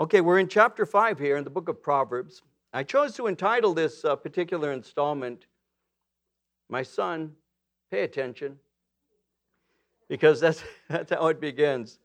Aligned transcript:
Okay, 0.00 0.20
we're 0.20 0.40
in 0.40 0.48
chapter 0.48 0.84
5 0.84 1.20
here 1.20 1.36
in 1.36 1.44
the 1.44 1.50
book 1.50 1.68
of 1.68 1.80
Proverbs. 1.80 2.42
I 2.72 2.82
chose 2.82 3.14
to 3.14 3.28
entitle 3.28 3.72
this 3.72 4.04
uh, 4.04 4.16
particular 4.16 4.72
installment, 4.72 5.46
My 6.68 6.82
Son, 6.82 7.30
Pay 7.92 8.02
Attention, 8.02 8.58
because 10.08 10.40
that's, 10.40 10.64
that's 10.88 11.12
how 11.12 11.28
it 11.28 11.40
begins. 11.40 12.00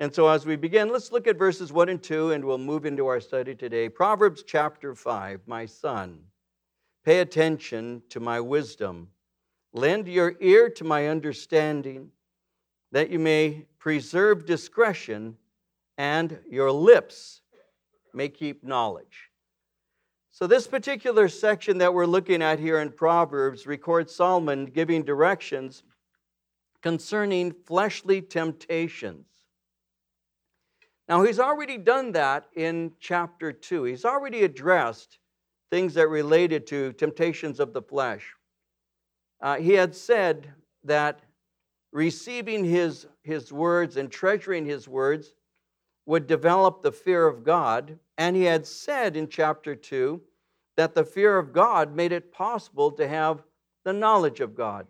And 0.00 0.14
so 0.14 0.28
as 0.28 0.46
we 0.46 0.56
begin, 0.56 0.88
let's 0.88 1.12
look 1.12 1.26
at 1.26 1.36
verses 1.36 1.70
1 1.74 1.90
and 1.90 2.02
2, 2.02 2.32
and 2.32 2.42
we'll 2.42 2.56
move 2.56 2.86
into 2.86 3.06
our 3.06 3.20
study 3.20 3.54
today. 3.54 3.90
Proverbs 3.90 4.42
chapter 4.46 4.94
5 4.94 5.42
My 5.44 5.66
son, 5.66 6.20
pay 7.04 7.20
attention 7.20 8.02
to 8.08 8.18
my 8.18 8.40
wisdom, 8.40 9.08
lend 9.74 10.08
your 10.08 10.36
ear 10.40 10.70
to 10.70 10.84
my 10.84 11.08
understanding, 11.08 12.12
that 12.92 13.10
you 13.10 13.18
may 13.18 13.66
preserve 13.78 14.46
discretion 14.46 15.36
and 16.00 16.38
your 16.48 16.72
lips 16.72 17.42
may 18.14 18.26
keep 18.26 18.64
knowledge. 18.64 19.28
So, 20.30 20.46
this 20.46 20.66
particular 20.66 21.28
section 21.28 21.76
that 21.76 21.92
we're 21.92 22.06
looking 22.06 22.40
at 22.40 22.58
here 22.58 22.80
in 22.80 22.90
Proverbs 22.90 23.66
records 23.66 24.14
Solomon 24.14 24.64
giving 24.64 25.02
directions 25.02 25.82
concerning 26.80 27.52
fleshly 27.66 28.22
temptations. 28.22 29.26
Now, 31.06 31.22
he's 31.22 31.38
already 31.38 31.76
done 31.76 32.12
that 32.12 32.46
in 32.56 32.92
chapter 32.98 33.52
2. 33.52 33.84
He's 33.84 34.06
already 34.06 34.44
addressed 34.44 35.18
things 35.70 35.92
that 35.94 36.08
related 36.08 36.66
to 36.68 36.94
temptations 36.94 37.60
of 37.60 37.74
the 37.74 37.82
flesh. 37.82 38.32
Uh, 39.42 39.56
he 39.56 39.74
had 39.74 39.94
said 39.94 40.50
that 40.82 41.20
receiving 41.92 42.64
his, 42.64 43.06
his 43.22 43.52
words 43.52 43.98
and 43.98 44.10
treasuring 44.10 44.64
his 44.64 44.88
words 44.88 45.34
would 46.06 46.26
develop 46.26 46.82
the 46.82 46.92
fear 46.92 47.26
of 47.26 47.44
God. 47.44 47.98
And 48.18 48.36
he 48.36 48.44
had 48.44 48.66
said 48.66 49.16
in 49.16 49.28
chapter 49.28 49.74
2 49.74 50.20
that 50.76 50.94
the 50.94 51.04
fear 51.04 51.38
of 51.38 51.52
God 51.52 51.94
made 51.94 52.12
it 52.12 52.32
possible 52.32 52.90
to 52.92 53.06
have 53.06 53.42
the 53.84 53.92
knowledge 53.92 54.40
of 54.40 54.54
God. 54.54 54.86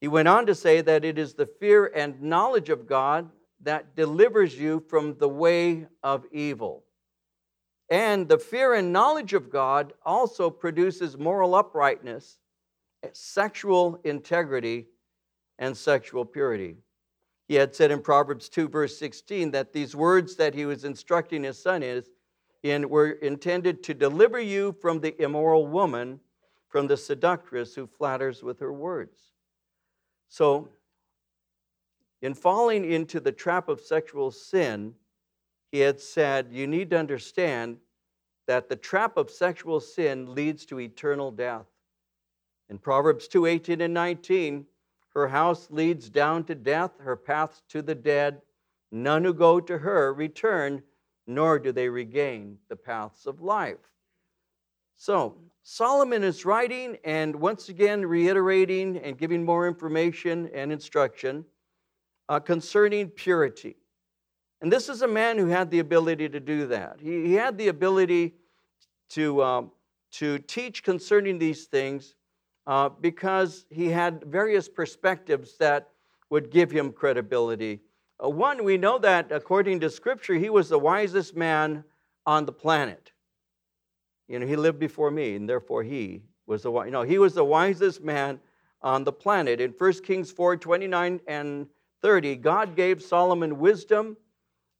He 0.00 0.08
went 0.08 0.28
on 0.28 0.46
to 0.46 0.54
say 0.54 0.80
that 0.80 1.04
it 1.04 1.18
is 1.18 1.34
the 1.34 1.46
fear 1.46 1.86
and 1.94 2.20
knowledge 2.20 2.70
of 2.70 2.86
God 2.86 3.30
that 3.62 3.94
delivers 3.94 4.58
you 4.58 4.84
from 4.88 5.16
the 5.18 5.28
way 5.28 5.86
of 6.02 6.24
evil. 6.32 6.84
And 7.88 8.28
the 8.28 8.38
fear 8.38 8.74
and 8.74 8.92
knowledge 8.92 9.34
of 9.34 9.50
God 9.50 9.92
also 10.04 10.50
produces 10.50 11.16
moral 11.16 11.54
uprightness, 11.54 12.38
sexual 13.12 14.00
integrity, 14.02 14.86
and 15.58 15.76
sexual 15.76 16.24
purity. 16.24 16.78
He 17.52 17.58
had 17.58 17.74
said 17.74 17.90
in 17.90 18.00
Proverbs 18.00 18.48
2, 18.48 18.66
verse 18.70 18.98
16, 18.98 19.50
that 19.50 19.74
these 19.74 19.94
words 19.94 20.36
that 20.36 20.54
he 20.54 20.64
was 20.64 20.84
instructing 20.84 21.44
his 21.44 21.62
son 21.62 21.82
is, 21.82 22.08
in, 22.62 22.88
were 22.88 23.10
intended 23.10 23.82
to 23.82 23.92
deliver 23.92 24.40
you 24.40 24.74
from 24.80 25.00
the 25.00 25.22
immoral 25.22 25.66
woman, 25.66 26.18
from 26.70 26.86
the 26.86 26.96
seductress 26.96 27.74
who 27.74 27.86
flatters 27.86 28.42
with 28.42 28.58
her 28.60 28.72
words. 28.72 29.32
So, 30.30 30.70
in 32.22 32.32
falling 32.32 32.90
into 32.90 33.20
the 33.20 33.32
trap 33.32 33.68
of 33.68 33.82
sexual 33.82 34.30
sin, 34.30 34.94
he 35.70 35.80
had 35.80 36.00
said, 36.00 36.48
You 36.52 36.66
need 36.66 36.88
to 36.88 36.98
understand 36.98 37.76
that 38.46 38.70
the 38.70 38.76
trap 38.76 39.18
of 39.18 39.30
sexual 39.30 39.78
sin 39.78 40.34
leads 40.34 40.64
to 40.64 40.80
eternal 40.80 41.30
death. 41.30 41.66
In 42.70 42.78
Proverbs 42.78 43.28
2 43.28 43.44
18 43.44 43.82
and 43.82 43.92
19, 43.92 44.64
her 45.14 45.28
house 45.28 45.70
leads 45.70 46.08
down 46.08 46.44
to 46.44 46.54
death, 46.54 46.92
her 46.98 47.16
paths 47.16 47.62
to 47.68 47.82
the 47.82 47.94
dead. 47.94 48.40
None 48.90 49.24
who 49.24 49.34
go 49.34 49.60
to 49.60 49.78
her 49.78 50.12
return, 50.12 50.82
nor 51.26 51.58
do 51.58 51.72
they 51.72 51.88
regain 51.88 52.58
the 52.68 52.76
paths 52.76 53.26
of 53.26 53.40
life. 53.40 53.78
So, 54.96 55.36
Solomon 55.64 56.24
is 56.24 56.44
writing 56.44 56.96
and 57.04 57.36
once 57.36 57.68
again 57.68 58.04
reiterating 58.04 58.98
and 58.98 59.16
giving 59.16 59.44
more 59.44 59.68
information 59.68 60.50
and 60.52 60.72
instruction 60.72 61.44
uh, 62.28 62.40
concerning 62.40 63.08
purity. 63.08 63.76
And 64.60 64.72
this 64.72 64.88
is 64.88 65.02
a 65.02 65.08
man 65.08 65.38
who 65.38 65.46
had 65.46 65.70
the 65.70 65.80
ability 65.80 66.28
to 66.30 66.40
do 66.40 66.66
that. 66.68 66.98
He, 67.00 67.26
he 67.26 67.34
had 67.34 67.58
the 67.58 67.68
ability 67.68 68.34
to, 69.10 69.42
um, 69.42 69.70
to 70.12 70.38
teach 70.38 70.82
concerning 70.82 71.38
these 71.38 71.66
things 71.66 72.14
uh, 72.66 72.88
because 72.88 73.66
he 73.70 73.88
had 73.88 74.24
various 74.24 74.68
perspectives 74.68 75.56
that 75.58 75.88
would 76.30 76.50
give 76.50 76.70
him 76.70 76.92
credibility. 76.92 77.80
Uh, 78.22 78.28
one, 78.28 78.64
we 78.64 78.76
know 78.76 78.98
that 78.98 79.32
according 79.32 79.80
to 79.80 79.90
Scripture, 79.90 80.34
he 80.34 80.50
was 80.50 80.68
the 80.68 80.78
wisest 80.78 81.36
man 81.36 81.84
on 82.26 82.46
the 82.46 82.52
planet. 82.52 83.12
You 84.28 84.38
know, 84.38 84.46
he 84.46 84.56
lived 84.56 84.78
before 84.78 85.10
me, 85.10 85.34
and 85.34 85.48
therefore 85.48 85.82
he 85.82 86.22
was 86.46 86.62
the 86.62 86.72
you 86.84 86.90
know, 86.90 87.02
he 87.02 87.18
was 87.18 87.34
the 87.34 87.44
wisest 87.44 88.02
man 88.02 88.40
on 88.80 89.04
the 89.04 89.12
planet. 89.12 89.60
In 89.60 89.72
1 89.76 89.92
Kings 90.04 90.30
4 90.30 90.56
29 90.56 91.20
and 91.26 91.66
30, 92.00 92.36
God 92.36 92.76
gave 92.76 93.02
Solomon 93.02 93.58
wisdom 93.58 94.16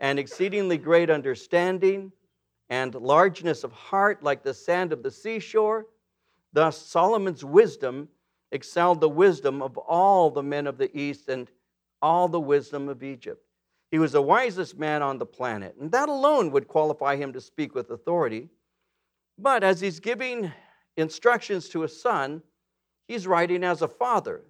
and 0.00 0.19
exceedingly 0.19 0.78
great 0.78 1.10
understanding 1.10 2.12
and 2.69 2.94
largeness 2.94 3.64
of 3.64 3.72
heart 3.72 4.22
like 4.22 4.43
the 4.43 4.54
sand 4.54 4.93
of 4.93 5.03
the 5.03 5.10
seashore 5.10 5.87
Thus, 6.53 6.77
Solomon's 6.77 7.45
wisdom 7.45 8.09
excelled 8.51 9.01
the 9.01 9.09
wisdom 9.09 9.63
of 9.63 9.79
all 9.79 10.31
the 10.31 10.43
men 10.43 10.67
of 10.67 10.79
the 10.79 10.97
East 10.97 11.29
and 11.29 11.51
all 12.03 12.29
the 12.29 12.41
wisdom 12.41 12.89
of 12.89 13.03
Egypt. 13.03 13.43
He 13.91 13.99
was 13.99 14.13
the 14.13 14.23
wisest 14.23 14.79
man 14.79 15.03
on 15.03 15.19
the 15.19 15.27
planet, 15.27 15.77
and 15.81 15.91
that 15.93 16.09
alone 16.09 16.51
would 16.51 16.69
qualify 16.69 17.17
him 17.17 17.33
to 17.33 17.41
speak 17.41 17.75
with 17.75 17.91
authority. 17.91 18.49
But 19.39 19.62
as 19.62 19.81
he's 19.81 20.01
giving 20.01 20.53
instructions 20.97 21.69
to 21.71 21.81
his 21.83 22.01
son, 22.01 22.43
he's 23.09 23.27
writing 23.27 23.65
as 23.65 23.83
a 23.83 23.89
father, 23.89 24.43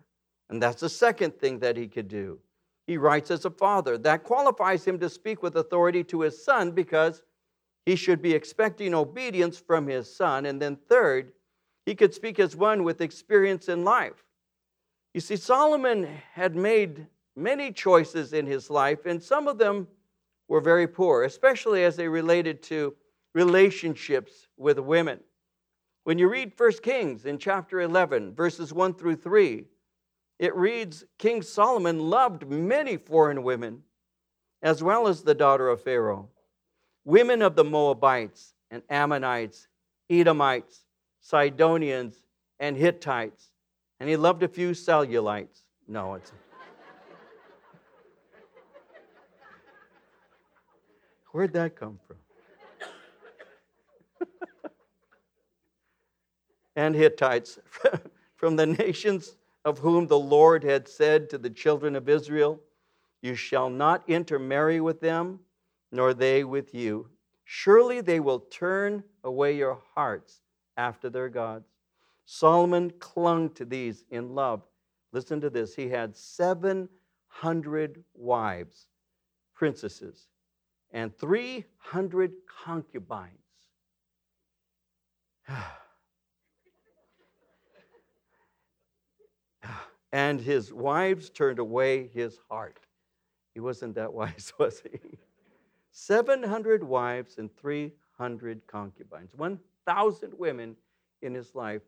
and 0.49 0.63
that's 0.63 0.81
the 0.81 0.89
second 0.89 1.39
thing 1.39 1.61
that 1.61 1.77
he 1.77 1.89
could 1.89 2.09
do. 2.09 2.39
He 2.87 2.97
writes 2.97 3.31
as 3.31 3.45
a 3.45 3.51
father. 3.51 3.97
That 3.97 4.25
qualifies 4.25 4.85
him 4.85 4.99
to 4.99 5.09
speak 5.09 5.43
with 5.43 5.57
authority 5.57 6.03
to 6.05 6.23
his 6.23 6.45
son 6.45 6.73
because 6.73 7.23
he 7.87 7.97
should 7.97 8.21
be 8.21 8.33
expecting 8.33 8.95
obedience 8.95 9.59
from 9.59 9.87
his 9.87 10.15
son. 10.15 10.47
And 10.47 10.61
then, 10.61 10.77
third, 10.89 11.33
he 11.87 11.95
could 11.95 12.15
speak 12.15 12.39
as 12.39 12.57
one 12.57 12.85
with 12.85 13.01
experience 13.01 13.69
in 13.69 13.85
life. 13.85 14.25
You 15.15 15.21
see, 15.21 15.37
Solomon 15.37 16.09
had 16.33 16.57
made 16.57 17.07
many 17.37 17.73
choices 17.73 18.33
in 18.33 18.47
his 18.47 18.71
life, 18.71 19.07
and 19.07 19.23
some 19.23 19.49
of 19.49 19.59
them 19.59 19.89
were 20.49 20.61
very 20.61 20.87
poor, 20.87 21.25
especially 21.25 21.85
as 21.85 21.97
they 21.97 22.09
related 22.09 22.63
to 22.65 22.95
relationships 23.35 24.49
with 24.57 24.79
women. 24.79 25.21
When 26.05 26.19
you 26.19 26.29
read 26.29 26.53
1 26.57 26.73
Kings 26.83 27.27
in 27.27 27.39
chapter 27.39 27.81
11, 27.81 28.35
verses 28.35 28.73
1 28.73 28.95
through 28.95 29.17
3, 29.17 29.67
it 30.39 30.55
reads 30.57 31.05
King 31.19 31.43
Solomon 31.43 32.11
loved 32.11 32.49
many 32.49 32.97
foreign 32.97 33.43
women, 33.43 33.83
as 34.63 34.83
well 34.83 35.07
as 35.07 35.23
the 35.23 35.35
daughter 35.35 35.69
of 35.69 35.81
Pharaoh, 35.81 36.29
women 37.05 37.43
of 37.43 37.55
the 37.55 37.65
Moabites 37.65 38.55
and 38.71 38.83
Ammonites, 38.91 39.69
Edomites, 40.11 40.82
Sidonians, 41.23 42.17
and 42.59 42.77
Hittites. 42.77 43.53
And 44.01 44.09
he 44.09 44.17
loved 44.17 44.43
a 44.43 44.49
few 44.49 44.73
cellulites. 44.73 45.63
No, 45.87 46.15
it's. 46.15 46.33
Where'd 51.31 51.53
that 51.55 51.77
come 51.77 51.99
from? 52.07 52.17
and 56.77 56.95
Hittites 56.95 57.59
from 58.37 58.57
the 58.57 58.67
nations 58.67 59.37
of 59.65 59.79
whom 59.79 60.09
the 60.09 60.19
Lord 60.19 60.63
had 60.65 60.87
said 60.89 61.31
to 61.31 61.39
the 61.39 61.49
children 61.49 61.97
of 61.97 62.09
Israel, 62.09 62.61
You 63.23 63.35
shall 63.35 63.71
not 63.71 64.03
intermarry 64.09 64.81
with 64.81 65.01
them, 65.01 65.41
nor 65.91 66.13
they 66.13 66.45
with 66.45 66.75
you. 66.75 67.09
Surely 67.45 68.01
they 68.01 68.21
will 68.21 68.41
turn 68.41 69.05
away 69.25 69.57
your 69.57 69.81
hearts 69.95 70.42
after 70.77 71.11
their 71.11 71.29
gods. 71.29 71.69
Solomon 72.25 72.93
clung 72.99 73.51
to 73.51 73.65
these 73.65 74.05
in 74.11 74.35
love. 74.35 74.63
Listen 75.13 75.41
to 75.41 75.51
this. 75.51 75.75
He 75.75 75.89
had 75.89 76.17
700 76.17 78.05
wives, 78.15 78.87
princesses, 79.55 80.29
and 80.93 81.17
300 81.19 82.33
concubines. 82.65 83.31
and 90.13 90.41
his 90.41 90.73
wives 90.73 91.29
turned 91.31 91.59
away 91.59 92.09
his 92.09 92.39
heart. 92.49 92.79
He 93.55 93.61
wasn't 93.61 93.95
that 93.97 94.13
wise, 94.15 94.53
was 94.59 94.81
he? 94.81 94.99
700 95.91 96.83
wives 96.83 97.37
and 97.39 97.55
300 97.57 98.67
concubines. 98.67 99.35
One 99.35 99.61
thousand 99.87 100.33
women 100.39 100.77
in 101.23 101.35
his 101.35 101.55
life. 101.55 101.83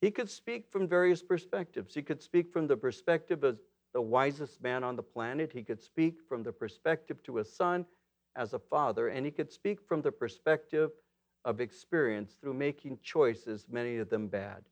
He 0.00 0.10
could 0.10 0.28
speak 0.28 0.66
from 0.70 0.88
various 0.88 1.22
perspectives. 1.22 1.94
He 1.94 2.02
could 2.02 2.22
speak 2.22 2.52
from 2.52 2.66
the 2.66 2.76
perspective 2.76 3.44
of 3.44 3.58
the 3.92 4.02
wisest 4.02 4.62
man 4.62 4.84
on 4.84 4.96
the 4.96 5.02
planet. 5.02 5.52
He 5.52 5.62
could 5.62 5.82
speak 5.82 6.16
from 6.28 6.42
the 6.42 6.52
perspective 6.52 7.22
to 7.24 7.38
a 7.38 7.44
son, 7.44 7.86
as 8.36 8.52
a 8.52 8.58
father, 8.58 9.08
and 9.08 9.24
he 9.24 9.32
could 9.32 9.50
speak 9.52 9.78
from 9.86 10.02
the 10.02 10.12
perspective 10.12 10.90
of 11.44 11.60
experience 11.60 12.36
through 12.40 12.54
making 12.54 12.98
choices, 13.02 13.66
many 13.70 13.98
of 13.98 14.10
them 14.10 14.28
bad. 14.28 14.64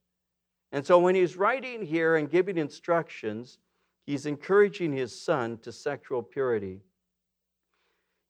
And 0.72 0.84
so 0.84 0.98
when 0.98 1.14
he's 1.14 1.37
writing 1.37 1.84
here 1.84 2.16
and 2.16 2.31
giving 2.31 2.56
instructions, 2.56 3.58
he's 4.06 4.26
encouraging 4.26 4.93
his 4.93 5.19
son 5.19 5.58
to 5.58 5.70
sexual 5.70 6.22
purity. 6.22 6.81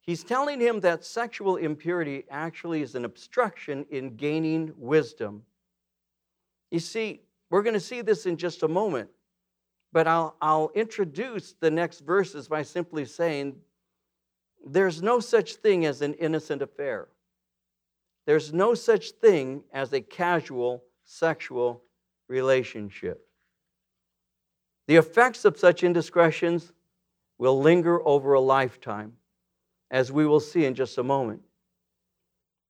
He's 0.02 0.25
telling 0.25 0.60
him 0.60 0.81
that 0.81 1.04
sexual 1.04 1.56
impurity 1.56 2.25
actually 2.28 2.82
is 2.82 2.94
an 2.94 3.04
obstruction 3.04 3.87
in 3.90 4.16
gaining 4.16 4.72
wisdom. 4.76 5.43
You 6.70 6.81
see, 6.81 7.22
we're 7.50 7.62
going 7.62 7.75
to 7.75 7.81
see 7.81 8.02
this 8.02 8.26
in 8.26 8.37
just 8.37 8.62
a 8.62 8.69
moment, 8.69 9.10
but 9.93 10.08
I'll, 10.08 10.37
I'll 10.40 10.70
introduce 10.75 11.54
the 11.60 11.70
next 11.70 12.00
verses 12.00 12.49
by 12.49 12.62
simply 12.62 13.04
saying 13.04 13.56
there's 14.66 15.02
no 15.02 15.20
such 15.20 15.54
thing 15.56 15.87
as 15.87 16.02
an 16.02 16.14
innocent 16.14 16.62
affair. 16.62 17.08
There's 18.26 18.52
no 18.52 18.75
such 18.75 19.12
thing 19.12 19.64
as 19.72 19.93
a 19.93 20.00
casual 20.00 20.84
sexual 21.04 21.82
relationship. 22.28 23.26
The 24.87 24.96
effects 24.96 25.44
of 25.44 25.58
such 25.58 25.84
indiscretions 25.84 26.72
will 27.38 27.60
linger 27.60 28.06
over 28.06 28.34
a 28.34 28.40
lifetime, 28.40 29.14
as 29.92 30.10
we 30.10 30.26
will 30.26 30.40
see 30.40 30.64
in 30.64 30.74
just 30.74 30.98
a 30.98 31.02
moment. 31.04 31.42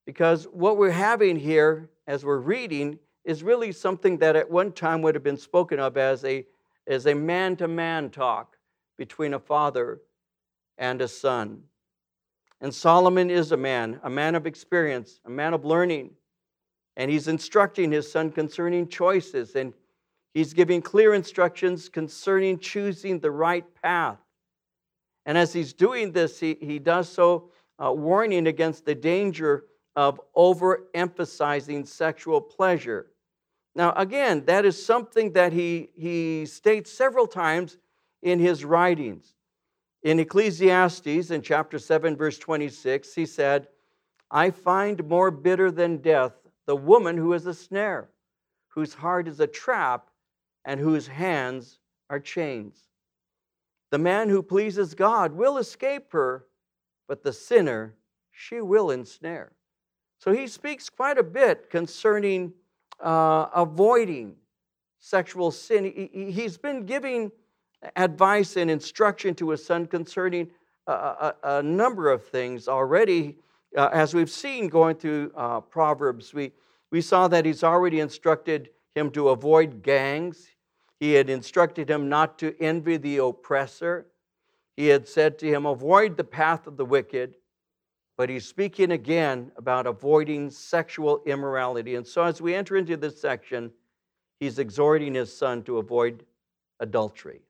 Because 0.04 0.44
what 0.44 0.76
we're 0.76 0.90
having 0.90 1.36
here 1.36 1.88
as 2.06 2.24
we're 2.24 2.38
reading 2.38 2.98
is 3.24 3.44
really 3.44 3.70
something 3.70 4.18
that 4.18 4.34
at 4.34 4.50
one 4.50 4.72
time 4.72 5.00
would 5.00 5.14
have 5.14 5.22
been 5.22 5.36
spoken 5.36 5.78
of 5.78 5.96
as 5.96 6.24
a, 6.24 6.44
as 6.88 7.06
a 7.06 7.14
man-to-man 7.14 8.10
talk 8.10 8.58
between 8.98 9.34
a 9.34 9.38
father 9.38 10.00
and 10.76 11.00
a 11.00 11.06
son. 11.06 11.62
And 12.60 12.74
Solomon 12.74 13.30
is 13.30 13.52
a 13.52 13.56
man, 13.56 14.00
a 14.02 14.10
man 14.10 14.34
of 14.34 14.46
experience, 14.46 15.20
a 15.24 15.30
man 15.30 15.54
of 15.54 15.64
learning. 15.64 16.10
And 16.96 17.10
he's 17.10 17.28
instructing 17.28 17.92
his 17.92 18.10
son 18.10 18.30
concerning 18.30 18.88
choices, 18.88 19.54
and 19.54 19.72
he's 20.34 20.52
giving 20.52 20.82
clear 20.82 21.14
instructions 21.14 21.88
concerning 21.88 22.58
choosing 22.58 23.20
the 23.20 23.30
right 23.30 23.64
path. 23.82 24.18
And 25.26 25.38
as 25.38 25.52
he's 25.52 25.72
doing 25.72 26.12
this, 26.12 26.40
he, 26.40 26.56
he 26.60 26.78
does 26.78 27.08
so 27.08 27.50
uh, 27.82 27.92
warning 27.92 28.46
against 28.46 28.84
the 28.84 28.94
danger 28.94 29.64
of 29.94 30.20
overemphasizing 30.36 31.86
sexual 31.86 32.40
pleasure. 32.40 33.08
Now, 33.74 33.92
again, 33.92 34.44
that 34.46 34.64
is 34.64 34.84
something 34.84 35.32
that 35.32 35.52
he, 35.52 35.90
he 35.96 36.46
states 36.46 36.90
several 36.90 37.26
times 37.26 37.78
in 38.22 38.38
his 38.38 38.64
writings. 38.64 39.34
In 40.02 40.18
Ecclesiastes, 40.18 41.30
in 41.30 41.42
chapter 41.42 41.78
7, 41.78 42.16
verse 42.16 42.38
26, 42.38 43.14
he 43.14 43.24
said, 43.26 43.68
I 44.30 44.50
find 44.50 45.06
more 45.06 45.30
bitter 45.30 45.70
than 45.70 45.98
death 45.98 46.32
the 46.66 46.76
woman 46.76 47.16
who 47.16 47.32
is 47.34 47.46
a 47.46 47.54
snare, 47.54 48.10
whose 48.68 48.94
heart 48.94 49.28
is 49.28 49.40
a 49.40 49.46
trap, 49.46 50.08
and 50.64 50.80
whose 50.80 51.06
hands 51.06 51.78
are 52.08 52.20
chains. 52.20 52.88
The 53.92 53.98
man 53.98 54.30
who 54.30 54.42
pleases 54.42 54.94
God 54.94 55.32
will 55.32 55.58
escape 55.58 56.12
her, 56.12 56.46
but 57.06 57.22
the 57.22 57.32
sinner 57.32 57.94
she 58.30 58.62
will 58.62 58.90
ensnare. 58.90 59.52
So 60.18 60.32
he 60.32 60.46
speaks 60.46 60.88
quite 60.88 61.18
a 61.18 61.22
bit 61.22 61.68
concerning 61.68 62.54
uh, 63.00 63.48
avoiding 63.54 64.36
sexual 64.98 65.50
sin. 65.50 65.84
He, 65.84 66.32
he's 66.32 66.56
been 66.56 66.86
giving 66.86 67.30
advice 67.94 68.56
and 68.56 68.70
instruction 68.70 69.34
to 69.34 69.50
his 69.50 69.62
son 69.62 69.86
concerning 69.86 70.48
a, 70.86 70.92
a, 70.92 71.34
a 71.44 71.62
number 71.62 72.10
of 72.10 72.26
things 72.26 72.68
already. 72.68 73.36
Uh, 73.76 73.90
as 73.92 74.14
we've 74.14 74.30
seen 74.30 74.68
going 74.68 74.96
through 74.96 75.32
uh, 75.36 75.60
Proverbs, 75.60 76.32
we, 76.32 76.52
we 76.90 77.02
saw 77.02 77.28
that 77.28 77.44
he's 77.44 77.62
already 77.62 78.00
instructed 78.00 78.70
him 78.94 79.10
to 79.10 79.28
avoid 79.28 79.82
gangs. 79.82 80.46
He 81.02 81.14
had 81.14 81.28
instructed 81.28 81.90
him 81.90 82.08
not 82.08 82.38
to 82.38 82.54
envy 82.62 82.96
the 82.96 83.16
oppressor. 83.16 84.06
He 84.76 84.86
had 84.86 85.08
said 85.08 85.36
to 85.40 85.48
him, 85.48 85.66
Avoid 85.66 86.16
the 86.16 86.22
path 86.22 86.68
of 86.68 86.76
the 86.76 86.84
wicked. 86.84 87.34
But 88.16 88.28
he's 88.28 88.46
speaking 88.46 88.92
again 88.92 89.50
about 89.56 89.88
avoiding 89.88 90.48
sexual 90.48 91.20
immorality. 91.26 91.96
And 91.96 92.06
so, 92.06 92.22
as 92.22 92.40
we 92.40 92.54
enter 92.54 92.76
into 92.76 92.96
this 92.96 93.20
section, 93.20 93.72
he's 94.38 94.60
exhorting 94.60 95.14
his 95.14 95.36
son 95.36 95.64
to 95.64 95.78
avoid 95.78 96.24
adultery. 96.78 97.40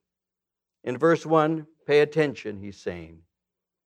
In 0.85 0.97
verse 0.97 1.27
1, 1.27 1.67
pay 1.87 2.01
attention, 2.01 2.59
he's 2.59 2.79
saying. 2.79 3.19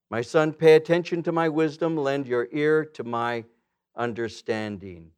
My 0.09 0.21
son, 0.21 0.53
pay 0.53 0.75
attention 0.75 1.23
to 1.23 1.33
my 1.33 1.49
wisdom, 1.49 1.97
lend 1.97 2.25
your 2.25 2.47
ear 2.53 2.85
to 2.85 3.03
my 3.03 3.43
understanding. 3.97 5.11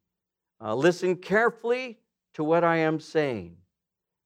Uh, 0.60 0.74
listen 0.74 1.18
carefully 1.18 2.00
to 2.34 2.44
what 2.44 2.64
I 2.64 2.78
am 2.78 3.00
saying. 3.00 3.56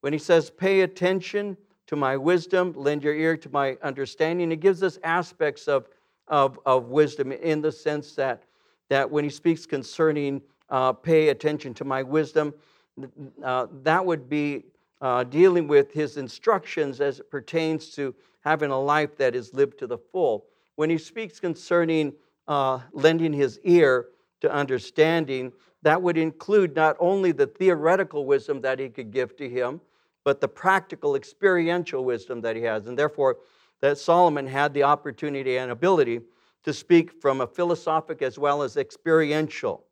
When 0.04 0.12
he 0.12 0.20
says, 0.20 0.50
pay 0.50 0.82
attention 0.82 1.56
to 1.88 1.96
my 1.96 2.18
wisdom, 2.18 2.74
lend 2.76 3.06
your 3.06 3.16
ear 3.16 3.38
to 3.38 3.50
my 3.54 3.78
understanding, 3.82 4.52
it 4.52 4.60
gives 4.60 4.84
us 4.84 5.00
aspects 5.02 5.70
of, 5.70 5.88
of, 6.28 6.60
of 6.66 6.90
wisdom 6.90 7.32
in 7.32 7.62
the 7.62 7.72
sense 7.72 8.12
that, 8.16 8.44
that 8.90 9.10
when 9.10 9.24
he 9.24 9.30
speaks 9.30 9.66
concerning 9.66 10.42
uh, 10.70 10.92
pay 10.92 11.30
attention 11.30 11.74
to 11.76 11.86
my 11.86 12.04
wisdom, 12.04 12.54
uh, 13.46 13.68
that 13.82 14.06
would 14.06 14.28
be 14.28 14.66
uh, 15.00 15.24
dealing 15.24 15.70
with 15.70 15.94
his 15.94 16.18
instructions 16.18 17.00
as 17.00 17.22
it 17.22 17.32
pertains 17.32 17.92
to 17.92 18.14
having 18.42 18.72
a 18.72 18.80
life 18.80 19.16
that 19.16 19.36
is 19.36 19.54
lived 19.54 19.80
to 19.80 19.88
the 19.88 19.98
full. 19.98 20.48
When 20.76 20.90
he 20.90 20.98
speaks 20.98 21.40
concerning 21.40 22.12
uh, 22.50 22.82
lending 22.92 23.32
his 23.32 23.58
ear 23.64 24.08
to 24.42 24.52
understanding, 24.52 25.54
that 25.82 26.02
would 26.02 26.18
include 26.18 26.76
not 26.76 26.98
only 27.00 27.32
the 27.32 27.48
theoretical 27.48 28.26
wisdom 28.26 28.60
that 28.60 28.80
he 28.80 28.90
could 28.90 29.10
give 29.10 29.38
to 29.38 29.48
him, 29.48 29.80
but 30.24 30.42
the 30.42 30.48
practical, 30.48 31.16
experiential 31.16 32.06
wisdom 32.06 32.42
that 32.42 32.56
he 32.56 32.64
has. 32.64 32.88
And 32.88 32.98
therefore, 32.98 33.38
that 33.82 33.98
Solomon 33.98 34.48
had 34.48 34.74
the 34.74 34.84
opportunity 34.84 35.58
and 35.58 35.72
ability 35.72 36.22
to 36.64 36.74
speak 36.74 37.22
from 37.22 37.42
a 37.42 37.48
philosophic 37.48 38.22
as 38.22 38.40
well 38.40 38.64
as 38.64 38.78
experiential 38.78 39.86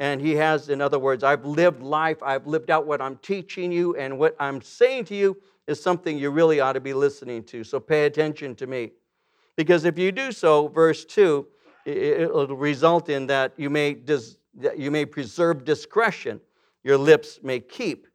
and 0.00 0.18
he 0.18 0.34
has, 0.36 0.70
in 0.70 0.80
other 0.80 0.98
words, 0.98 1.22
I've 1.22 1.44
lived 1.44 1.82
life, 1.82 2.22
I've 2.22 2.46
lived 2.46 2.70
out 2.70 2.86
what 2.86 3.02
I'm 3.02 3.16
teaching 3.16 3.70
you, 3.70 3.94
and 3.96 4.18
what 4.18 4.34
I'm 4.40 4.62
saying 4.62 5.04
to 5.04 5.14
you 5.14 5.36
is 5.66 5.80
something 5.80 6.18
you 6.18 6.30
really 6.30 6.58
ought 6.58 6.72
to 6.72 6.80
be 6.80 6.94
listening 6.94 7.44
to. 7.44 7.62
So 7.64 7.78
pay 7.78 8.06
attention 8.06 8.54
to 8.56 8.66
me. 8.66 8.92
Because 9.56 9.84
if 9.84 9.98
you 9.98 10.10
do 10.10 10.32
so, 10.32 10.68
verse 10.68 11.04
2, 11.04 11.46
it'll 11.84 12.56
result 12.56 13.10
in 13.10 13.26
that 13.26 13.52
you 13.58 13.68
may, 13.68 13.92
dis, 13.92 14.38
that 14.54 14.78
you 14.78 14.90
may 14.90 15.04
preserve 15.04 15.66
discretion, 15.66 16.40
your 16.82 16.96
lips 16.96 17.38
may 17.42 17.60
keep 17.60 18.06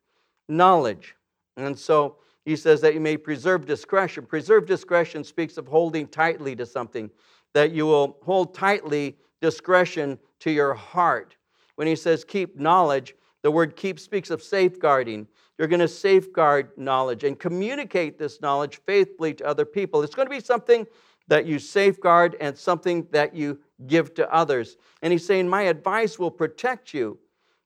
knowledge. 0.50 1.14
And 1.58 1.78
so 1.78 2.18
he 2.46 2.56
says 2.56 2.82
that 2.82 2.94
you 2.94 3.00
may 3.00 3.18
preserve 3.18 3.66
discretion. 3.66 4.26
Preserve 4.26 4.66
discretion 4.66 5.24
speaks 5.24 5.58
of 5.58 5.68
holding 5.68 6.08
tightly 6.08 6.56
to 6.56 6.66
something, 6.66 7.10
that 7.54 7.72
you 7.72 7.86
will 7.86 8.18
hold 8.24 8.54
tightly 8.54 9.18
discretion 9.42 10.20
to 10.40 10.52
your 10.52 10.74
heart. 10.74 11.36
When 11.76 11.88
he 11.88 11.96
says 11.96 12.24
keep 12.24 12.58
knowledge, 12.58 13.16
the 13.42 13.52
word 13.52 13.76
keep 13.76 14.00
speaks 14.00 14.30
of 14.30 14.42
safeguarding. 14.42 15.28
You're 15.58 15.68
going 15.68 15.80
to 15.80 15.88
safeguard 15.88 16.72
knowledge 16.78 17.24
and 17.24 17.40
communicate 17.40 18.20
this 18.20 18.42
knowledge 18.42 18.82
faithfully 18.86 19.34
to 19.36 19.46
other 19.46 19.66
people. 19.66 20.02
It's 20.02 20.16
going 20.16 20.28
to 20.28 20.36
be 20.36 20.42
something 20.42 20.86
that 21.28 21.46
you 21.46 21.60
safeguard 21.60 22.36
and 22.40 22.58
something 22.58 23.08
that 23.12 23.36
you 23.36 23.60
give 23.88 24.14
to 24.16 24.32
others. 24.34 24.78
And 25.02 25.12
he's 25.12 25.26
saying, 25.26 25.48
My 25.48 25.64
advice 25.64 26.20
will 26.20 26.32
protect 26.32 26.94
you 26.94 27.18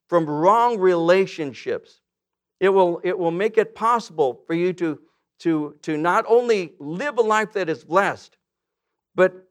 from 0.08 0.28
wrong 0.28 0.78
relationships. 0.78 2.00
It 2.60 2.68
will, 2.68 3.00
it 3.02 3.18
will 3.18 3.30
make 3.30 3.58
it 3.58 3.74
possible 3.74 4.42
for 4.46 4.54
you 4.54 4.72
to, 4.74 5.00
to, 5.40 5.76
to 5.82 5.96
not 5.96 6.26
only 6.28 6.74
live 6.78 7.18
a 7.18 7.22
life 7.22 7.54
that 7.54 7.68
is 7.70 7.82
blessed, 7.82 8.36
but 9.14 9.48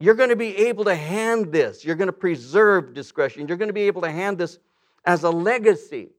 you're 0.00 0.14
going 0.14 0.30
to 0.30 0.36
be 0.36 0.56
able 0.68 0.84
to 0.84 0.94
hand 0.94 1.52
this. 1.52 1.84
You're 1.84 1.96
going 1.96 2.08
to 2.08 2.12
preserve 2.12 2.94
discretion. 2.94 3.48
You're 3.48 3.56
going 3.56 3.68
to 3.68 3.74
be 3.74 3.82
able 3.82 4.02
to 4.02 4.10
hand 4.10 4.38
this 4.38 4.58
as 5.04 5.24
a 5.24 5.30
legacy 5.30 6.10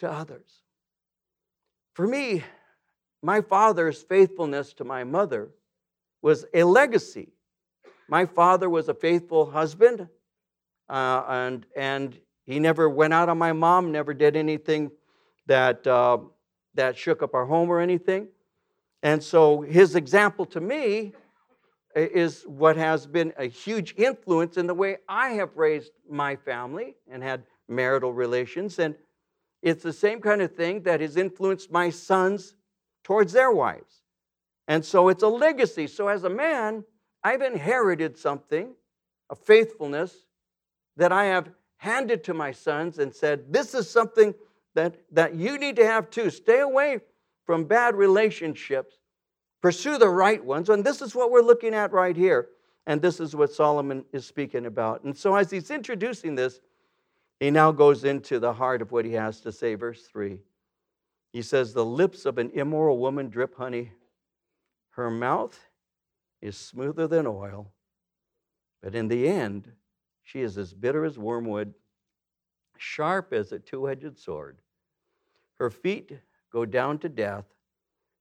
to 0.00 0.10
others. 0.10 0.62
For 1.94 2.06
me, 2.06 2.44
my 3.22 3.40
father's 3.40 4.02
faithfulness 4.02 4.72
to 4.74 4.84
my 4.84 5.02
mother 5.04 5.50
was 6.22 6.44
a 6.54 6.62
legacy. 6.62 7.32
My 8.08 8.26
father 8.26 8.70
was 8.70 8.88
a 8.88 8.94
faithful 8.94 9.50
husband, 9.50 10.08
uh, 10.88 11.24
and, 11.28 11.66
and 11.76 12.18
he 12.48 12.58
never 12.58 12.88
went 12.88 13.12
out 13.12 13.28
on 13.28 13.36
my 13.36 13.52
mom, 13.52 13.92
never 13.92 14.14
did 14.14 14.34
anything 14.34 14.90
that, 15.46 15.86
uh, 15.86 16.16
that 16.74 16.96
shook 16.96 17.22
up 17.22 17.34
our 17.34 17.44
home 17.44 17.68
or 17.68 17.78
anything. 17.78 18.28
And 19.02 19.22
so 19.22 19.60
his 19.60 19.94
example 19.94 20.46
to 20.46 20.60
me 20.60 21.12
is 21.94 22.44
what 22.44 22.78
has 22.78 23.06
been 23.06 23.34
a 23.36 23.44
huge 23.44 23.94
influence 23.98 24.56
in 24.56 24.66
the 24.66 24.72
way 24.72 24.96
I 25.06 25.30
have 25.30 25.56
raised 25.56 25.92
my 26.08 26.36
family 26.36 26.96
and 27.06 27.22
had 27.22 27.42
marital 27.68 28.14
relations. 28.14 28.78
And 28.78 28.94
it's 29.62 29.82
the 29.82 29.92
same 29.92 30.20
kind 30.20 30.40
of 30.40 30.56
thing 30.56 30.84
that 30.84 31.02
has 31.02 31.18
influenced 31.18 31.70
my 31.70 31.90
sons 31.90 32.54
towards 33.04 33.34
their 33.34 33.52
wives. 33.52 34.04
And 34.68 34.82
so 34.82 35.10
it's 35.10 35.22
a 35.22 35.28
legacy. 35.28 35.86
So 35.86 36.08
as 36.08 36.24
a 36.24 36.30
man, 36.30 36.84
I've 37.22 37.42
inherited 37.42 38.16
something, 38.16 38.74
a 39.28 39.34
faithfulness 39.34 40.14
that 40.96 41.12
I 41.12 41.26
have 41.26 41.50
handed 41.78 42.22
to 42.24 42.34
my 42.34 42.52
sons 42.52 42.98
and 42.98 43.14
said, 43.14 43.52
This 43.52 43.74
is 43.74 43.90
something 43.90 44.34
that, 44.74 44.96
that 45.12 45.34
you 45.34 45.58
need 45.58 45.76
to 45.76 45.86
have 45.86 46.10
too. 46.10 46.30
Stay 46.30 46.60
away 46.60 47.00
from 47.44 47.64
bad 47.64 47.96
relationships, 47.96 48.96
pursue 49.62 49.96
the 49.98 50.08
right 50.08 50.44
ones. 50.44 50.68
And 50.68 50.84
this 50.84 51.00
is 51.00 51.14
what 51.14 51.30
we're 51.30 51.40
looking 51.40 51.74
at 51.74 51.92
right 51.92 52.16
here. 52.16 52.48
And 52.86 53.02
this 53.02 53.20
is 53.20 53.34
what 53.34 53.52
Solomon 53.52 54.04
is 54.12 54.26
speaking 54.26 54.66
about. 54.66 55.04
And 55.04 55.16
so, 55.16 55.34
as 55.34 55.50
he's 55.50 55.70
introducing 55.70 56.34
this, 56.34 56.60
he 57.40 57.50
now 57.50 57.70
goes 57.70 58.04
into 58.04 58.38
the 58.38 58.52
heart 58.52 58.82
of 58.82 58.92
what 58.92 59.04
he 59.04 59.12
has 59.12 59.40
to 59.42 59.52
say. 59.52 59.74
Verse 59.74 60.02
3. 60.02 60.40
He 61.32 61.42
says, 61.42 61.72
The 61.72 61.84
lips 61.84 62.26
of 62.26 62.38
an 62.38 62.50
immoral 62.54 62.98
woman 62.98 63.28
drip 63.28 63.56
honey, 63.56 63.92
her 64.90 65.10
mouth 65.10 65.58
is 66.40 66.56
smoother 66.56 67.06
than 67.06 67.26
oil, 67.26 67.70
but 68.82 68.94
in 68.94 69.08
the 69.08 69.28
end, 69.28 69.70
she 70.28 70.42
is 70.42 70.58
as 70.58 70.74
bitter 70.74 71.06
as 71.06 71.18
wormwood, 71.18 71.72
sharp 72.76 73.32
as 73.32 73.50
a 73.50 73.58
two 73.58 73.88
edged 73.88 74.18
sword. 74.18 74.58
Her 75.54 75.70
feet 75.70 76.12
go 76.52 76.66
down 76.66 76.98
to 76.98 77.08
death, 77.08 77.46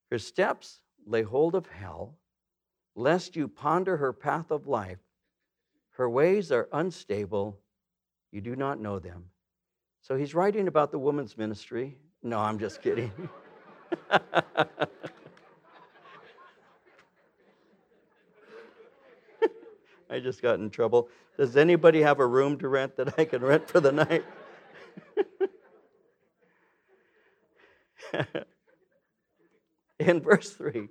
her 0.10 0.18
steps 0.18 0.80
lay 1.06 1.24
hold 1.24 1.54
of 1.54 1.68
hell, 1.68 2.16
lest 2.96 3.36
you 3.36 3.50
ponder 3.50 3.98
her 3.98 4.14
path 4.14 4.52
of 4.52 4.68
life. 4.68 5.00
Her 5.90 6.10
ways 6.10 6.50
are 6.50 6.70
unstable, 6.72 7.60
you 8.32 8.40
do 8.40 8.56
not 8.56 8.80
know 8.80 9.00
them. 9.00 9.26
So 10.02 10.16
he's 10.16 10.34
writing 10.34 10.70
about 10.70 10.92
the 10.92 11.00
woman's 11.00 11.38
ministry. 11.38 11.98
No, 12.24 12.40
I'm 12.40 12.58
just 12.58 12.82
kidding. 12.82 13.12
I 20.10 20.20
just 20.20 20.42
got 20.42 20.60
in 20.60 20.70
trouble. 20.70 21.10
Does 21.38 21.58
anybody 21.58 22.02
have 22.02 22.20
a 22.20 22.26
room 22.26 22.58
to 22.60 22.68
rent 22.68 22.96
that 22.98 23.20
I 23.20 23.26
can 23.26 23.42
rent 23.42 23.70
for 23.70 23.80
the 23.80 23.92
night? 23.92 24.24
in 30.00 30.22
verse 30.22 30.52
3, 30.54 30.88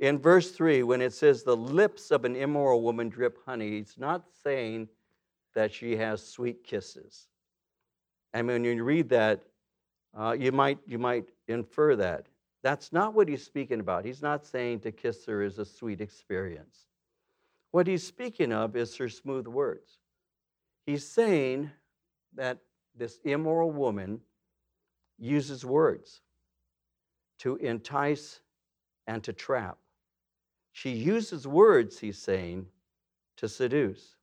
in 0.00 0.18
verse 0.18 0.50
3, 0.50 0.82
when 0.82 1.00
it 1.00 1.12
says 1.12 1.42
the 1.42 1.56
lips 1.56 2.10
of 2.10 2.24
an 2.24 2.36
immoral 2.36 2.82
woman 2.82 3.08
drip 3.08 3.38
honey, 3.46 3.78
it's 3.78 3.96
not 3.98 4.24
saying 4.42 4.88
that 5.54 5.72
she 5.72 5.96
has 5.96 6.26
sweet 6.26 6.64
kisses. 6.64 7.28
And 8.32 8.48
when 8.48 8.64
you 8.64 8.82
read 8.82 9.08
that, 9.10 9.44
uh, 10.18 10.36
you, 10.38 10.52
might, 10.52 10.78
you 10.86 10.98
might 10.98 11.28
infer 11.48 11.96
that. 11.96 12.26
That's 12.62 12.92
not 12.92 13.14
what 13.14 13.28
he's 13.28 13.44
speaking 13.44 13.80
about. 13.80 14.04
He's 14.04 14.22
not 14.22 14.44
saying 14.46 14.80
to 14.80 14.92
kiss 14.92 15.26
her 15.26 15.42
is 15.42 15.58
a 15.58 15.64
sweet 15.64 16.00
experience. 16.00 16.86
What 17.74 17.88
he's 17.88 18.06
speaking 18.06 18.52
of 18.52 18.76
is 18.76 18.96
her 18.98 19.08
smooth 19.08 19.48
words. 19.48 19.98
He's 20.86 21.04
saying 21.04 21.72
that 22.36 22.58
this 22.96 23.18
immoral 23.24 23.72
woman 23.72 24.20
uses 25.18 25.64
words 25.64 26.20
to 27.40 27.56
entice 27.56 28.38
and 29.08 29.24
to 29.24 29.32
trap. 29.32 29.76
She 30.70 30.90
uses 30.90 31.48
words, 31.48 31.98
he's 31.98 32.16
saying, 32.16 32.66
to 33.38 33.48
seduce. 33.48 34.14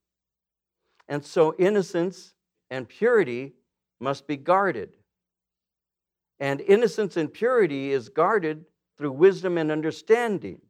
And 1.09 1.21
so 1.25 1.53
innocence 1.59 2.33
and 2.69 2.87
purity 2.87 3.51
must 3.99 4.27
be 4.27 4.37
guarded. 4.37 4.95
And 6.39 6.61
innocence 6.61 7.17
and 7.17 7.33
purity 7.33 7.91
is 7.91 8.07
guarded 8.07 8.63
through 8.97 9.11
wisdom 9.11 9.57
and 9.57 9.73
understanding. 9.73 10.61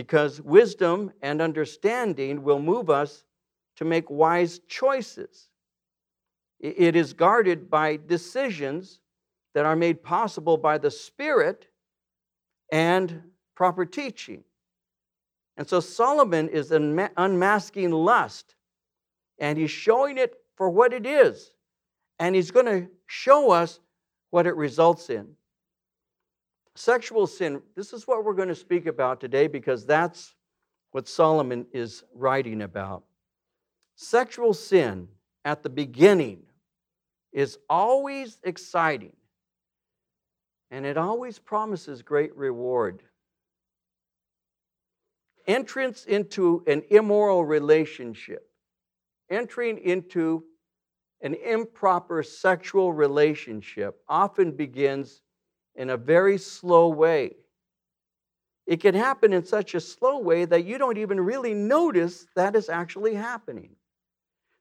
Because 0.00 0.40
wisdom 0.40 1.12
and 1.20 1.42
understanding 1.42 2.42
will 2.42 2.58
move 2.58 2.88
us 2.88 3.22
to 3.76 3.84
make 3.84 4.08
wise 4.08 4.58
choices. 4.66 5.50
It 6.58 6.96
is 6.96 7.12
guarded 7.12 7.68
by 7.68 7.98
decisions 7.98 9.00
that 9.52 9.66
are 9.66 9.76
made 9.76 10.02
possible 10.02 10.56
by 10.56 10.78
the 10.78 10.90
Spirit 10.90 11.66
and 12.72 13.24
proper 13.54 13.84
teaching. 13.84 14.42
And 15.58 15.68
so 15.68 15.80
Solomon 15.80 16.48
is 16.48 16.72
unmasking 16.72 17.90
lust 17.90 18.54
and 19.38 19.58
he's 19.58 19.70
showing 19.70 20.16
it 20.16 20.32
for 20.56 20.70
what 20.70 20.94
it 20.94 21.04
is. 21.04 21.52
And 22.18 22.34
he's 22.34 22.50
going 22.50 22.64
to 22.64 22.88
show 23.06 23.50
us 23.50 23.80
what 24.30 24.46
it 24.46 24.56
results 24.56 25.10
in. 25.10 25.36
Sexual 26.74 27.26
sin, 27.26 27.62
this 27.76 27.92
is 27.92 28.06
what 28.06 28.24
we're 28.24 28.34
going 28.34 28.48
to 28.48 28.54
speak 28.54 28.86
about 28.86 29.20
today 29.20 29.46
because 29.46 29.84
that's 29.84 30.34
what 30.92 31.08
Solomon 31.08 31.66
is 31.72 32.04
writing 32.14 32.62
about. 32.62 33.04
Sexual 33.96 34.54
sin 34.54 35.08
at 35.44 35.62
the 35.62 35.68
beginning 35.68 36.42
is 37.32 37.58
always 37.68 38.38
exciting 38.44 39.14
and 40.70 40.86
it 40.86 40.96
always 40.96 41.38
promises 41.38 42.02
great 42.02 42.34
reward. 42.36 43.02
Entrance 45.46 46.04
into 46.04 46.62
an 46.66 46.82
immoral 46.90 47.44
relationship 47.44 48.50
entering 49.30 49.78
into 49.78 50.44
an 51.22 51.34
improper 51.34 52.22
sexual 52.22 52.92
relationship 52.92 54.00
often 54.08 54.52
begins 54.52 55.22
in 55.74 55.90
a 55.90 55.96
very 55.96 56.38
slow 56.38 56.88
way. 56.88 57.36
It 58.66 58.80
can 58.80 58.94
happen 58.94 59.32
in 59.32 59.44
such 59.44 59.74
a 59.74 59.80
slow 59.80 60.18
way 60.18 60.44
that 60.44 60.64
you 60.64 60.78
don't 60.78 60.98
even 60.98 61.20
really 61.20 61.54
notice 61.54 62.26
that 62.36 62.54
is 62.54 62.68
actually 62.68 63.14
happening. 63.14 63.76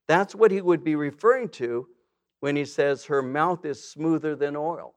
That's 0.07 0.33
what 0.33 0.51
he 0.51 0.61
would 0.61 0.83
be 0.83 0.95
referring 0.95 1.49
to 1.49 1.87
when 2.39 2.55
he 2.55 2.65
says 2.65 3.05
her 3.05 3.21
mouth 3.21 3.65
is 3.65 3.91
smoother 3.91 4.35
than 4.35 4.55
oil. 4.55 4.95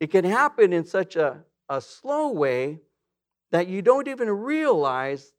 It 0.00 0.10
can 0.10 0.24
happen 0.24 0.72
in 0.72 0.84
such 0.84 1.16
a, 1.16 1.44
a 1.68 1.80
slow 1.80 2.30
way 2.32 2.80
that 3.50 3.68
you 3.68 3.82
don't 3.82 4.08
even 4.08 4.28
realize 4.28 5.32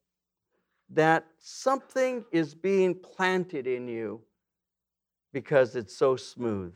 that 0.91 1.25
something 1.37 2.25
is 2.31 2.55
being 2.55 2.95
planted 2.95 3.67
in 3.67 3.87
you 3.87 4.21
because 5.33 5.75
it's 5.75 5.95
so 5.95 6.15
smooth. 6.15 6.75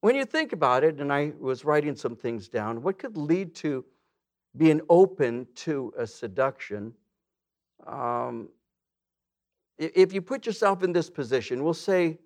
When 0.00 0.14
you 0.14 0.24
think 0.24 0.52
about 0.52 0.84
it, 0.84 1.00
and 1.00 1.12
I 1.12 1.32
was 1.38 1.64
writing 1.64 1.96
some 1.96 2.14
things 2.14 2.48
down, 2.48 2.82
what 2.82 2.98
could 2.98 3.16
lead 3.16 3.54
to 3.56 3.84
being 4.56 4.80
open 4.88 5.46
to 5.56 5.92
a 5.98 6.06
seduction? 6.06 6.94
Um, 7.86 8.48
if 9.76 10.12
you 10.12 10.22
put 10.22 10.46
yourself 10.46 10.82
in 10.82 10.92
this 10.92 11.10
position, 11.10 11.64
we'll 11.64 11.74
say 11.74 12.18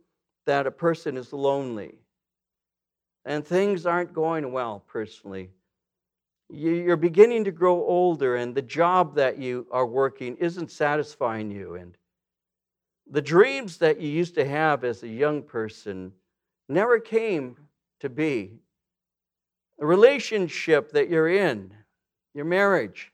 that 0.47 0.67
a 0.67 0.71
person 0.71 1.17
is 1.17 1.33
lonely 1.33 1.99
and 3.25 3.47
things 3.47 3.87
aren't 3.87 4.13
going 4.13 4.53
well 4.53 4.83
personally 4.87 5.51
you're 6.51 6.97
beginning 6.97 7.45
to 7.45 7.51
grow 7.51 7.77
older 7.87 8.37
and 8.37 8.55
the 8.55 8.63
job 8.63 9.15
that 9.15 9.39
you 9.39 9.67
are 9.71 9.87
working 9.87 10.37
isn't 10.37 10.71
satisfying 10.71 11.51
you 11.51 11.77
and 11.77 11.97
the 13.11 13.23
dreams 13.23 13.79
that 13.79 14.01
you 14.01 14.09
used 14.09 14.35
to 14.35 14.45
have 14.45 14.85
as 14.85 15.03
a 15.03 15.09
young 15.09 15.43
person 15.43 16.13
never 16.69 16.99
came 16.99 17.57
to 18.01 18.09
be 18.09 18.59
the 19.79 19.87
relationship 19.87 20.93
that 20.93 21.09
you're 21.09 21.29
in 21.29 21.73
your 22.35 22.45
marriage 22.45 23.13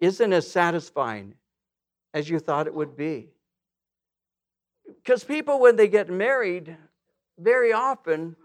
isn't 0.00 0.32
as 0.32 0.50
satisfying 0.50 1.34
as 2.14 2.28
you 2.28 2.38
thought 2.38 2.66
it 2.66 2.74
would 2.74 2.96
be 2.96 3.28
because 4.86 5.24
people 5.24 5.60
when 5.60 5.76
they 5.76 5.88
get 5.88 6.08
married 6.08 6.76
very 7.38 7.72
often 7.72 8.36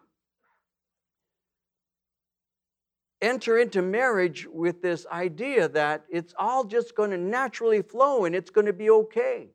enter 3.22 3.58
into 3.58 3.82
marriage 3.82 4.48
with 4.52 4.82
this 4.82 5.06
idea 5.08 5.68
that 5.70 6.06
it's 6.10 6.34
all 6.38 6.64
just 6.64 6.96
going 6.96 7.12
to 7.12 7.18
naturally 7.18 7.82
flow 7.82 8.26
and 8.26 8.36
it's 8.36 8.52
going 8.52 8.68
to 8.68 8.74
be 8.74 8.90
okay. 8.90 9.50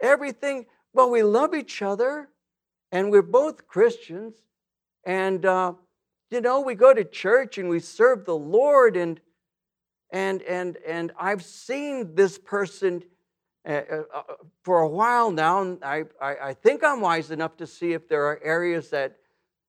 Everything, 0.00 0.66
well, 0.92 1.10
we 1.10 1.22
love 1.22 1.54
each 1.54 1.80
other 1.82 2.28
and 2.92 3.10
we're 3.10 3.22
both 3.22 3.66
Christians. 3.66 4.34
And, 5.04 5.44
uh, 5.44 5.72
you 6.30 6.40
know, 6.40 6.60
we 6.60 6.76
go 6.76 6.94
to 6.94 7.02
church 7.04 7.58
and 7.58 7.68
we 7.68 7.80
serve 7.80 8.24
the 8.24 8.36
Lord. 8.36 8.96
And, 8.96 9.20
and, 10.10 10.42
and, 10.42 10.76
and 10.86 11.10
I've 11.18 11.44
seen 11.44 12.14
this 12.14 12.38
person 12.38 13.02
uh, 13.68 13.72
uh, 13.72 14.02
uh 14.14 14.22
for 14.62 14.80
a 14.80 14.88
while 14.88 15.32
now. 15.32 15.62
And 15.62 15.82
I, 15.82 16.04
I, 16.20 16.36
I 16.42 16.54
think 16.54 16.84
I'm 16.84 17.00
wise 17.00 17.32
enough 17.32 17.56
to 17.56 17.66
see 17.66 17.92
if 17.92 18.08
there 18.08 18.26
are 18.26 18.40
areas 18.44 18.90
that 18.90 19.16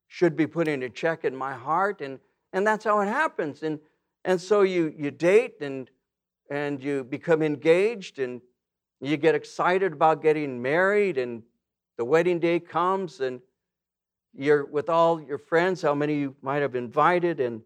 should 0.07 0.35
be 0.35 0.45
put 0.45 0.67
in 0.67 0.83
a 0.83 0.89
check 0.89 1.25
in 1.25 1.35
my 1.35 1.53
heart. 1.53 2.01
And 2.01 2.19
and 2.53 2.65
that's 2.65 2.85
how 2.85 3.01
it 3.01 3.07
happens. 3.07 3.63
And, 3.63 3.79
and 4.23 4.39
so 4.39 4.61
you, 4.61 4.93
you 4.95 5.11
date 5.11 5.55
and, 5.59 5.89
and 6.49 6.81
you 6.81 7.03
become 7.03 7.41
engaged 7.41 8.19
and 8.19 8.41
you 9.01 9.17
get 9.17 9.35
excited 9.35 9.91
about 9.91 10.21
getting 10.21 10.61
married 10.61 11.17
and 11.17 11.41
the 11.97 12.05
wedding 12.05 12.39
day 12.39 12.59
comes 12.59 13.19
and 13.19 13.41
you're 14.33 14.65
with 14.65 14.89
all 14.89 15.21
your 15.21 15.37
friends, 15.37 15.81
how 15.81 15.93
many 15.93 16.15
you 16.15 16.35
might 16.41 16.61
have 16.61 16.75
invited, 16.75 17.39
and 17.39 17.61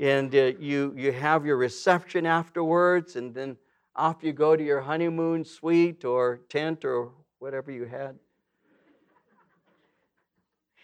and 0.00 0.34
uh, 0.34 0.52
you, 0.60 0.94
you 0.96 1.12
have 1.12 1.44
your 1.44 1.56
reception 1.56 2.24
afterwards, 2.26 3.16
and 3.16 3.34
then 3.34 3.56
off 3.96 4.22
you 4.22 4.32
go 4.32 4.54
to 4.54 4.62
your 4.62 4.80
honeymoon 4.80 5.44
suite 5.44 6.04
or 6.04 6.40
tent 6.48 6.84
or 6.84 7.10
whatever 7.40 7.72
you 7.72 7.84
had. 7.84 8.18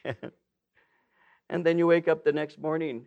and 1.48 1.64
then 1.64 1.78
you 1.78 1.86
wake 1.86 2.08
up 2.08 2.24
the 2.24 2.32
next 2.32 2.58
morning 2.58 3.06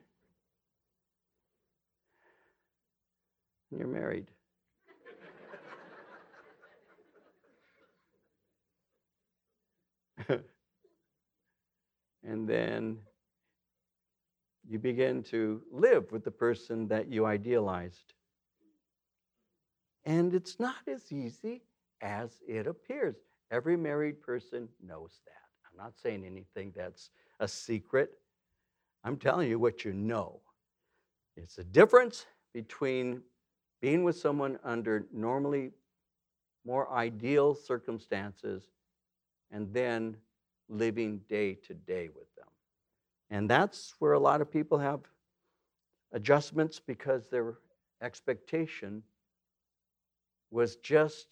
and 3.69 3.79
you're 3.79 3.87
married. 3.87 4.27
and 12.23 12.47
then 12.47 12.97
you 14.67 14.79
begin 14.79 15.23
to 15.23 15.61
live 15.71 16.11
with 16.11 16.23
the 16.23 16.31
person 16.31 16.87
that 16.89 17.07
you 17.09 17.25
idealized. 17.25 18.13
And 20.05 20.33
it's 20.33 20.59
not 20.59 20.75
as 20.87 21.11
easy 21.11 21.63
as 22.01 22.39
it 22.47 22.67
appears. 22.67 23.15
Every 23.51 23.77
married 23.77 24.21
person 24.21 24.67
knows 24.85 25.21
that. 25.25 25.33
I'm 25.69 25.77
not 25.77 25.97
saying 25.97 26.25
anything 26.25 26.73
that's 26.75 27.11
a 27.39 27.47
secret. 27.47 28.11
I'm 29.03 29.17
telling 29.17 29.49
you 29.49 29.59
what 29.59 29.85
you 29.85 29.93
know. 29.93 30.41
It's 31.35 31.59
a 31.59 31.63
difference 31.63 32.25
between 32.53 33.21
being 33.81 34.03
with 34.03 34.17
someone 34.17 34.59
under 34.63 35.05
normally 35.13 35.71
more 36.65 36.91
ideal 36.91 37.53
circumstances 37.53 38.63
and 39.51 39.73
then 39.73 40.17
living 40.69 41.21
day 41.29 41.55
to 41.67 41.73
day 41.73 42.09
with 42.09 42.33
them. 42.35 42.47
And 43.29 43.49
that's 43.49 43.93
where 43.99 44.13
a 44.13 44.19
lot 44.19 44.41
of 44.41 44.51
people 44.51 44.77
have 44.77 45.01
adjustments 46.11 46.79
because 46.79 47.29
their 47.29 47.55
expectation 48.01 49.03
was 50.51 50.77
just 50.77 51.27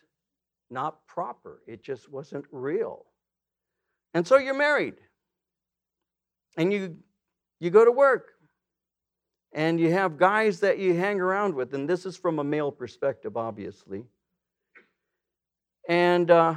not 0.70 1.06
proper. 1.08 1.62
It 1.68 1.84
just 1.84 2.10
wasn't 2.12 2.46
real. 2.52 3.06
And 4.14 4.28
so 4.28 4.38
you're 4.38 4.54
married. 4.54 4.96
And 6.58 6.72
you 6.72 6.98
you 7.60 7.70
go 7.70 7.86
to 7.86 7.92
work. 7.92 8.32
And 9.54 9.80
you 9.80 9.90
have 9.94 10.18
guys 10.18 10.60
that 10.60 10.80
you 10.80 10.94
hang 10.94 11.22
around 11.22 11.56
with, 11.56 11.74
and 11.74 11.90
this 11.90 12.06
is 12.06 12.18
from 12.18 12.40
a 12.40 12.44
male 12.44 12.74
perspective, 12.74 13.38
obviously. 13.38 14.04
And 15.88 16.30
uh, 16.30 16.56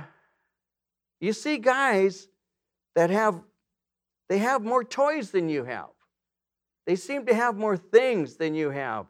you 1.21 1.33
see 1.33 1.59
guys 1.59 2.29
that 2.95 3.11
have 3.11 3.41
they 4.29 4.39
have 4.39 4.63
more 4.63 4.85
toys 4.85 5.31
than 5.31 5.49
you 5.49 5.65
have. 5.65 5.89
They 6.87 6.97
seem 6.97 7.27
to 7.27 7.35
have 7.35 7.57
more 7.57 7.77
things 7.77 8.37
than 8.37 8.55
you 8.55 8.71
have. 8.71 9.07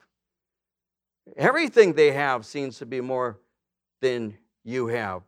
Everything 1.37 1.93
they 1.93 2.13
have 2.13 2.47
seems 2.47 2.79
to 2.79 2.87
be 2.87 3.01
more 3.01 3.41
than 4.01 4.39
you 4.65 4.87
have. 4.89 5.23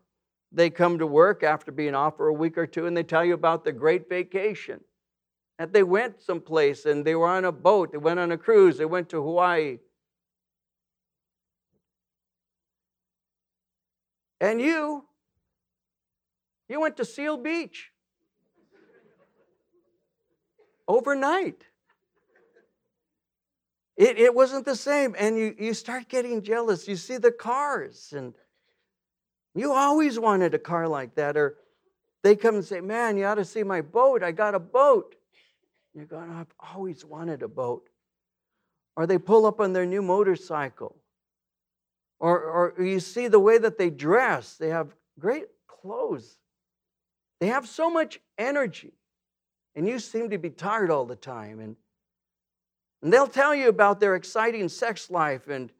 They 0.52 0.70
come 0.70 0.98
to 0.98 1.06
work 1.06 1.42
after 1.42 1.70
being 1.70 1.94
off 1.94 2.16
for 2.16 2.28
a 2.28 2.32
week 2.32 2.56
or 2.58 2.66
two 2.66 2.86
and 2.86 2.96
they 2.96 3.02
tell 3.02 3.24
you 3.24 3.34
about 3.34 3.64
the 3.64 3.72
great 3.72 4.08
vacation. 4.08 4.80
That 5.58 5.72
they 5.72 5.82
went 5.82 6.22
someplace 6.22 6.86
and 6.86 7.04
they 7.04 7.14
were 7.14 7.28
on 7.28 7.44
a 7.44 7.52
boat, 7.52 7.92
they 7.92 7.98
went 7.98 8.18
on 8.18 8.32
a 8.32 8.38
cruise, 8.38 8.78
they 8.78 8.84
went 8.86 9.08
to 9.10 9.22
Hawaii. 9.22 9.78
And 14.40 14.60
you, 14.60 15.04
you 16.70 16.80
went 16.80 16.96
to 16.98 17.04
Seal 17.04 17.36
Beach 17.36 17.90
overnight. 20.86 21.64
It, 23.96 24.18
it 24.18 24.34
wasn't 24.34 24.64
the 24.64 24.76
same. 24.76 25.14
And 25.18 25.36
you, 25.36 25.54
you 25.58 25.74
start 25.74 26.08
getting 26.08 26.42
jealous. 26.42 26.88
You 26.88 26.96
see 26.96 27.18
the 27.18 27.32
cars, 27.32 28.14
and 28.16 28.34
you 29.54 29.72
always 29.72 30.18
wanted 30.18 30.54
a 30.54 30.58
car 30.58 30.88
like 30.88 31.16
that. 31.16 31.36
Or 31.36 31.56
they 32.22 32.36
come 32.36 32.54
and 32.54 32.64
say, 32.64 32.80
Man, 32.80 33.16
you 33.16 33.26
ought 33.26 33.34
to 33.34 33.44
see 33.44 33.64
my 33.64 33.82
boat. 33.82 34.22
I 34.22 34.30
got 34.30 34.54
a 34.54 34.60
boat. 34.60 35.16
You're 35.92 36.06
going, 36.06 36.30
I've 36.30 36.54
always 36.74 37.04
wanted 37.04 37.42
a 37.42 37.48
boat. 37.48 37.90
Or 38.96 39.06
they 39.06 39.18
pull 39.18 39.44
up 39.44 39.60
on 39.60 39.72
their 39.72 39.86
new 39.86 40.02
motorcycle. 40.02 40.96
Or, 42.20 42.74
or 42.78 42.84
you 42.84 43.00
see 43.00 43.28
the 43.28 43.40
way 43.40 43.58
that 43.58 43.76
they 43.76 43.90
dress. 43.90 44.54
They 44.56 44.68
have 44.68 44.94
great 45.18 45.46
clothes. 45.66 46.39
They 47.40 47.48
have 47.48 47.66
so 47.66 47.90
much 47.90 48.20
energy 48.38 48.92
and 49.74 49.86
you 49.86 49.98
seem 49.98 50.30
to 50.30 50.38
be 50.38 50.50
tired 50.50 50.90
all 50.90 51.04
the 51.04 51.16
time. 51.16 51.60
And, 51.60 51.76
and 53.02 53.12
they'll 53.12 53.26
tell 53.26 53.54
you 53.54 53.68
about 53.68 54.00
their 54.00 54.14
exciting 54.14 54.68
sex 54.68 55.10
life, 55.10 55.48
and, 55.48 55.72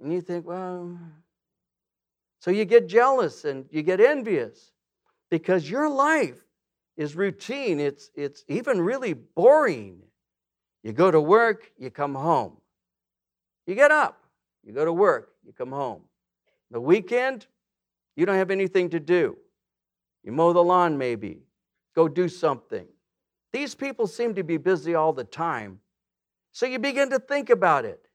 and 0.00 0.12
you 0.12 0.20
think, 0.20 0.46
well, 0.46 0.98
so 2.40 2.50
you 2.50 2.64
get 2.64 2.88
jealous 2.88 3.44
and 3.44 3.66
you 3.70 3.82
get 3.82 4.00
envious 4.00 4.72
because 5.30 5.68
your 5.68 5.88
life 5.88 6.40
is 6.96 7.16
routine. 7.16 7.80
It's, 7.80 8.10
it's 8.14 8.44
even 8.48 8.80
really 8.80 9.14
boring. 9.14 10.02
You 10.82 10.92
go 10.92 11.10
to 11.10 11.20
work, 11.20 11.72
you 11.78 11.90
come 11.90 12.14
home. 12.14 12.58
You 13.66 13.74
get 13.74 13.90
up, 13.90 14.22
you 14.62 14.72
go 14.72 14.84
to 14.84 14.92
work, 14.92 15.32
you 15.44 15.52
come 15.52 15.72
home. 15.72 16.02
The 16.70 16.80
weekend, 16.80 17.46
you 18.14 18.26
don't 18.26 18.36
have 18.36 18.50
anything 18.50 18.90
to 18.90 19.00
do. 19.00 19.38
You 20.24 20.32
mow 20.32 20.52
the 20.52 20.64
lawn, 20.64 20.96
maybe, 20.96 21.42
go 21.94 22.08
do 22.08 22.28
something. 22.28 22.86
These 23.52 23.74
people 23.74 24.06
seem 24.06 24.34
to 24.34 24.42
be 24.42 24.56
busy 24.56 24.94
all 24.94 25.12
the 25.12 25.22
time. 25.22 25.80
So 26.52 26.66
you 26.66 26.78
begin 26.78 27.10
to 27.10 27.18
think 27.18 27.50
about 27.50 27.84
it. 27.84 28.08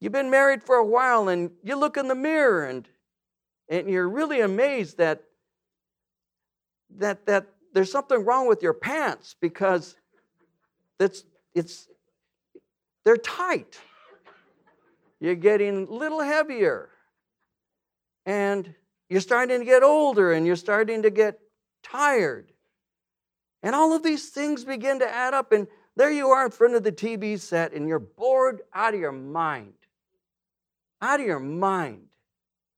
You've 0.00 0.12
been 0.12 0.30
married 0.30 0.62
for 0.62 0.76
a 0.76 0.84
while 0.84 1.28
and 1.28 1.50
you 1.62 1.76
look 1.76 1.96
in 1.96 2.08
the 2.08 2.14
mirror 2.14 2.64
and, 2.64 2.88
and 3.68 3.88
you're 3.90 4.08
really 4.08 4.40
amazed 4.40 4.96
that, 4.98 5.22
that, 6.96 7.26
that 7.26 7.46
there's 7.74 7.92
something 7.92 8.24
wrong 8.24 8.48
with 8.48 8.62
your 8.62 8.72
pants 8.72 9.36
because 9.40 9.96
it's, 10.98 11.24
it's, 11.54 11.88
they're 13.04 13.16
tight. 13.16 13.78
You're 15.20 15.34
getting 15.34 15.86
a 15.86 15.92
little 15.92 16.20
heavier. 16.20 16.88
And 18.24 18.74
you're 19.10 19.20
starting 19.20 19.58
to 19.58 19.64
get 19.66 19.82
older 19.82 20.32
and 20.32 20.46
you're 20.46 20.56
starting 20.56 21.02
to 21.02 21.10
get 21.10 21.40
tired. 21.82 22.52
And 23.62 23.74
all 23.74 23.92
of 23.92 24.02
these 24.04 24.30
things 24.30 24.64
begin 24.64 25.00
to 25.00 25.08
add 25.08 25.34
up, 25.34 25.52
and 25.52 25.66
there 25.96 26.10
you 26.10 26.28
are 26.28 26.46
in 26.46 26.50
front 26.50 26.76
of 26.76 26.82
the 26.82 26.92
TV 26.92 27.38
set, 27.38 27.74
and 27.74 27.86
you're 27.86 27.98
bored 27.98 28.62
out 28.72 28.94
of 28.94 29.00
your 29.00 29.12
mind. 29.12 29.74
Out 31.02 31.20
of 31.20 31.26
your 31.26 31.40
mind. 31.40 32.04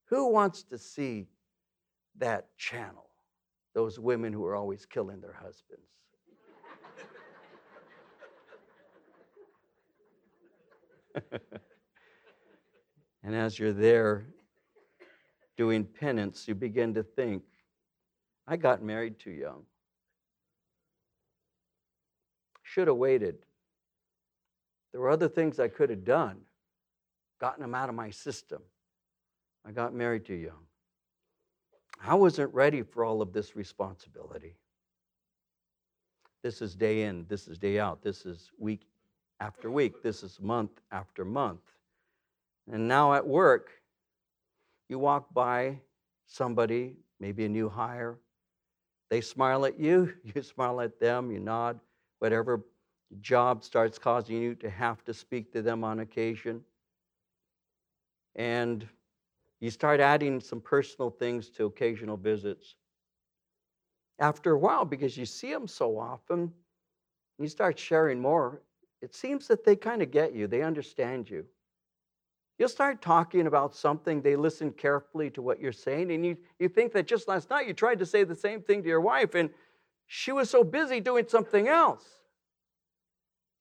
Who 0.06 0.32
wants 0.32 0.64
to 0.64 0.78
see 0.78 1.28
that 2.18 2.48
channel? 2.56 3.10
Those 3.74 4.00
women 4.00 4.32
who 4.32 4.44
are 4.46 4.56
always 4.56 4.86
killing 4.86 5.20
their 5.20 5.34
husbands. 5.34 5.82
and 13.22 13.34
as 13.34 13.58
you're 13.58 13.74
there 13.74 14.31
doing 15.56 15.84
penance, 15.84 16.46
you 16.48 16.54
begin 16.54 16.94
to 16.94 17.02
think, 17.02 17.42
I 18.46 18.56
got 18.56 18.82
married 18.82 19.18
too 19.18 19.30
young. 19.30 19.62
Should 22.62 22.88
have 22.88 22.96
waited. 22.96 23.36
There 24.92 25.00
were 25.00 25.10
other 25.10 25.28
things 25.28 25.60
I 25.60 25.68
could 25.68 25.90
have 25.90 26.04
done, 26.04 26.38
gotten 27.40 27.62
them 27.62 27.74
out 27.74 27.88
of 27.88 27.94
my 27.94 28.10
system. 28.10 28.62
I 29.66 29.72
got 29.72 29.94
married 29.94 30.24
too 30.24 30.34
young. 30.34 30.66
I 32.04 32.14
wasn't 32.14 32.52
ready 32.52 32.82
for 32.82 33.04
all 33.04 33.22
of 33.22 33.32
this 33.32 33.54
responsibility. 33.54 34.56
This 36.42 36.60
is 36.60 36.74
day 36.74 37.02
in, 37.02 37.26
this 37.28 37.46
is 37.46 37.58
day 37.58 37.78
out, 37.78 38.02
this 38.02 38.26
is 38.26 38.50
week 38.58 38.88
after 39.38 39.70
week, 39.70 40.02
this 40.02 40.22
is 40.22 40.40
month 40.40 40.80
after 40.90 41.24
month. 41.24 41.60
And 42.70 42.88
now 42.88 43.14
at 43.14 43.26
work, 43.26 43.70
you 44.88 44.98
walk 44.98 45.32
by 45.34 45.80
somebody, 46.26 46.96
maybe 47.20 47.44
a 47.44 47.48
new 47.48 47.68
hire, 47.68 48.18
they 49.10 49.20
smile 49.20 49.66
at 49.66 49.78
you, 49.78 50.14
you 50.24 50.42
smile 50.42 50.80
at 50.80 50.98
them, 50.98 51.30
you 51.30 51.38
nod 51.40 51.80
whatever 52.18 52.64
job 53.20 53.62
starts 53.62 53.98
causing 53.98 54.40
you 54.40 54.54
to 54.54 54.70
have 54.70 55.04
to 55.04 55.12
speak 55.12 55.52
to 55.52 55.62
them 55.62 55.84
on 55.84 56.00
occasion. 56.00 56.62
And 58.36 58.86
you 59.60 59.70
start 59.70 60.00
adding 60.00 60.40
some 60.40 60.60
personal 60.60 61.10
things 61.10 61.50
to 61.50 61.66
occasional 61.66 62.16
visits. 62.16 62.76
After 64.18 64.52
a 64.52 64.58
while, 64.58 64.84
because 64.84 65.16
you 65.16 65.26
see 65.26 65.52
them 65.52 65.66
so 65.66 65.98
often, 65.98 66.52
you 67.38 67.48
start 67.48 67.78
sharing 67.78 68.20
more, 68.20 68.62
it 69.00 69.14
seems 69.14 69.48
that 69.48 69.64
they 69.64 69.76
kind 69.76 70.02
of 70.02 70.10
get 70.10 70.34
you, 70.34 70.46
they 70.46 70.62
understand 70.62 71.28
you. 71.28 71.44
You'll 72.62 72.68
start 72.68 73.02
talking 73.02 73.48
about 73.48 73.74
something, 73.74 74.22
they 74.22 74.36
listen 74.36 74.70
carefully 74.70 75.30
to 75.30 75.42
what 75.42 75.58
you're 75.58 75.72
saying, 75.72 76.12
and 76.12 76.24
you, 76.24 76.36
you 76.60 76.68
think 76.68 76.92
that 76.92 77.08
just 77.08 77.26
last 77.26 77.50
night 77.50 77.66
you 77.66 77.74
tried 77.74 77.98
to 77.98 78.06
say 78.06 78.22
the 78.22 78.36
same 78.36 78.62
thing 78.62 78.84
to 78.84 78.88
your 78.88 79.00
wife, 79.00 79.34
and 79.34 79.50
she 80.06 80.30
was 80.30 80.48
so 80.48 80.62
busy 80.62 81.00
doing 81.00 81.26
something 81.26 81.66
else. 81.66 82.04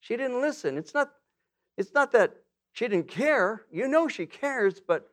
She 0.02 0.16
didn't 0.18 0.40
listen. 0.40 0.78
It's 0.78 0.94
not, 0.94 1.10
It's 1.78 1.96
not 1.96 2.12
that 2.12 2.36
she 2.74 2.88
didn't 2.88 3.08
care. 3.08 3.64
You 3.72 3.88
know 3.88 4.08
she 4.08 4.28
cares, 4.28 4.80
but 4.80 5.10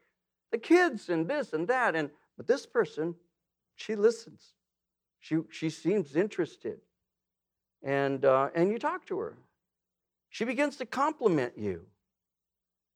the 0.53 0.59
kids 0.59 1.09
and 1.09 1.27
this 1.27 1.55
and 1.55 1.67
that. 1.69 1.97
And 1.97 2.11
but 2.37 2.47
this 2.47 2.67
person, 2.67 3.15
she 3.75 3.97
listens. 3.97 4.53
She, 5.19 5.39
she 5.51 5.71
seems 5.71 6.15
interested. 6.15 6.81
And, 7.83 8.27
uh, 8.27 8.51
and 8.55 8.71
you 8.71 8.79
talk 8.79 9.07
to 9.07 9.19
her. 9.19 9.39
She 10.29 10.45
begins 10.45 10.77
to 10.77 10.85
compliment 10.85 11.55
you. 11.57 11.87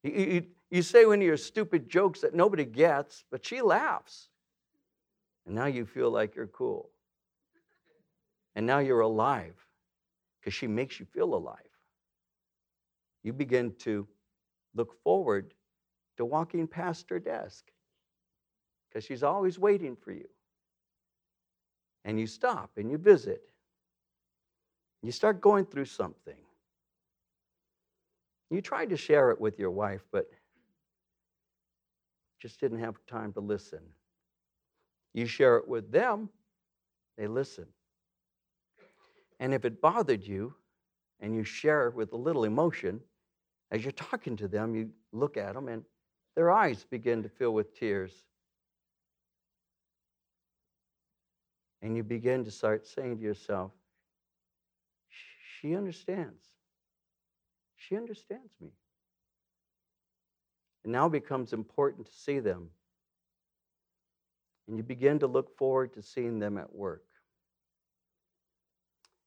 You, 0.03 0.13
you. 0.13 0.47
You 0.73 0.81
say 0.81 1.05
one 1.05 1.19
of 1.19 1.27
your 1.27 1.37
stupid 1.37 1.87
jokes 1.87 2.23
that 2.23 2.33
nobody 2.33 2.65
gets, 2.65 3.25
but 3.31 3.45
she 3.45 3.61
laughs. 3.61 4.31
And 5.45 5.55
now 5.55 5.67
you 5.67 5.85
feel 5.85 6.11
like 6.11 6.35
you're 6.35 6.47
cool. 6.47 6.89
And 8.55 8.67
now 8.67 8.79
you're 8.79 9.01
alive 9.01 9.55
because 10.41 10.55
she 10.55 10.67
makes 10.67 10.99
you 10.99 11.05
feel 11.05 11.35
alive. 11.35 11.59
You 13.23 13.35
begin 13.35 13.75
to 13.81 14.09
look 14.75 14.95
forward 15.03 15.53
to 16.17 16.25
walking 16.25 16.67
past 16.67 17.11
her 17.11 17.19
desk 17.19 17.71
because 18.89 19.05
she's 19.05 19.23
always 19.23 19.59
waiting 19.59 19.95
for 19.95 20.13
you. 20.13 20.29
And 22.07 22.19
you 22.19 22.27
stop 22.27 22.71
and 22.79 22.91
you 22.91 22.97
visit. 22.97 23.43
You 25.03 25.13
start 25.13 25.43
going 25.43 25.67
through 25.67 25.85
something. 25.85 26.41
You 28.49 28.63
try 28.63 28.87
to 28.87 28.97
share 28.97 29.31
it 29.31 29.41
with 29.41 29.59
your 29.59 29.71
wife, 29.71 30.03
but 30.11 30.31
just 32.43 32.59
didn't 32.61 32.81
have 32.81 32.97
time 33.07 33.33
to 33.33 33.41
listen. 33.41 33.79
You 35.15 35.27
share 35.27 35.59
it 35.59 35.69
with 35.69 35.93
them, 35.93 36.29
they 37.17 37.29
listen. 37.29 37.67
And 39.39 39.55
if 39.55 39.65
it 39.65 39.81
bothered 39.81 40.27
you 40.27 40.53
and 41.21 41.37
you 41.37 41.45
share 41.45 41.87
it 41.87 41.95
with 41.95 42.13
a 42.13 42.17
little 42.17 42.43
emotion, 42.43 43.01
as 43.71 43.85
you're 43.85 43.93
talking 43.93 44.37
to 44.39 44.49
them, 44.49 44.75
you 44.75 44.91
look 45.13 45.37
at 45.37 45.55
them 45.55 45.69
and 45.69 45.85
their 46.35 46.51
eyes 46.51 46.85
begin 46.91 47.23
to 47.23 47.29
fill 47.29 47.55
with 47.55 47.79
tears. 47.79 48.13
And 51.81 51.97
you 51.97 52.03
begin 52.03 52.45
to 52.45 52.51
start 52.51 52.87
saying 52.89 53.19
to 53.19 53.23
yourself, 53.23 53.71
She 55.61 55.77
understands. 55.77 56.43
She 57.77 57.97
understands 57.97 58.53
me. 58.61 58.71
It 60.85 60.91
now 60.91 61.09
becomes 61.09 61.53
important 61.53 62.07
to 62.07 62.13
see 62.13 62.39
them. 62.41 62.69
And 64.69 64.77
you 64.77 64.83
begin 64.83 65.19
to 65.21 65.27
look 65.27 65.57
forward 65.57 65.93
to 65.95 66.03
seeing 66.03 66.39
them 66.39 66.59
at 66.59 66.75
work. 66.75 67.05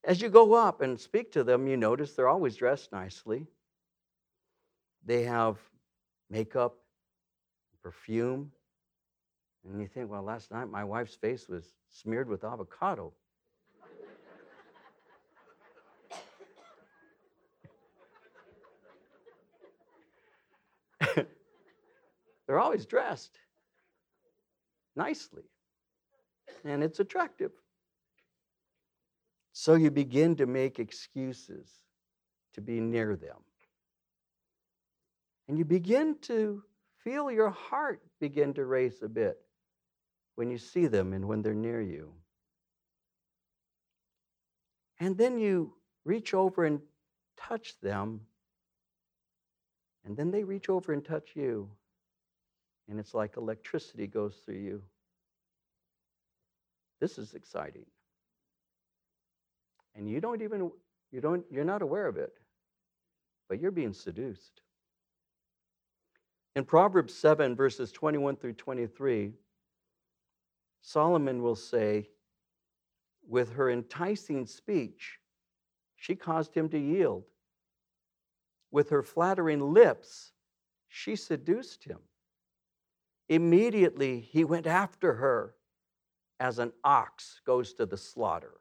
As 0.04 0.22
you 0.22 0.30
go 0.30 0.54
up 0.54 0.82
and 0.82 1.00
speak 1.00 1.32
to 1.32 1.44
them, 1.44 1.68
you 1.68 1.78
notice 1.78 2.14
they're 2.14 2.28
always 2.28 2.56
dressed 2.56 2.92
nicely. 2.92 3.48
They 5.06 5.24
have 5.24 5.58
makeup, 6.30 6.78
perfume. 7.82 8.52
And 9.64 9.82
you 9.82 9.88
think, 9.88 10.12
well, 10.12 10.24
last 10.24 10.52
night 10.52 10.70
my 10.70 10.84
wife's 10.84 11.16
face 11.16 11.48
was 11.48 11.74
smeared 11.90 12.30
with 12.30 12.44
avocado. 12.44 13.14
They're 22.48 22.60
always 22.60 22.86
dressed 22.86 23.40
nicely, 24.96 25.44
and 26.64 26.84
it's 26.84 27.00
attractive. 27.00 27.52
So 29.54 29.76
you 29.76 29.90
begin 29.90 30.36
to 30.36 30.46
make 30.46 30.80
excuses 30.80 31.70
to 32.54 32.62
be 32.62 32.80
near 32.80 33.16
them. 33.16 33.38
And 35.48 35.58
you 35.58 35.66
begin 35.66 36.18
to 36.24 36.64
feel 37.04 37.32
your 37.32 37.52
heart 37.52 38.02
begin 38.20 38.54
to 38.56 38.66
race 38.66 39.02
a 39.02 39.08
bit 39.08 39.38
when 40.36 40.50
you 40.50 40.58
see 40.58 40.88
them 40.88 41.14
and 41.14 41.28
when 41.28 41.42
they're 41.42 41.54
near 41.54 41.82
you. 41.82 42.12
And 45.00 45.18
then 45.18 45.38
you 45.38 45.74
reach 46.04 46.34
over 46.34 46.66
and 46.66 46.80
touch 47.38 47.80
them, 47.82 48.22
and 50.06 50.16
then 50.16 50.32
they 50.32 50.44
reach 50.44 50.70
over 50.70 50.94
and 50.94 51.04
touch 51.04 51.32
you. 51.36 51.70
And 52.90 53.00
it's 53.00 53.14
like 53.14 53.38
electricity 53.38 54.08
goes 54.08 54.36
through 54.46 54.56
you. 54.56 54.82
This 57.00 57.18
is 57.18 57.34
exciting. 57.34 57.86
And 59.96 60.10
you 60.10 60.22
don't 60.22 60.42
even 60.42 60.72
you 61.12 61.22
don't 61.22 61.46
you're 61.50 61.64
not 61.64 61.82
aware 61.82 62.08
of 62.08 62.18
it, 62.18 62.34
but 63.50 63.60
you're 63.60 63.72
being 63.72 63.94
seduced. 63.94 64.62
In 66.56 66.64
Proverbs 66.64 67.14
7, 67.14 67.56
verses 67.56 67.92
21 67.92 68.38
through 68.38 68.54
23, 68.54 69.34
Solomon 70.82 71.42
will 71.42 71.56
say, 71.56 72.08
with 73.28 73.52
her 73.54 73.70
enticing 73.70 74.46
speech, 74.46 75.20
she 75.98 76.16
caused 76.16 76.54
him 76.54 76.70
to 76.70 76.80
yield. 76.80 77.24
With 78.72 78.90
her 78.90 79.04
flattering 79.04 79.60
lips, 79.60 80.32
she 80.88 81.16
seduced 81.16 81.84
him. 81.84 82.00
Immediately, 83.30 84.20
he 84.20 84.44
went 84.44 84.68
after 84.68 85.14
her 85.14 85.56
as 86.40 86.60
an 86.60 86.72
ox 86.84 87.42
goes 87.46 87.74
to 87.74 87.86
the 87.86 87.98
slaughter, 87.98 88.60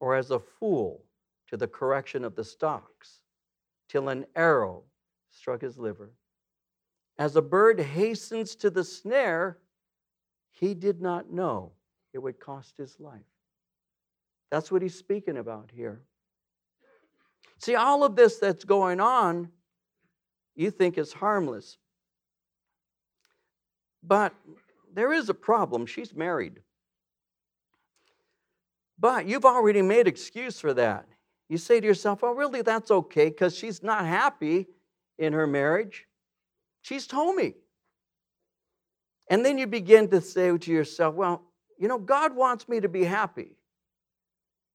or 0.00 0.16
as 0.16 0.30
a 0.30 0.38
fool 0.38 1.04
to 1.48 1.56
the 1.56 1.68
correction 1.68 2.24
of 2.24 2.34
the 2.34 2.44
stocks, 2.44 3.20
till 3.88 4.08
an 4.08 4.26
arrow 4.34 4.82
struck 5.30 5.60
his 5.60 5.78
liver. 5.78 6.12
As 7.18 7.36
a 7.36 7.42
bird 7.42 7.78
hastens 7.80 8.56
to 8.56 8.70
the 8.70 8.84
snare, 8.84 9.58
he 10.50 10.74
did 10.74 11.00
not 11.00 11.30
know 11.30 11.72
it 12.12 12.18
would 12.18 12.40
cost 12.40 12.76
his 12.76 12.98
life. 12.98 13.20
That's 14.50 14.72
what 14.72 14.82
he's 14.82 14.94
speaking 14.94 15.36
about 15.36 15.70
here. 15.72 16.02
See, 17.58 17.74
all 17.74 18.04
of 18.04 18.16
this 18.16 18.38
that's 18.38 18.64
going 18.64 19.00
on, 19.00 19.50
you 20.54 20.70
think 20.70 20.98
is 20.98 21.12
harmless. 21.12 21.78
But 24.02 24.34
there 24.94 25.12
is 25.12 25.28
a 25.28 25.34
problem. 25.34 25.86
She's 25.86 26.14
married. 26.14 26.60
But 28.98 29.26
you've 29.26 29.44
already 29.44 29.82
made 29.82 30.06
excuse 30.06 30.58
for 30.58 30.72
that. 30.74 31.06
You 31.48 31.58
say 31.58 31.80
to 31.80 31.86
yourself, 31.86 32.24
oh, 32.24 32.32
really, 32.32 32.62
that's 32.62 32.90
okay 32.90 33.28
because 33.28 33.56
she's 33.56 33.82
not 33.82 34.04
happy 34.04 34.66
in 35.18 35.32
her 35.32 35.46
marriage. 35.46 36.06
She's 36.82 37.06
told 37.06 37.36
me. 37.36 37.54
And 39.28 39.44
then 39.44 39.58
you 39.58 39.66
begin 39.66 40.08
to 40.08 40.20
say 40.20 40.56
to 40.56 40.70
yourself, 40.70 41.14
well, 41.14 41.42
you 41.78 41.88
know, 41.88 41.98
God 41.98 42.34
wants 42.34 42.68
me 42.68 42.80
to 42.80 42.88
be 42.88 43.04
happy. 43.04 43.56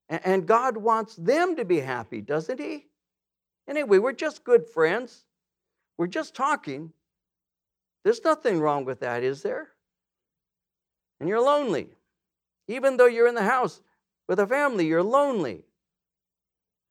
And 0.10 0.46
God 0.46 0.76
wants 0.76 1.16
them 1.16 1.56
to 1.56 1.64
be 1.64 1.80
happy, 1.80 2.22
doesn't 2.22 2.60
He? 2.60 2.88
Anyway, 3.68 3.98
we're 3.98 4.12
just 4.12 4.44
good 4.44 4.68
friends. 4.68 5.24
We're 5.98 6.08
just 6.08 6.36
talking. 6.36 6.92
There's 8.04 8.24
nothing 8.24 8.60
wrong 8.60 8.86
with 8.86 9.02
that, 9.02 9.24
is 9.24 9.44
there? 9.44 9.70
And 11.20 11.30
you're 11.30 11.42
lonely. 11.42 11.90
Even 12.68 12.98
though 12.98 13.06
you're 13.06 13.28
in 13.28 13.36
the 13.36 13.44
house 13.44 13.82
with 14.28 14.40
a 14.40 14.48
family, 14.48 14.88
you're 14.88 15.04
lonely. 15.04 15.64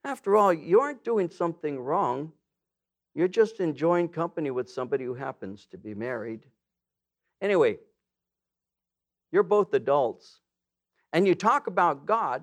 After 0.05 0.37
all, 0.37 0.53
you 0.53 0.81
aren't 0.81 1.05
doing 1.05 1.31
something 1.31 1.79
wrong. 1.79 2.33
You're 3.15 3.29
just 3.29 3.61
enjoying 3.61 4.09
company 4.09 4.51
with 4.51 4.71
somebody 4.71 5.05
who 5.05 5.15
happens 5.15 5.67
to 5.73 5.79
be 5.79 5.95
married. 5.95 6.47
Anyway, 7.41 7.79
you're 9.33 9.43
both 9.43 9.75
adults, 9.75 10.41
and 11.13 11.27
you 11.27 11.35
talk 11.35 11.67
about 11.67 12.07
God, 12.07 12.43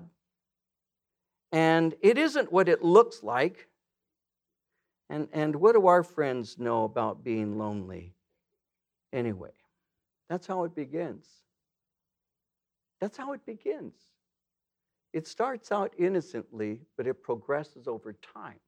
and 1.52 1.94
it 2.02 2.18
isn't 2.18 2.52
what 2.52 2.68
it 2.68 2.82
looks 2.82 3.22
like. 3.22 3.68
And, 5.10 5.28
and 5.32 5.56
what 5.56 5.74
do 5.74 5.86
our 5.86 6.02
friends 6.02 6.58
know 6.58 6.84
about 6.84 7.24
being 7.24 7.58
lonely? 7.58 8.14
Anyway, 9.12 9.52
that's 10.28 10.46
how 10.46 10.64
it 10.64 10.74
begins. 10.74 11.26
That's 13.00 13.16
how 13.16 13.32
it 13.32 13.44
begins. 13.46 13.94
It 15.12 15.26
starts 15.26 15.72
out 15.72 15.92
innocently, 15.96 16.80
but 16.96 17.06
it 17.06 17.22
progresses 17.22 17.88
over 17.88 18.12
time. 18.12 18.58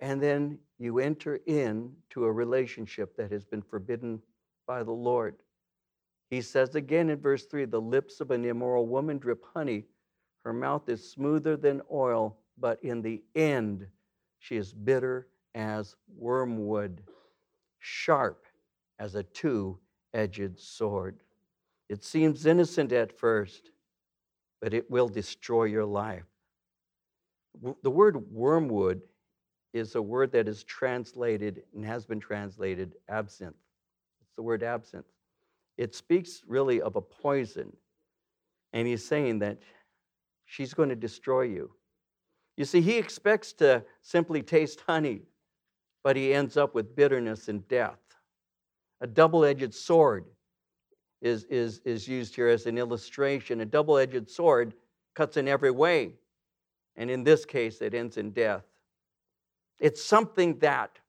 And 0.00 0.20
then 0.20 0.58
you 0.78 0.98
enter 0.98 1.36
into 1.46 2.24
a 2.24 2.32
relationship 2.32 3.16
that 3.16 3.30
has 3.30 3.44
been 3.44 3.62
forbidden 3.62 4.20
by 4.66 4.82
the 4.82 4.90
Lord. 4.92 5.36
He 6.30 6.40
says 6.40 6.74
again 6.74 7.10
in 7.10 7.20
verse 7.20 7.44
3 7.44 7.66
the 7.66 7.80
lips 7.80 8.20
of 8.20 8.30
an 8.32 8.44
immoral 8.44 8.86
woman 8.86 9.18
drip 9.18 9.44
honey, 9.54 9.84
her 10.44 10.52
mouth 10.52 10.88
is 10.88 11.08
smoother 11.08 11.56
than 11.56 11.82
oil, 11.92 12.36
but 12.58 12.82
in 12.82 13.02
the 13.02 13.22
end 13.36 13.86
she 14.40 14.56
is 14.56 14.72
bitter 14.72 15.28
as 15.54 15.94
wormwood, 16.16 17.02
sharp 17.78 18.46
as 19.02 19.16
a 19.16 19.22
two 19.24 19.76
edged 20.14 20.60
sword. 20.60 21.18
It 21.88 22.04
seems 22.04 22.46
innocent 22.46 22.92
at 22.92 23.18
first, 23.18 23.72
but 24.60 24.72
it 24.72 24.88
will 24.88 25.08
destroy 25.08 25.64
your 25.64 25.84
life. 25.84 26.22
The 27.82 27.90
word 27.90 28.30
wormwood 28.32 29.02
is 29.74 29.96
a 29.96 30.00
word 30.00 30.30
that 30.32 30.46
is 30.46 30.62
translated 30.62 31.64
and 31.74 31.84
has 31.84 32.06
been 32.06 32.20
translated 32.20 32.94
absinthe. 33.08 33.56
It's 34.22 34.36
the 34.36 34.42
word 34.42 34.62
absinthe. 34.62 35.04
It 35.76 35.96
speaks 35.96 36.42
really 36.46 36.80
of 36.80 36.94
a 36.94 37.00
poison. 37.00 37.72
And 38.72 38.86
he's 38.86 39.04
saying 39.04 39.40
that 39.40 39.58
she's 40.44 40.74
going 40.74 40.90
to 40.90 40.96
destroy 40.96 41.42
you. 41.42 41.72
You 42.56 42.64
see, 42.64 42.80
he 42.80 42.98
expects 42.98 43.52
to 43.54 43.84
simply 44.00 44.42
taste 44.42 44.82
honey, 44.86 45.22
but 46.04 46.14
he 46.14 46.32
ends 46.32 46.56
up 46.56 46.72
with 46.72 46.94
bitterness 46.94 47.48
and 47.48 47.66
death. 47.66 47.98
A 49.02 49.06
double 49.08 49.44
edged 49.44 49.74
sword 49.74 50.26
is, 51.20 51.42
is, 51.44 51.80
is 51.84 52.06
used 52.06 52.36
here 52.36 52.46
as 52.46 52.66
an 52.66 52.78
illustration. 52.78 53.60
A 53.60 53.64
double 53.66 53.98
edged 53.98 54.30
sword 54.30 54.74
cuts 55.14 55.36
in 55.36 55.48
every 55.48 55.72
way, 55.72 56.12
and 56.96 57.10
in 57.10 57.24
this 57.24 57.44
case, 57.44 57.82
it 57.82 57.94
ends 57.94 58.16
in 58.16 58.30
death. 58.30 58.62
It's 59.80 60.04
something 60.04 60.56
that 60.60 61.00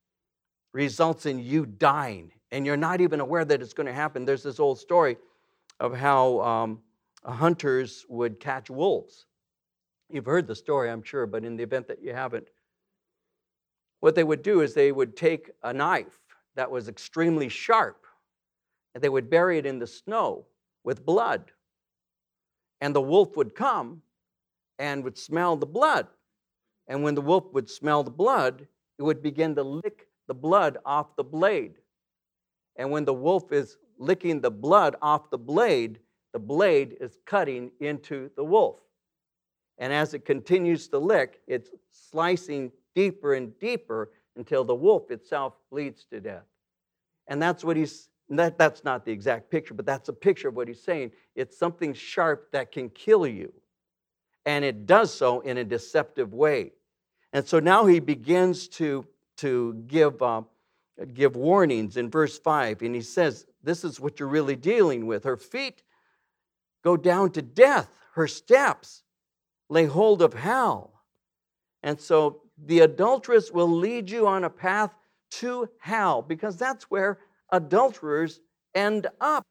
results 0.74 1.28
in 1.28 1.38
you 1.38 1.68
dying, 1.68 2.32
and 2.52 2.66
you're 2.66 2.76
not 2.76 3.00
even 3.00 3.20
aware 3.20 3.46
that 3.46 3.62
it's 3.62 3.74
going 3.74 3.86
to 3.86 3.94
happen. 3.94 4.26
There's 4.26 4.42
this 4.42 4.60
old 4.60 4.80
story 4.80 5.18
of 5.80 5.96
how 5.96 6.42
um, 6.42 6.80
hunters 7.24 8.08
would 8.10 8.40
catch 8.40 8.72
wolves. 8.72 9.28
You've 10.10 10.26
heard 10.26 10.48
the 10.48 10.56
story, 10.56 10.90
I'm 10.90 11.04
sure, 11.04 11.28
but 11.28 11.46
in 11.46 11.58
the 11.58 11.64
event 11.64 11.88
that 11.90 12.02
you 12.02 12.14
haven't, 12.14 12.48
what 14.00 14.16
they 14.16 14.24
would 14.24 14.42
do 14.42 14.62
is 14.62 14.74
they 14.74 14.92
would 14.92 15.16
take 15.16 15.52
a 15.62 15.72
knife 15.72 16.23
that 16.56 16.70
was 16.70 16.88
extremely 16.88 17.50
sharp 17.50 18.06
and 18.94 19.04
they 19.04 19.10
would 19.10 19.30
bury 19.30 19.58
it 19.58 19.66
in 19.66 19.80
the 19.80 19.88
snow 19.88 20.46
with 20.84 21.06
blood. 21.06 21.52
And 22.82 22.94
the 22.94 23.02
wolf 23.02 23.36
would 23.38 23.56
come 23.56 24.02
and 24.78 25.04
would 25.04 25.18
smell 25.18 25.56
the 25.56 25.66
blood. 25.66 26.08
And 26.88 27.04
when 27.04 27.16
the 27.16 27.22
wolf 27.22 27.46
would 27.54 27.70
smell 27.70 28.04
the 28.04 28.12
blood, 28.12 28.68
it 29.00 29.04
would 29.04 29.24
begin 29.24 29.56
to 29.56 29.64
lick 29.64 30.08
the 30.28 30.34
blood 30.34 30.78
off 30.86 31.16
the 31.16 31.24
blade. 31.24 31.76
And 32.76 32.92
when 32.92 33.06
the 33.06 33.14
wolf 33.14 33.52
is 33.52 33.78
licking 33.98 34.42
the 34.42 34.52
blood 34.52 34.96
off 35.02 35.30
the 35.30 35.38
blade, 35.38 36.00
the 36.34 36.40
blade 36.40 36.98
is 37.00 37.18
cutting 37.26 37.72
into 37.80 38.30
the 38.36 38.44
wolf. 38.44 38.80
And 39.78 39.94
as 39.94 40.14
it 40.14 40.26
continues 40.26 40.88
to 40.90 41.00
lick, 41.00 41.42
it's 41.48 41.70
slicing 41.92 42.72
deeper 42.96 43.34
and 43.34 43.58
deeper 43.60 44.12
until 44.36 44.64
the 44.64 44.76
wolf 44.76 45.12
itself 45.12 45.54
bleeds 45.70 46.06
to 46.06 46.20
death. 46.20 46.46
And 47.28 47.42
that's 47.42 47.64
what 47.64 47.78
he's, 47.78 48.10
that, 48.30 48.58
that's 48.58 48.84
not 48.84 49.06
the 49.06 49.12
exact 49.12 49.50
picture, 49.50 49.74
but 49.74 49.86
that's 49.86 50.10
a 50.10 50.14
picture 50.14 50.50
of 50.50 50.56
what 50.56 50.68
he's 50.68 50.84
saying. 50.84 51.12
It's 51.36 51.58
something 51.58 51.94
sharp 51.94 52.52
that 52.52 52.72
can 52.72 52.90
kill 52.90 53.28
you. 53.28 53.54
And 54.46 54.66
it 54.66 54.86
does 54.86 55.14
so 55.14 55.40
in 55.42 55.58
a 55.58 55.64
deceptive 55.64 56.34
way. 56.34 56.74
And 57.32 57.48
so 57.48 57.60
now 57.60 57.86
he 57.86 58.00
begins 58.00 58.68
to, 58.70 59.06
to 59.38 59.74
give, 59.88 60.22
uh, 60.22 60.42
give 61.14 61.36
warnings 61.36 61.98
in 61.98 62.10
verse 62.10 62.38
5. 62.38 62.82
And 62.82 62.94
he 62.94 63.02
says, 63.02 63.46
This 63.64 63.84
is 63.84 64.00
what 64.00 64.20
you're 64.20 64.30
really 64.30 64.56
dealing 64.56 65.06
with. 65.08 65.24
Her 65.24 65.38
feet 65.38 65.82
go 66.84 66.98
down 66.98 67.32
to 67.32 67.42
death, 67.42 67.90
her 68.14 68.28
steps 68.28 69.04
lay 69.70 69.86
hold 69.86 70.22
of 70.22 70.34
hell. 70.34 71.02
And 71.82 72.00
so 72.00 72.43
the 72.58 72.80
adulteress 72.82 73.52
will 73.52 73.68
lead 73.70 74.10
you 74.10 74.28
on 74.28 74.44
a 74.44 74.50
path 74.50 74.94
to 75.32 75.70
hell 75.80 76.22
because 76.22 76.58
that's 76.58 76.86
where 76.86 77.20
adulterers 77.52 78.40
end 78.76 79.08
up. 79.20 79.44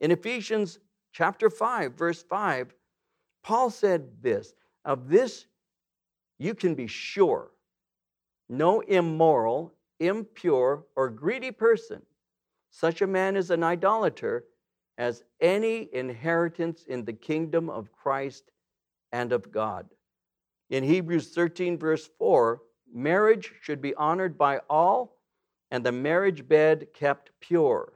In 0.00 0.10
Ephesians 0.10 0.78
chapter 1.12 1.50
5, 1.50 1.94
verse 1.94 2.22
5, 2.22 2.74
Paul 3.42 3.70
said 3.70 4.08
this 4.22 4.54
Of 4.84 5.08
this 5.08 5.46
you 6.38 6.54
can 6.54 6.74
be 6.74 6.86
sure 6.86 7.50
no 8.48 8.80
immoral, 8.80 9.72
impure, 10.00 10.84
or 10.96 11.08
greedy 11.08 11.50
person, 11.50 12.02
such 12.70 13.02
a 13.02 13.06
man 13.06 13.36
is 13.36 13.50
an 13.50 13.62
idolater, 13.62 14.44
has 14.98 15.24
any 15.40 15.88
inheritance 15.92 16.84
in 16.84 17.04
the 17.04 17.12
kingdom 17.12 17.70
of 17.70 17.92
Christ 17.92 18.50
and 19.12 19.32
of 19.32 19.50
God. 19.50 19.86
In 20.70 20.84
Hebrews 20.84 21.28
13, 21.34 21.78
verse 21.78 22.08
4, 22.18 22.62
marriage 22.92 23.52
should 23.60 23.80
be 23.80 23.94
honored 23.94 24.38
by 24.38 24.60
all, 24.70 25.18
and 25.70 25.84
the 25.84 25.92
marriage 25.92 26.46
bed 26.48 26.88
kept 26.94 27.30
pure. 27.40 27.92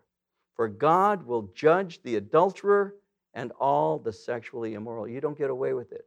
For 0.55 0.69
God 0.69 1.25
will 1.25 1.51
judge 1.55 2.03
the 2.03 2.17
adulterer 2.17 2.97
and 3.35 3.53
all 3.61 3.99
the 3.99 4.13
sexually 4.13 4.75
immoral. 4.75 5.09
You 5.09 5.21
don't 5.21 5.39
get 5.39 5.51
away 5.51 5.73
with 5.73 5.93
it. 5.93 6.07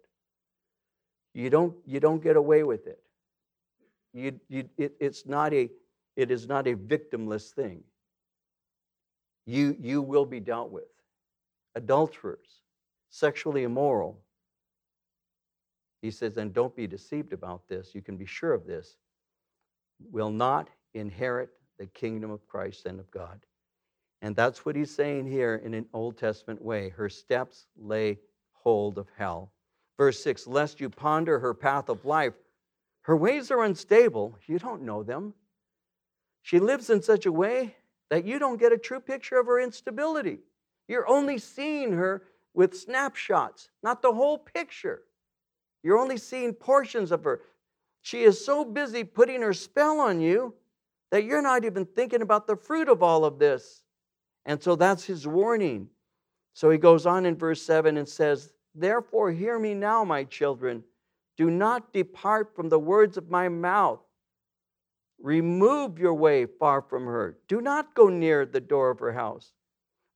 You 1.34 1.50
don't, 1.50 1.74
you 1.86 2.00
don't 2.00 2.22
get 2.22 2.36
away 2.36 2.64
with 2.64 2.88
it. 2.88 3.00
You, 4.14 4.40
you, 4.50 4.70
it, 4.78 4.94
it's 5.00 5.26
not 5.26 5.54
a, 5.54 5.70
it 6.18 6.32
is 6.32 6.48
not 6.48 6.68
a 6.68 6.76
victimless 6.76 7.52
thing. 7.52 7.84
You, 9.46 9.76
you 9.80 10.02
will 10.02 10.26
be 10.26 10.40
dealt 10.40 10.72
with. 10.72 10.84
Adulterers, 11.76 12.60
sexually 13.10 13.64
immoral. 13.64 14.20
He 16.02 16.12
says, 16.12 16.38
and 16.38 16.54
don't 16.54 16.76
be 16.76 16.88
deceived 16.88 17.34
about 17.34 17.68
this. 17.68 17.94
You 17.94 18.02
can 18.02 18.18
be 18.18 18.26
sure 18.26 18.54
of 18.54 18.66
this. 18.66 18.98
Will 20.12 20.32
not 20.32 20.70
inherit 20.94 21.50
the 21.78 21.86
kingdom 21.88 22.32
of 22.32 22.48
Christ 22.48 22.86
and 22.86 23.00
of 23.00 23.10
God. 23.12 23.40
And 24.22 24.36
that's 24.36 24.66
what 24.66 24.76
he's 24.76 24.94
saying 24.94 25.28
here 25.28 25.62
in 25.64 25.74
an 25.74 25.86
Old 25.94 26.18
Testament 26.18 26.62
way. 26.62 26.90
Her 26.90 27.10
steps 27.10 27.68
lay 27.78 28.20
hold 28.54 28.98
of 28.98 29.08
hell. 29.18 29.52
Verse 29.98 30.22
6 30.24 30.48
Lest 30.48 30.80
you 30.80 30.90
ponder 30.90 31.40
her 31.40 31.54
path 31.54 31.90
of 31.90 32.06
life, 32.06 32.34
her 33.02 33.16
ways 33.16 33.52
are 33.52 33.64
unstable. 33.64 34.38
You 34.48 34.60
don't 34.60 34.84
know 34.84 35.04
them. 35.04 35.34
She 36.44 36.60
lives 36.60 36.90
in 36.90 37.02
such 37.02 37.26
a 37.26 37.32
way 37.32 37.76
that 38.10 38.26
you 38.26 38.40
don't 38.40 38.60
get 38.60 38.72
a 38.72 38.78
true 38.78 39.00
picture 39.00 39.40
of 39.40 39.46
her 39.48 39.60
instability. 39.60 40.40
You're 40.88 41.08
only 41.08 41.38
seeing 41.38 41.94
her 41.94 42.24
with 42.54 42.78
snapshots, 42.78 43.70
not 43.82 44.02
the 44.02 44.14
whole 44.14 44.38
picture. 44.38 45.04
You're 45.84 45.98
only 45.98 46.18
seeing 46.18 46.54
portions 46.54 47.12
of 47.12 47.24
her. 47.24 47.42
She 48.02 48.24
is 48.24 48.44
so 48.44 48.66
busy 48.66 49.04
putting 49.04 49.42
her 49.42 49.54
spell 49.54 50.00
on 50.00 50.20
you 50.20 50.54
that 51.12 51.24
you're 51.24 51.42
not 51.42 51.66
even 51.66 51.86
thinking 51.86 52.22
about 52.22 52.48
the 52.48 52.56
fruit 52.56 52.90
of 52.90 53.04
all 53.04 53.26
of 53.26 53.40
this. 53.40 53.84
And 54.46 54.62
so 54.62 54.76
that's 54.76 55.06
his 55.06 55.28
warning. 55.28 55.90
So 56.54 56.70
he 56.70 56.78
goes 56.78 57.06
on 57.06 57.26
in 57.26 57.36
verse 57.36 57.62
7 57.62 57.98
and 57.98 58.08
says, 58.08 58.54
Therefore, 58.74 59.32
hear 59.32 59.60
me 59.60 59.74
now, 59.74 60.04
my 60.04 60.24
children. 60.24 60.84
Do 61.38 61.50
not 61.50 61.94
depart 61.94 62.56
from 62.56 62.70
the 62.70 62.80
words 62.80 63.18
of 63.18 63.30
my 63.30 63.50
mouth. 63.50 64.02
Remove 65.22 66.00
your 66.00 66.14
way 66.14 66.46
far 66.46 66.82
from 66.82 67.06
her. 67.06 67.38
Do 67.48 67.62
not 67.62 67.94
go 67.94 68.10
near 68.10 68.46
the 68.46 68.60
door 68.60 68.90
of 68.90 69.00
her 69.00 69.14
house, 69.14 69.54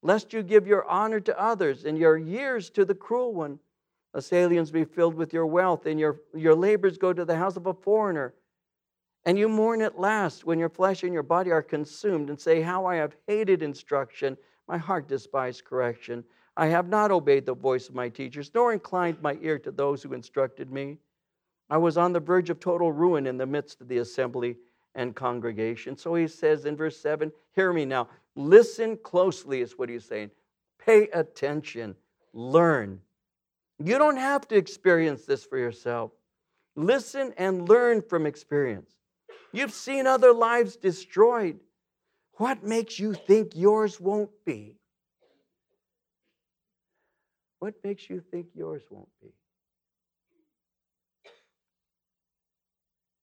lest 0.02 0.32
you 0.32 0.42
give 0.42 0.66
your 0.66 0.84
honor 0.86 1.20
to 1.20 1.40
others 1.40 1.84
and 1.84 1.96
your 1.96 2.16
years 2.16 2.70
to 2.70 2.84
the 2.84 2.94
cruel 2.94 3.32
one. 3.32 3.60
Assailants 4.16 4.70
be 4.70 4.84
filled 4.84 5.14
with 5.14 5.34
your 5.34 5.46
wealth, 5.46 5.84
and 5.84 6.00
your, 6.00 6.22
your 6.34 6.54
labors 6.54 6.96
go 6.96 7.12
to 7.12 7.26
the 7.26 7.36
house 7.36 7.56
of 7.56 7.66
a 7.66 7.74
foreigner. 7.74 8.32
And 9.26 9.38
you 9.38 9.46
mourn 9.46 9.82
at 9.82 10.00
last 10.00 10.46
when 10.46 10.58
your 10.58 10.70
flesh 10.70 11.02
and 11.02 11.12
your 11.12 11.22
body 11.22 11.50
are 11.50 11.62
consumed, 11.62 12.30
and 12.30 12.40
say, 12.40 12.62
How 12.62 12.86
I 12.86 12.96
have 12.96 13.14
hated 13.26 13.62
instruction, 13.62 14.38
my 14.66 14.78
heart 14.78 15.06
despised 15.06 15.64
correction. 15.66 16.24
I 16.56 16.68
have 16.68 16.88
not 16.88 17.10
obeyed 17.10 17.44
the 17.44 17.54
voice 17.54 17.90
of 17.90 17.94
my 17.94 18.08
teachers, 18.08 18.50
nor 18.54 18.72
inclined 18.72 19.20
my 19.20 19.36
ear 19.42 19.58
to 19.58 19.70
those 19.70 20.02
who 20.02 20.14
instructed 20.14 20.72
me. 20.72 20.96
I 21.68 21.76
was 21.76 21.98
on 21.98 22.14
the 22.14 22.20
verge 22.20 22.48
of 22.48 22.58
total 22.58 22.92
ruin 22.92 23.26
in 23.26 23.36
the 23.36 23.44
midst 23.44 23.82
of 23.82 23.88
the 23.88 23.98
assembly 23.98 24.56
and 24.94 25.14
congregation. 25.14 25.94
So 25.98 26.14
he 26.14 26.26
says 26.26 26.64
in 26.64 26.74
verse 26.74 26.96
7 26.96 27.30
Hear 27.54 27.70
me 27.74 27.84
now. 27.84 28.08
Listen 28.34 28.96
closely, 28.96 29.60
is 29.60 29.76
what 29.76 29.90
he's 29.90 30.06
saying. 30.06 30.30
Pay 30.78 31.08
attention. 31.08 31.96
Learn. 32.32 33.00
You 33.78 33.98
don't 33.98 34.16
have 34.16 34.48
to 34.48 34.56
experience 34.56 35.26
this 35.26 35.44
for 35.44 35.58
yourself. 35.58 36.12
Listen 36.76 37.32
and 37.36 37.68
learn 37.68 38.02
from 38.02 38.26
experience. 38.26 38.90
You've 39.52 39.72
seen 39.72 40.06
other 40.06 40.32
lives 40.32 40.76
destroyed. 40.76 41.60
What 42.34 42.62
makes 42.62 42.98
you 42.98 43.14
think 43.14 43.52
yours 43.54 44.00
won't 44.00 44.30
be? 44.44 44.76
What 47.58 47.74
makes 47.82 48.08
you 48.10 48.22
think 48.30 48.48
yours 48.54 48.82
won't 48.90 49.08
be? 49.22 49.28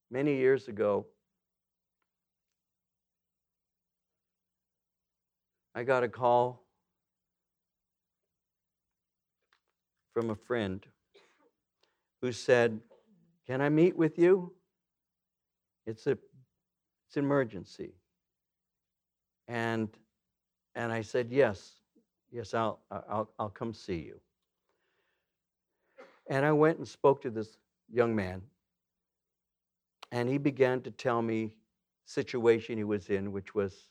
Many 0.09 0.35
years 0.37 0.67
ago, 0.67 1.05
I 5.75 5.83
got 5.83 6.03
a 6.03 6.09
call 6.09 6.62
from 10.13 10.29
a 10.29 10.35
friend 10.35 10.85
who 12.21 12.31
said, 12.31 12.79
Can 13.47 13.61
I 13.61 13.69
meet 13.69 13.97
with 13.97 14.17
you? 14.17 14.53
It's 15.85 16.07
a 16.07 16.11
it's 16.11 17.17
an 17.17 17.25
emergency. 17.25 17.93
And 19.47 19.89
and 20.75 20.91
I 20.91 21.01
said, 21.01 21.27
Yes, 21.31 21.73
yes, 22.31 22.53
I'll 22.53 22.79
I'll 22.91 23.29
I'll 23.39 23.49
come 23.49 23.73
see 23.73 23.99
you. 23.99 24.19
And 26.29 26.45
I 26.45 26.51
went 26.51 26.77
and 26.77 26.87
spoke 26.87 27.21
to 27.23 27.29
this 27.29 27.57
young 27.91 28.15
man. 28.15 28.41
And 30.11 30.29
he 30.29 30.37
began 30.37 30.81
to 30.81 30.91
tell 30.91 31.21
me 31.21 31.55
situation 32.05 32.77
he 32.77 32.83
was 32.83 33.09
in, 33.09 33.31
which 33.31 33.55
was 33.55 33.89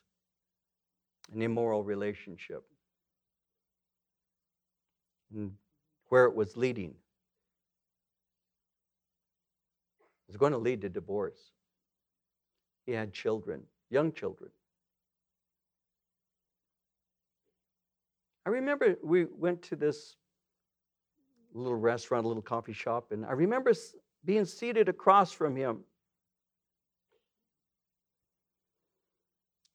an 1.35 1.43
immoral 1.43 1.83
relationship, 1.83 2.65
and 5.35 5.53
where 6.13 6.27
it 6.27 6.35
was 6.35 6.59
leading. 6.59 6.91
It 6.91 6.95
was 10.29 10.37
going 10.37 10.53
to 10.53 10.59
lead 10.59 10.83
to 10.83 10.91
divorce. 10.91 11.39
He 12.85 12.93
had 12.93 13.15
children, 13.15 13.63
young 13.89 14.13
children. 14.13 14.51
I 18.45 18.51
remember 18.51 18.99
we 19.03 19.25
went 19.25 19.63
to 19.63 19.75
this 19.75 20.17
little 21.55 21.79
restaurant, 21.79 22.27
a 22.27 22.29
little 22.29 22.43
coffee 22.43 22.75
shop, 22.75 23.11
and 23.11 23.25
I 23.25 23.33
remember 23.33 23.73
being 24.23 24.45
seated 24.45 24.91
across 24.91 25.33
from 25.33 25.57
him. 25.57 25.79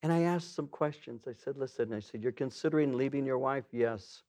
And 0.04 0.12
I 0.12 0.20
asked 0.20 0.54
some 0.54 0.68
questions. 0.68 1.24
I 1.26 1.32
said, 1.32 1.56
Listen, 1.56 1.92
I 1.92 1.98
said, 1.98 2.22
You're 2.22 2.30
considering 2.30 2.96
leaving 2.96 3.26
your 3.26 3.38
wife? 3.38 3.64
Yes. 3.72 4.22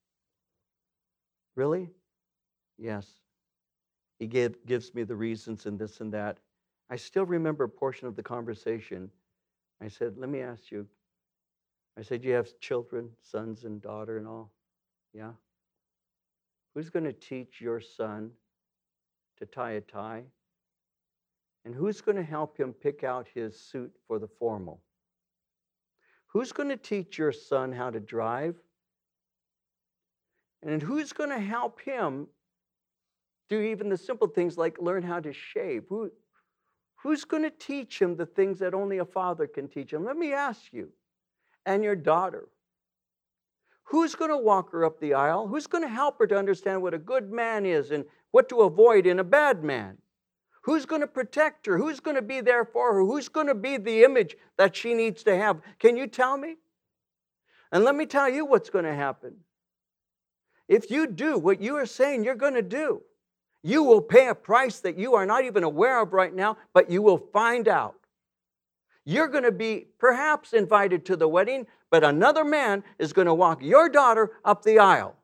Really? 1.56 1.92
Yes. 2.80 3.08
He 4.20 4.28
gave, 4.28 4.66
gives 4.66 4.94
me 4.96 5.04
the 5.04 5.16
reasons 5.16 5.66
and 5.66 5.78
this 5.78 6.00
and 6.00 6.14
that. 6.14 6.40
I 6.90 6.96
still 6.96 7.26
remember 7.26 7.66
a 7.66 7.70
portion 7.70 8.08
of 8.08 8.16
the 8.16 8.24
conversation. 8.24 9.12
I 9.82 9.88
said, 9.88 10.18
Let 10.18 10.30
me 10.30 10.42
ask 10.42 10.72
you. 10.72 10.88
I 11.98 12.02
said, 12.02 12.24
You 12.24 12.34
have 12.34 12.60
children, 12.60 13.10
sons 13.22 13.66
and 13.66 13.82
daughter 13.82 14.18
and 14.18 14.28
all? 14.28 14.52
Yeah. 15.14 15.32
Who's 16.74 16.90
going 16.90 17.06
to 17.06 17.14
teach 17.14 17.62
your 17.62 17.80
son 17.80 18.32
to 19.38 19.46
tie 19.46 19.72
a 19.72 19.82
tie? 19.82 20.24
And 21.66 21.76
who's 21.76 22.02
going 22.02 22.18
to 22.18 22.24
help 22.24 22.58
him 22.58 22.74
pick 22.74 23.04
out 23.04 23.28
his 23.34 23.60
suit 23.60 23.92
for 24.08 24.18
the 24.18 24.28
formal? 24.28 24.82
Who's 26.28 26.52
going 26.52 26.70
to 26.70 26.78
teach 26.78 27.18
your 27.18 27.32
son 27.32 27.72
how 27.72 27.90
to 27.90 28.00
drive? 28.00 28.56
And 30.64 30.82
who's 30.82 31.12
going 31.12 31.32
to 31.32 31.40
help 31.40 31.82
him 31.82 32.28
do 33.50 33.62
even 33.62 33.90
the 33.90 33.98
simple 33.98 34.28
things 34.28 34.58
like 34.58 34.80
learn 34.80 35.04
how 35.04 35.20
to 35.20 35.34
shave? 35.34 35.84
Who, 35.90 36.12
who's 36.98 37.26
going 37.26 37.44
to 37.44 37.50
teach 37.50 38.02
him 38.02 38.16
the 38.16 38.26
things 38.26 38.60
that 38.60 38.74
only 38.74 39.00
a 39.00 39.06
father 39.06 39.48
can 39.48 39.68
teach 39.68 39.92
him? 39.92 40.06
Let 40.06 40.18
me 40.18 40.34
ask 40.34 40.72
you, 40.72 40.90
and 41.66 41.84
your 41.84 41.96
daughter, 41.96 42.48
who's 43.84 44.16
going 44.16 44.32
to 44.32 44.38
walk 44.38 44.72
her 44.72 44.86
up 44.86 45.00
the 45.00 45.16
aisle? 45.16 45.48
Who's 45.48 45.68
going 45.68 45.84
to 45.84 45.90
help 45.90 46.20
her 46.20 46.28
to 46.28 46.38
understand 46.38 46.82
what 46.82 46.94
a 46.94 47.00
good 47.00 47.32
man 47.32 47.66
is 47.66 47.92
and 47.92 48.06
what 48.32 48.50
to 48.50 48.62
avoid 48.62 49.08
in 49.08 49.20
a 49.20 49.24
bad 49.24 49.64
man? 49.64 49.98
Who's 50.64 50.86
going 50.86 51.02
to 51.02 51.08
protect 51.08 51.66
her? 51.66 51.78
Who's 51.78 52.00
going 52.00 52.16
to 52.16 52.22
be 52.22 52.42
there 52.42 52.66
for 52.66 52.94
her? 52.94 53.00
Who's 53.00 53.30
going 53.30 53.48
to 53.48 53.56
be 53.56 53.78
the 53.78 54.04
image 54.04 54.36
that 54.58 54.76
she 54.76 54.94
needs 54.94 55.24
to 55.24 55.36
have? 55.36 55.62
Can 55.80 55.98
you 55.98 56.06
tell 56.06 56.38
me? 56.38 56.58
And 57.72 57.84
let 57.84 57.96
me 57.96 58.06
tell 58.06 58.30
you 58.30 58.46
what's 58.46 58.70
going 58.70 58.86
to 58.86 58.94
happen. 58.94 59.38
If 60.68 60.92
you 60.92 61.08
do 61.08 61.40
what 61.40 61.62
you 61.62 61.76
are 61.78 61.86
saying 61.86 62.24
you're 62.24 62.36
going 62.36 62.54
to 62.54 62.62
do, 62.62 63.02
you 63.64 63.84
will 63.84 64.02
pay 64.02 64.28
a 64.28 64.36
price 64.36 64.80
that 64.80 64.98
you 64.98 65.16
are 65.16 65.26
not 65.26 65.44
even 65.44 65.64
aware 65.64 66.02
of 66.02 66.14
right 66.14 66.34
now, 66.34 66.58
but 66.74 66.90
you 66.90 67.02
will 67.02 67.18
find 67.18 67.68
out. 67.68 67.96
You're 69.06 69.28
going 69.28 69.44
to 69.44 69.52
be 69.52 69.88
perhaps 69.98 70.54
invited 70.54 71.06
to 71.06 71.16
the 71.16 71.28
wedding, 71.28 71.68
but 71.90 72.04
another 72.04 72.46
man 72.46 72.84
is 73.00 73.12
going 73.12 73.28
to 73.28 73.34
walk 73.34 73.62
your 73.62 73.90
daughter 73.90 74.32
up 74.46 74.64
the 74.64 74.80
aisle 74.80 75.16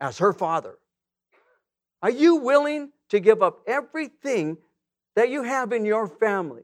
as 0.00 0.18
her 0.18 0.32
father. 0.32 0.78
Are 2.02 2.10
you 2.10 2.36
willing 2.36 2.90
to 3.08 3.20
give 3.20 3.42
up 3.42 3.60
everything 3.66 4.58
that 5.16 5.30
you 5.30 5.42
have 5.42 5.72
in 5.72 5.84
your 5.84 6.06
family 6.06 6.62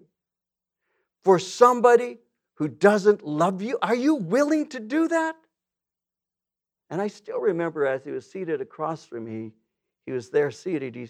for 1.24 1.38
somebody 1.38 2.18
who 2.54 2.68
doesn't 2.68 3.26
love 3.26 3.62
you? 3.62 3.78
Are 3.82 3.94
you 3.94 4.14
willing 4.14 4.68
to 4.68 4.80
do 4.80 5.08
that? 5.08 5.36
And 6.88 7.00
I 7.00 7.08
still 7.08 7.40
remember 7.40 7.84
as 7.84 8.04
he 8.04 8.12
was 8.12 8.30
seated 8.30 8.60
across 8.60 9.04
from 9.04 9.24
me, 9.24 9.52
he 10.06 10.12
was 10.12 10.30
there 10.30 10.50
seated, 10.50 10.94
he, 10.94 11.08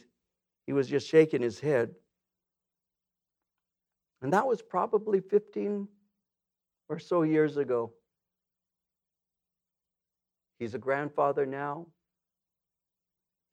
he 0.67 0.73
was 0.73 0.89
just 0.89 1.07
shaking 1.07 1.43
his 1.43 1.61
head. 1.61 1.95
And 4.23 4.33
that 4.33 4.47
was 4.47 4.63
probably 4.63 5.21
15 5.21 5.87
or 6.89 6.99
so 6.99 7.23
years 7.23 7.59
ago. 7.59 7.93
He's 10.59 10.75
a 10.75 10.79
grandfather 10.79 11.45
now. 11.45 11.87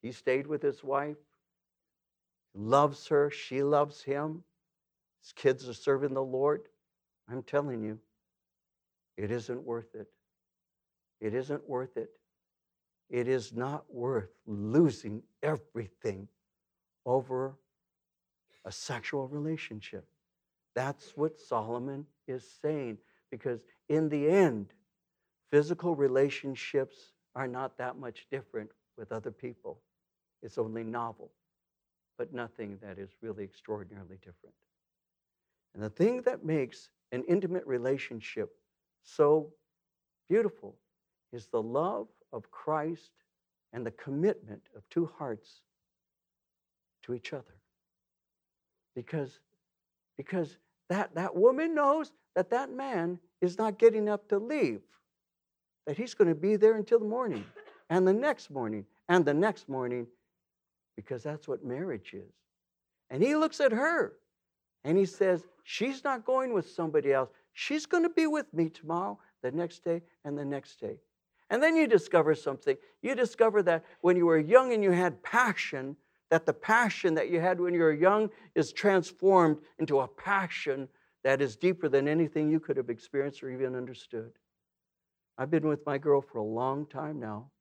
He 0.02 0.12
stayed 0.12 0.48
with 0.48 0.62
his 0.62 0.84
wife, 0.84 1.18
loves 2.56 3.08
her, 3.08 3.30
she 3.30 3.62
loves 3.62 4.02
him. 4.02 4.44
His 5.22 5.34
kids 5.34 5.68
are 5.68 5.74
serving 5.74 6.14
the 6.14 6.24
Lord. 6.24 6.62
I'm 7.30 7.44
telling 7.44 7.84
you, 7.84 8.00
it 9.18 9.32
isn't 9.32 9.64
worth 9.64 9.96
it. 9.96 10.08
It 11.22 11.34
isn't 11.34 11.68
worth 11.70 11.96
it. 11.96 12.10
It 13.14 13.28
is 13.28 13.54
not 13.54 13.86
worth 13.94 14.32
losing 14.48 15.22
everything 15.44 16.28
over 17.06 17.56
a 18.66 18.72
sexual 18.72 19.28
relationship. 19.28 20.08
That's 20.74 21.16
what 21.16 21.40
Solomon 21.40 22.08
is 22.28 22.44
saying. 22.60 22.98
Because 23.30 23.62
in 23.88 24.10
the 24.10 24.28
end, 24.28 24.74
physical 25.52 25.96
relationships 25.96 27.14
are 27.36 27.48
not 27.48 27.78
that 27.78 28.00
much 28.00 28.26
different 28.32 28.72
with 28.98 29.12
other 29.12 29.32
people. 29.32 29.80
It's 30.42 30.58
only 30.58 30.84
novel, 30.84 31.30
but 32.18 32.34
nothing 32.34 32.80
that 32.82 32.98
is 32.98 33.12
really 33.22 33.44
extraordinarily 33.44 34.18
different. 34.18 34.56
And 35.76 35.84
the 35.84 35.90
thing 35.92 36.24
that 36.24 36.44
makes 36.44 36.90
an 37.12 37.24
intimate 37.28 37.68
relationship 37.68 38.56
so 39.04 39.54
beautiful 40.28 40.78
is 41.32 41.46
the 41.46 41.62
love 41.62 42.08
of 42.34 42.52
Christ 42.52 43.12
and 43.72 43.86
the 43.86 43.92
commitment 43.92 44.62
of 44.76 44.84
two 44.90 45.10
hearts 45.18 45.62
to 47.04 47.14
each 47.14 47.32
other. 47.32 47.56
Because, 48.96 49.40
because 50.18 50.58
that, 50.90 51.16
that 51.16 51.36
woman 51.36 51.74
knows 51.74 52.12
that 52.36 52.50
that 52.50 52.72
man 52.72 53.20
is 53.42 53.58
not 53.58 53.80
getting 53.80 54.10
up 54.10 54.28
to 54.30 54.38
leave, 54.38 54.82
that 55.86 55.98
he's 55.98 56.14
going 56.14 56.28
to 56.28 56.36
be 56.36 56.56
there 56.56 56.76
until 56.76 57.00
the 57.00 57.06
morning, 57.06 57.46
and 57.90 58.08
the 58.08 58.14
next 58.14 58.50
morning, 58.50 58.86
and 59.10 59.26
the 59.26 59.34
next 59.34 59.70
morning, 59.70 60.08
because 60.96 61.24
that's 61.24 61.48
what 61.48 61.64
marriage 61.64 62.14
is. 62.14 62.32
And 63.10 63.22
he 63.22 63.36
looks 63.36 63.60
at 63.60 63.72
her 63.72 64.14
and 64.84 64.98
he 64.98 65.06
says, 65.06 65.44
She's 65.64 66.04
not 66.04 66.26
going 66.26 66.54
with 66.54 66.70
somebody 66.70 67.14
else. 67.14 67.30
She's 67.54 67.86
going 67.86 68.04
to 68.04 68.10
be 68.10 68.28
with 68.28 68.54
me 68.54 68.70
tomorrow, 68.70 69.18
the 69.42 69.52
next 69.52 69.84
day, 69.84 70.02
and 70.26 70.38
the 70.38 70.44
next 70.44 70.80
day. 70.80 70.98
And 71.54 71.62
then 71.62 71.76
you 71.76 71.86
discover 71.86 72.34
something. 72.34 72.78
You 73.04 73.14
discover 73.14 73.62
that 73.62 73.86
when 74.02 74.18
you 74.18 74.26
were 74.26 74.40
young 74.40 74.74
and 74.74 74.84
you 74.84 74.90
had 74.90 75.22
passion, 75.22 75.96
that 76.32 76.48
the 76.48 76.54
passion 76.54 77.14
that 77.14 77.30
you 77.30 77.40
had 77.40 77.62
when 77.62 77.76
you 77.76 77.82
were 77.82 77.94
young 77.94 78.32
is 78.56 78.74
transformed 78.74 79.60
into 79.78 80.00
a 80.00 80.08
passion 80.08 80.90
that 81.24 81.44
is 81.44 81.56
deeper 81.56 81.88
than 81.88 82.08
anything 82.08 82.50
you 82.50 82.60
could 82.60 82.76
have 82.76 82.90
experienced 82.90 83.44
or 83.44 83.52
even 83.52 83.76
understood. 83.76 84.32
I've 85.38 85.52
been 85.52 85.68
with 85.68 85.86
my 85.86 86.00
girl 86.00 86.22
for 86.22 86.40
a 86.40 86.44
long 86.44 86.88
time 86.88 87.20
now, 87.20 87.52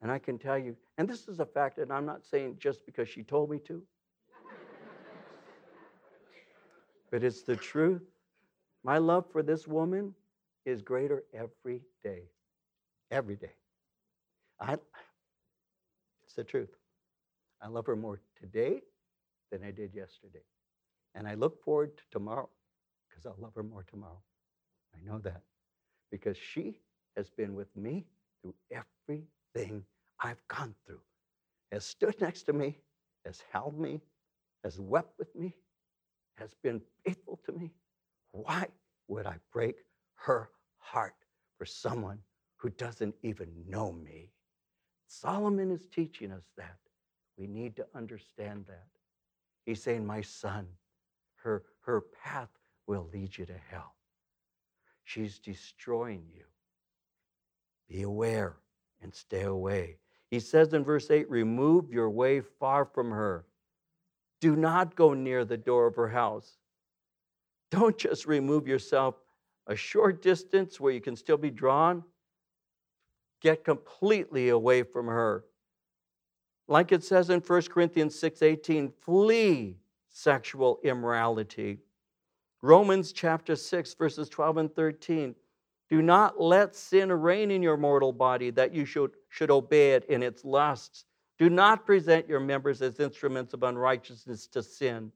and 0.00 0.12
I 0.12 0.20
can 0.20 0.38
tell 0.38 0.56
you, 0.56 0.76
and 0.96 1.08
this 1.08 1.26
is 1.26 1.40
a 1.40 1.46
fact, 1.46 1.78
and 1.78 1.92
I'm 1.92 2.06
not 2.06 2.24
saying 2.24 2.58
just 2.60 2.86
because 2.86 3.08
she 3.08 3.24
told 3.24 3.50
me 3.50 3.58
to, 3.66 3.82
but 7.10 7.24
it's 7.24 7.42
the 7.42 7.56
truth. 7.56 8.04
My 8.84 8.98
love 8.98 9.24
for 9.32 9.42
this 9.42 9.66
woman 9.66 10.14
is 10.64 10.80
greater 10.80 11.24
every 11.34 11.82
day. 12.04 12.22
Every 13.10 13.36
day. 13.36 13.54
I, 14.60 14.74
it's 16.24 16.34
the 16.34 16.44
truth. 16.44 16.70
I 17.62 17.68
love 17.68 17.86
her 17.86 17.96
more 17.96 18.20
today 18.40 18.80
than 19.50 19.62
I 19.62 19.70
did 19.70 19.94
yesterday. 19.94 20.44
And 21.14 21.26
I 21.26 21.34
look 21.34 21.62
forward 21.62 21.96
to 21.96 22.02
tomorrow 22.10 22.48
because 23.08 23.26
I'll 23.26 23.36
love 23.38 23.54
her 23.54 23.62
more 23.62 23.84
tomorrow. 23.84 24.20
I 24.94 24.98
know 25.08 25.18
that 25.20 25.42
because 26.10 26.36
she 26.36 26.80
has 27.16 27.30
been 27.30 27.54
with 27.54 27.74
me 27.76 28.06
through 28.42 28.54
everything 28.70 29.84
I've 30.20 30.46
gone 30.48 30.74
through, 30.86 31.00
has 31.72 31.84
stood 31.84 32.20
next 32.20 32.42
to 32.44 32.52
me, 32.52 32.78
has 33.24 33.42
held 33.52 33.78
me, 33.78 34.00
has 34.64 34.80
wept 34.80 35.18
with 35.18 35.34
me, 35.34 35.54
has 36.36 36.54
been 36.62 36.80
faithful 37.04 37.40
to 37.46 37.52
me. 37.52 37.72
Why 38.32 38.66
would 39.08 39.26
I 39.26 39.36
break 39.52 39.76
her 40.16 40.50
heart 40.78 41.14
for 41.58 41.64
someone 41.64 42.18
who 42.66 42.70
doesn't 42.70 43.14
even 43.22 43.48
know 43.68 43.92
me? 43.92 44.32
Solomon 45.06 45.70
is 45.70 45.86
teaching 45.86 46.32
us 46.32 46.50
that. 46.56 46.78
We 47.38 47.46
need 47.46 47.76
to 47.76 47.86
understand 47.94 48.64
that. 48.66 48.88
He's 49.64 49.80
saying, 49.80 50.04
My 50.04 50.20
son, 50.20 50.66
her, 51.36 51.62
her 51.82 52.00
path 52.24 52.48
will 52.88 53.08
lead 53.12 53.38
you 53.38 53.46
to 53.46 53.54
hell. 53.70 53.94
She's 55.04 55.38
destroying 55.38 56.24
you. 56.34 56.42
Be 57.88 58.02
aware 58.02 58.56
and 59.00 59.14
stay 59.14 59.42
away. 59.42 59.98
He 60.32 60.40
says 60.40 60.72
in 60.72 60.82
verse 60.82 61.08
8, 61.08 61.30
Remove 61.30 61.92
your 61.92 62.10
way 62.10 62.40
far 62.40 62.84
from 62.84 63.12
her. 63.12 63.46
Do 64.40 64.56
not 64.56 64.96
go 64.96 65.14
near 65.14 65.44
the 65.44 65.56
door 65.56 65.86
of 65.86 65.94
her 65.94 66.08
house. 66.08 66.58
Don't 67.70 67.96
just 67.96 68.26
remove 68.26 68.66
yourself 68.66 69.14
a 69.68 69.76
short 69.76 70.20
distance 70.20 70.80
where 70.80 70.92
you 70.92 71.00
can 71.00 71.14
still 71.14 71.36
be 71.36 71.50
drawn. 71.50 72.02
Get 73.40 73.64
completely 73.64 74.48
away 74.48 74.82
from 74.82 75.06
her. 75.06 75.44
Like 76.68 76.92
it 76.92 77.04
says 77.04 77.30
in 77.30 77.40
1 77.40 77.70
Corinthians 77.70 78.18
6:18, 78.18 78.92
flee 79.00 79.78
sexual 80.08 80.80
immorality. 80.82 81.78
Romans 82.62 83.12
chapter 83.12 83.54
6 83.54 83.94
verses 83.94 84.28
12 84.28 84.56
and 84.56 84.74
13. 84.74 85.34
Do 85.88 86.02
not 86.02 86.40
let 86.40 86.74
sin 86.74 87.12
reign 87.12 87.50
in 87.50 87.62
your 87.62 87.76
mortal 87.76 88.12
body 88.12 88.50
that 88.50 88.74
you 88.74 88.84
should, 88.84 89.12
should 89.28 89.50
obey 89.50 89.92
it 89.92 90.04
in 90.06 90.22
its 90.22 90.44
lusts. 90.44 91.04
Do 91.38 91.50
not 91.50 91.86
present 91.86 92.28
your 92.28 92.40
members 92.40 92.82
as 92.82 92.98
instruments 92.98 93.54
of 93.54 93.62
unrighteousness 93.62 94.46
to 94.48 94.62
sin, 94.62 95.12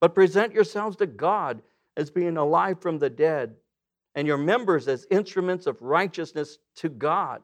but 0.00 0.14
present 0.14 0.52
yourselves 0.52 0.96
to 0.96 1.06
God 1.06 1.62
as 1.96 2.10
being 2.10 2.36
alive 2.36 2.80
from 2.80 2.98
the 2.98 3.10
dead, 3.10 3.56
and 4.14 4.26
your 4.26 4.36
members 4.36 4.88
as 4.88 5.06
instruments 5.10 5.66
of 5.66 5.80
righteousness 5.80 6.58
to 6.76 6.88
God. 6.88 7.40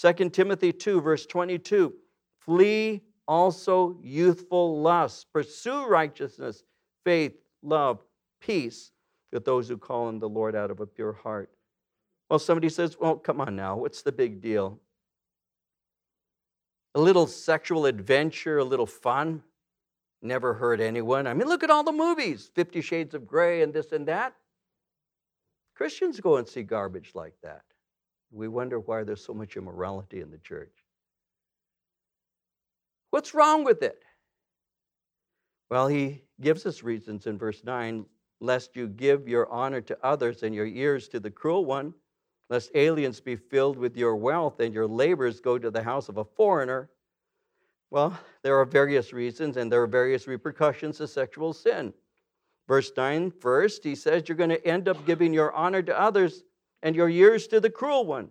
2 0.00 0.30
Timothy 0.30 0.72
2, 0.72 1.00
verse 1.00 1.26
22 1.26 1.92
Flee 2.38 3.02
also 3.28 3.98
youthful 4.02 4.80
lusts, 4.80 5.24
pursue 5.24 5.86
righteousness, 5.86 6.64
faith, 7.04 7.34
love, 7.62 8.02
peace 8.40 8.92
with 9.32 9.44
those 9.44 9.68
who 9.68 9.76
call 9.76 10.06
on 10.06 10.18
the 10.18 10.28
Lord 10.28 10.56
out 10.56 10.70
of 10.70 10.80
a 10.80 10.86
pure 10.86 11.12
heart. 11.12 11.50
Well, 12.28 12.38
somebody 12.38 12.70
says, 12.70 12.96
Well, 12.98 13.16
come 13.16 13.40
on 13.40 13.54
now, 13.56 13.76
what's 13.76 14.02
the 14.02 14.12
big 14.12 14.40
deal? 14.40 14.80
A 16.94 17.00
little 17.00 17.26
sexual 17.26 17.86
adventure, 17.86 18.58
a 18.58 18.64
little 18.64 18.86
fun, 18.86 19.42
never 20.22 20.54
hurt 20.54 20.80
anyone. 20.80 21.26
I 21.26 21.34
mean, 21.34 21.46
look 21.46 21.62
at 21.62 21.70
all 21.70 21.84
the 21.84 21.92
movies 21.92 22.50
Fifty 22.54 22.80
Shades 22.80 23.14
of 23.14 23.26
Grey 23.26 23.62
and 23.62 23.72
this 23.72 23.92
and 23.92 24.08
that. 24.08 24.34
Christians 25.74 26.20
go 26.20 26.36
and 26.36 26.48
see 26.48 26.62
garbage 26.62 27.12
like 27.14 27.34
that. 27.42 27.62
We 28.30 28.48
wonder 28.48 28.78
why 28.78 29.02
there's 29.04 29.24
so 29.24 29.34
much 29.34 29.56
immorality 29.56 30.20
in 30.20 30.30
the 30.30 30.38
church. 30.38 30.72
What's 33.10 33.34
wrong 33.34 33.64
with 33.64 33.82
it? 33.82 34.02
Well, 35.68 35.88
he 35.88 36.22
gives 36.40 36.66
us 36.66 36.82
reasons 36.82 37.26
in 37.26 37.38
verse 37.38 37.62
9 37.64 38.06
lest 38.40 38.74
you 38.74 38.88
give 38.88 39.28
your 39.28 39.50
honor 39.50 39.80
to 39.82 39.98
others 40.02 40.42
and 40.42 40.54
your 40.54 40.66
ears 40.66 41.08
to 41.08 41.20
the 41.20 41.30
cruel 41.30 41.64
one, 41.64 41.92
lest 42.48 42.70
aliens 42.74 43.20
be 43.20 43.36
filled 43.36 43.76
with 43.76 43.96
your 43.96 44.16
wealth 44.16 44.60
and 44.60 44.72
your 44.72 44.86
labors 44.86 45.40
go 45.40 45.58
to 45.58 45.70
the 45.70 45.82
house 45.82 46.08
of 46.08 46.16
a 46.16 46.24
foreigner. 46.24 46.88
Well, 47.90 48.18
there 48.42 48.58
are 48.58 48.64
various 48.64 49.12
reasons 49.12 49.56
and 49.56 49.70
there 49.70 49.82
are 49.82 49.86
various 49.86 50.26
repercussions 50.26 51.00
of 51.00 51.10
sexual 51.10 51.52
sin. 51.52 51.92
Verse 52.66 52.92
9, 52.96 53.32
first, 53.32 53.84
he 53.84 53.94
says 53.94 54.28
you're 54.28 54.36
going 54.36 54.50
to 54.50 54.66
end 54.66 54.88
up 54.88 55.04
giving 55.04 55.34
your 55.34 55.52
honor 55.52 55.82
to 55.82 56.00
others 56.00 56.44
and 56.82 56.96
your 56.96 57.08
years 57.08 57.46
to 57.48 57.60
the 57.60 57.70
cruel 57.70 58.06
one. 58.06 58.30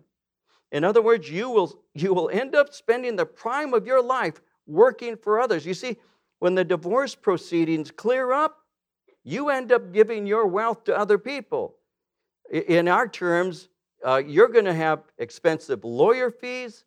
In 0.72 0.84
other 0.84 1.02
words, 1.02 1.30
you 1.30 1.50
will, 1.50 1.82
you 1.94 2.14
will 2.14 2.30
end 2.30 2.54
up 2.54 2.72
spending 2.72 3.16
the 3.16 3.26
prime 3.26 3.74
of 3.74 3.86
your 3.86 4.02
life 4.02 4.40
working 4.66 5.16
for 5.16 5.40
others. 5.40 5.66
You 5.66 5.74
see, 5.74 5.96
when 6.38 6.54
the 6.54 6.64
divorce 6.64 7.14
proceedings 7.14 7.90
clear 7.90 8.32
up, 8.32 8.58
you 9.24 9.50
end 9.50 9.72
up 9.72 9.92
giving 9.92 10.26
your 10.26 10.46
wealth 10.46 10.84
to 10.84 10.96
other 10.96 11.18
people. 11.18 11.76
In 12.50 12.88
our 12.88 13.06
terms, 13.06 13.68
uh, 14.04 14.22
you're 14.24 14.48
going 14.48 14.64
to 14.64 14.74
have 14.74 15.02
expensive 15.18 15.84
lawyer 15.84 16.30
fees, 16.30 16.84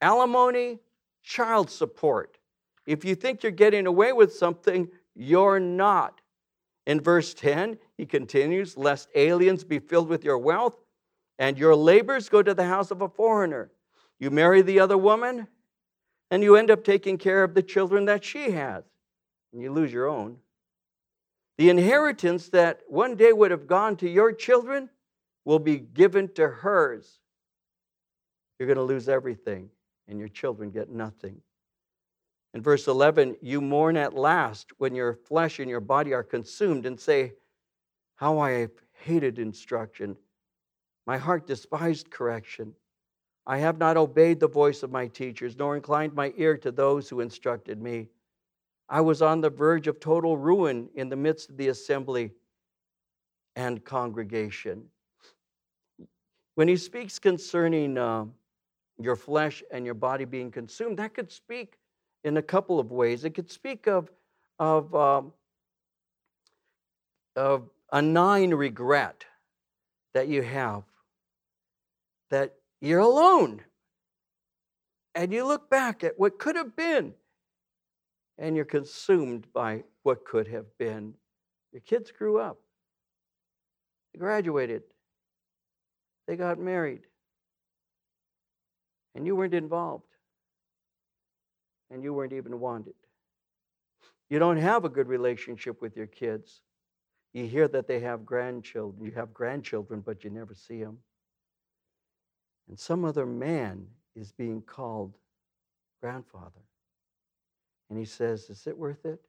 alimony, 0.00 0.78
child 1.22 1.70
support. 1.70 2.38
If 2.86 3.04
you 3.04 3.14
think 3.14 3.42
you're 3.42 3.52
getting 3.52 3.86
away 3.86 4.12
with 4.12 4.34
something, 4.34 4.88
you're 5.14 5.60
not. 5.60 6.20
In 6.86 7.00
verse 7.00 7.34
10, 7.34 7.78
he 8.00 8.06
continues, 8.06 8.78
Lest 8.78 9.10
aliens 9.14 9.62
be 9.62 9.78
filled 9.78 10.08
with 10.08 10.24
your 10.24 10.38
wealth, 10.38 10.74
and 11.38 11.58
your 11.58 11.76
labors 11.76 12.30
go 12.30 12.42
to 12.42 12.54
the 12.54 12.64
house 12.64 12.90
of 12.90 13.02
a 13.02 13.08
foreigner. 13.10 13.70
You 14.18 14.30
marry 14.30 14.62
the 14.62 14.80
other 14.80 14.96
woman, 14.96 15.48
and 16.30 16.42
you 16.42 16.56
end 16.56 16.70
up 16.70 16.82
taking 16.82 17.18
care 17.18 17.44
of 17.44 17.52
the 17.52 17.62
children 17.62 18.06
that 18.06 18.24
she 18.24 18.52
has, 18.52 18.84
and 19.52 19.60
you 19.60 19.70
lose 19.70 19.92
your 19.92 20.08
own. 20.08 20.38
The 21.58 21.68
inheritance 21.68 22.48
that 22.48 22.80
one 22.88 23.16
day 23.16 23.34
would 23.34 23.50
have 23.50 23.66
gone 23.66 23.96
to 23.96 24.08
your 24.08 24.32
children 24.32 24.88
will 25.44 25.58
be 25.58 25.76
given 25.76 26.32
to 26.36 26.48
hers. 26.48 27.18
You're 28.58 28.66
going 28.66 28.78
to 28.78 28.82
lose 28.82 29.10
everything, 29.10 29.68
and 30.08 30.18
your 30.18 30.28
children 30.28 30.70
get 30.70 30.88
nothing. 30.88 31.42
In 32.54 32.62
verse 32.62 32.88
11, 32.88 33.36
you 33.42 33.60
mourn 33.60 33.98
at 33.98 34.14
last 34.14 34.70
when 34.78 34.94
your 34.94 35.12
flesh 35.12 35.58
and 35.58 35.68
your 35.68 35.80
body 35.80 36.14
are 36.14 36.22
consumed 36.22 36.86
and 36.86 36.98
say, 36.98 37.34
How 38.20 38.38
I 38.38 38.68
hated 38.92 39.38
instruction. 39.38 40.14
My 41.06 41.16
heart 41.16 41.46
despised 41.46 42.10
correction. 42.10 42.74
I 43.46 43.56
have 43.56 43.78
not 43.78 43.96
obeyed 43.96 44.40
the 44.40 44.46
voice 44.46 44.82
of 44.82 44.90
my 44.90 45.06
teachers, 45.06 45.56
nor 45.56 45.74
inclined 45.74 46.12
my 46.12 46.34
ear 46.36 46.58
to 46.58 46.70
those 46.70 47.08
who 47.08 47.20
instructed 47.20 47.80
me. 47.80 48.08
I 48.90 49.00
was 49.00 49.22
on 49.22 49.40
the 49.40 49.48
verge 49.48 49.86
of 49.86 50.00
total 50.00 50.36
ruin 50.36 50.90
in 50.94 51.08
the 51.08 51.16
midst 51.16 51.48
of 51.48 51.56
the 51.56 51.68
assembly 51.68 52.32
and 53.56 53.82
congregation. 53.86 54.84
When 56.56 56.68
he 56.68 56.76
speaks 56.76 57.18
concerning 57.18 57.96
uh, 57.96 58.26
your 58.98 59.16
flesh 59.16 59.62
and 59.72 59.86
your 59.86 59.94
body 59.94 60.26
being 60.26 60.50
consumed, 60.50 60.98
that 60.98 61.14
could 61.14 61.32
speak 61.32 61.78
in 62.24 62.36
a 62.36 62.42
couple 62.42 62.78
of 62.78 62.90
ways. 62.90 63.24
It 63.24 63.30
could 63.30 63.50
speak 63.50 63.88
of, 63.88 64.10
of, 64.58 64.94
um, 64.94 65.32
of 67.34 67.70
a 67.92 68.00
gnawing 68.00 68.54
regret 68.54 69.24
that 70.14 70.28
you 70.28 70.42
have 70.42 70.84
that 72.30 72.54
you're 72.80 73.00
alone. 73.00 73.62
And 75.14 75.32
you 75.32 75.44
look 75.44 75.68
back 75.68 76.04
at 76.04 76.18
what 76.18 76.38
could 76.38 76.56
have 76.56 76.76
been, 76.76 77.14
and 78.38 78.54
you're 78.54 78.64
consumed 78.64 79.46
by 79.52 79.82
what 80.04 80.24
could 80.24 80.46
have 80.48 80.66
been. 80.78 81.14
Your 81.72 81.80
kids 81.80 82.12
grew 82.12 82.38
up, 82.38 82.58
they 84.12 84.18
graduated, 84.18 84.82
they 86.26 86.36
got 86.36 86.58
married, 86.58 87.02
and 89.14 89.26
you 89.26 89.34
weren't 89.34 89.54
involved, 89.54 90.04
and 91.90 92.04
you 92.04 92.14
weren't 92.14 92.32
even 92.32 92.60
wanted. 92.60 92.94
You 94.28 94.38
don't 94.38 94.58
have 94.58 94.84
a 94.84 94.88
good 94.88 95.08
relationship 95.08 95.82
with 95.82 95.96
your 95.96 96.06
kids. 96.06 96.60
You 97.32 97.46
hear 97.46 97.68
that 97.68 97.86
they 97.86 98.00
have 98.00 98.26
grandchildren. 98.26 99.04
You 99.04 99.12
have 99.12 99.32
grandchildren, 99.32 100.02
but 100.04 100.24
you 100.24 100.30
never 100.30 100.54
see 100.54 100.82
them 100.82 100.98
and 102.70 102.78
some 102.78 103.04
other 103.04 103.26
man 103.26 103.84
is 104.14 104.30
being 104.30 104.62
called 104.62 105.18
grandfather. 106.00 106.62
And 107.90 107.98
he 107.98 108.04
says, 108.04 108.48
Is 108.48 108.68
it 108.68 108.78
worth 108.78 109.04
it? 109.04 109.20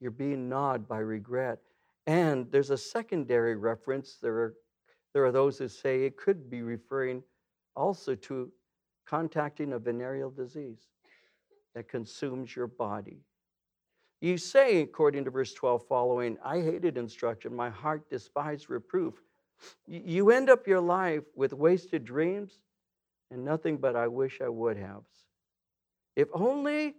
You're 0.00 0.10
being 0.10 0.48
gnawed 0.48 0.88
by 0.88 1.00
regret. 1.00 1.58
And 2.06 2.50
there's 2.50 2.70
a 2.70 2.78
secondary 2.78 3.56
reference. 3.56 4.16
There 4.22 4.36
are, 4.36 4.54
there 5.12 5.24
are 5.26 5.32
those 5.32 5.58
who 5.58 5.68
say 5.68 6.04
it 6.04 6.16
could 6.16 6.48
be 6.48 6.62
referring 6.62 7.22
also 7.76 8.14
to 8.14 8.50
contacting 9.06 9.74
a 9.74 9.78
venereal 9.78 10.30
disease 10.30 10.88
that 11.74 11.88
consumes 11.88 12.56
your 12.56 12.68
body. 12.68 13.18
You 14.24 14.38
say, 14.38 14.80
according 14.80 15.26
to 15.26 15.30
verse 15.30 15.52
12 15.52 15.86
following, 15.86 16.38
I 16.42 16.62
hated 16.62 16.96
instruction, 16.96 17.54
my 17.54 17.68
heart 17.68 18.08
despised 18.08 18.70
reproof. 18.70 19.12
You 19.86 20.30
end 20.30 20.48
up 20.48 20.66
your 20.66 20.80
life 20.80 21.24
with 21.36 21.52
wasted 21.52 22.06
dreams 22.06 22.60
and 23.30 23.44
nothing 23.44 23.76
but 23.76 23.96
I 23.96 24.08
wish 24.08 24.40
I 24.40 24.48
would 24.48 24.78
have. 24.78 25.02
If 26.16 26.28
only 26.32 26.94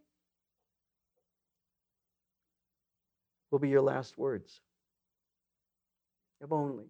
will 3.50 3.58
be 3.58 3.70
your 3.70 3.82
last 3.82 4.20
words. 4.20 4.62
If 6.40 6.52
only. 6.52 6.86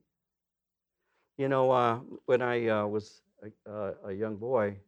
You 1.38 1.48
know, 1.48 1.72
uh, 1.72 2.00
when 2.26 2.42
I 2.42 2.68
uh, 2.68 2.88
was 2.88 3.22
a, 3.42 3.72
uh, 3.72 3.94
a 4.08 4.12
young 4.12 4.36
boy, 4.36 4.80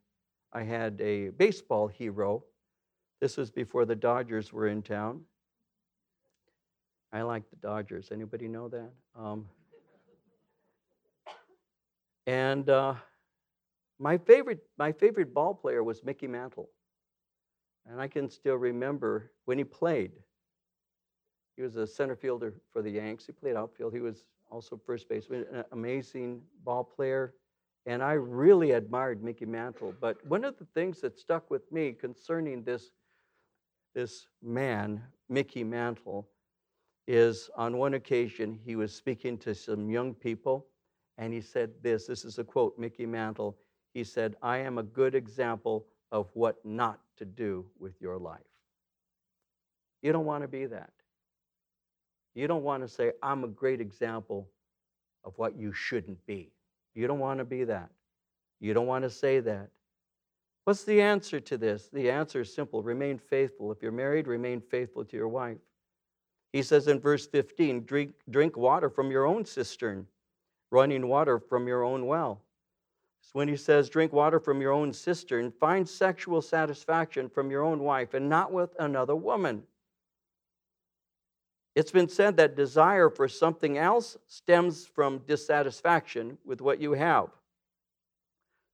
I 0.52 0.62
had 0.64 1.00
a 1.00 1.30
baseball 1.30 1.88
hero. 1.88 2.44
This 3.22 3.38
was 3.38 3.50
before 3.50 3.86
the 3.86 3.96
Dodgers 3.96 4.52
were 4.52 4.68
in 4.68 4.82
town. 4.82 5.22
I 7.12 7.22
like 7.22 7.48
the 7.50 7.56
Dodgers. 7.56 8.10
Anybody 8.12 8.48
know 8.48 8.68
that? 8.68 8.90
Um, 9.16 9.46
and 12.26 12.68
uh, 12.68 12.94
my 13.98 14.18
favorite, 14.18 14.60
my 14.76 14.92
favorite 14.92 15.32
ball 15.32 15.54
player 15.54 15.82
was 15.82 16.04
Mickey 16.04 16.26
Mantle. 16.26 16.68
And 17.86 18.00
I 18.00 18.08
can 18.08 18.28
still 18.28 18.56
remember 18.56 19.32
when 19.46 19.56
he 19.56 19.64
played. 19.64 20.12
He 21.56 21.62
was 21.62 21.76
a 21.76 21.86
center 21.86 22.14
fielder 22.14 22.54
for 22.72 22.82
the 22.82 22.90
Yanks. 22.90 23.24
He 23.26 23.32
played 23.32 23.56
outfield. 23.56 23.94
He 23.94 24.00
was 24.00 24.26
also 24.50 24.78
first 24.84 25.08
baseman, 25.08 25.46
an 25.52 25.64
amazing 25.72 26.42
ball 26.64 26.84
player. 26.84 27.34
And 27.86 28.02
I 28.02 28.12
really 28.12 28.72
admired 28.72 29.24
Mickey 29.24 29.46
Mantle. 29.46 29.94
But 29.98 30.24
one 30.26 30.44
of 30.44 30.58
the 30.58 30.66
things 30.74 31.00
that 31.00 31.18
stuck 31.18 31.50
with 31.50 31.72
me 31.72 31.92
concerning 31.92 32.62
this, 32.62 32.90
this 33.94 34.26
man, 34.42 35.02
Mickey 35.30 35.64
Mantle, 35.64 36.28
is 37.08 37.50
on 37.56 37.76
one 37.76 37.94
occasion 37.94 38.60
he 38.64 38.76
was 38.76 38.94
speaking 38.94 39.36
to 39.38 39.54
some 39.54 39.90
young 39.90 40.14
people 40.14 40.66
and 41.16 41.32
he 41.32 41.40
said 41.40 41.70
this 41.82 42.06
this 42.06 42.24
is 42.24 42.38
a 42.38 42.44
quote 42.44 42.78
mickey 42.78 43.06
mantle 43.06 43.56
he 43.94 44.04
said 44.04 44.36
i 44.42 44.58
am 44.58 44.78
a 44.78 44.82
good 44.82 45.14
example 45.14 45.86
of 46.12 46.28
what 46.34 46.64
not 46.64 47.00
to 47.16 47.24
do 47.24 47.66
with 47.78 48.00
your 48.00 48.18
life. 48.18 48.40
You 50.02 50.12
don't 50.12 50.24
want 50.24 50.42
to 50.42 50.48
be 50.48 50.66
that. 50.66 50.90
You 52.34 52.46
don't 52.46 52.62
want 52.62 52.82
to 52.82 52.88
say 52.88 53.12
i'm 53.22 53.44
a 53.44 53.48
great 53.48 53.80
example 53.80 54.48
of 55.24 55.34
what 55.36 55.58
you 55.58 55.72
shouldn't 55.72 56.24
be. 56.26 56.52
You 56.94 57.06
don't 57.06 57.18
want 57.18 57.38
to 57.38 57.44
be 57.44 57.64
that. 57.64 57.90
You 58.60 58.74
don't 58.74 58.86
want 58.86 59.04
to 59.04 59.10
say 59.10 59.40
that. 59.40 59.70
What's 60.64 60.84
the 60.84 61.00
answer 61.00 61.40
to 61.40 61.56
this? 61.56 61.88
The 61.92 62.10
answer 62.10 62.42
is 62.42 62.54
simple 62.54 62.82
remain 62.82 63.18
faithful. 63.18 63.72
If 63.72 63.82
you're 63.82 63.92
married 63.92 64.28
remain 64.28 64.60
faithful 64.60 65.04
to 65.04 65.16
your 65.16 65.28
wife 65.28 65.58
he 66.52 66.62
says 66.62 66.88
in 66.88 66.98
verse 66.98 67.26
15, 67.26 67.84
drink, 67.84 68.14
drink 68.30 68.56
water 68.56 68.88
from 68.88 69.10
your 69.10 69.26
own 69.26 69.44
cistern, 69.44 70.06
running 70.70 71.06
water 71.08 71.38
from 71.38 71.68
your 71.68 71.84
own 71.84 72.06
well. 72.06 72.40
So 73.20 73.30
when 73.34 73.48
he 73.48 73.56
says 73.56 73.90
drink 73.90 74.12
water 74.12 74.40
from 74.40 74.60
your 74.60 74.72
own 74.72 74.92
cistern, 74.92 75.52
find 75.52 75.86
sexual 75.86 76.40
satisfaction 76.40 77.28
from 77.28 77.50
your 77.50 77.62
own 77.62 77.80
wife 77.80 78.14
and 78.14 78.28
not 78.28 78.52
with 78.52 78.74
another 78.78 79.14
woman. 79.14 79.64
It's 81.74 81.92
been 81.92 82.08
said 82.08 82.38
that 82.38 82.56
desire 82.56 83.10
for 83.10 83.28
something 83.28 83.76
else 83.76 84.16
stems 84.26 84.86
from 84.86 85.18
dissatisfaction 85.26 86.38
with 86.44 86.60
what 86.60 86.80
you 86.80 86.92
have. 86.92 87.28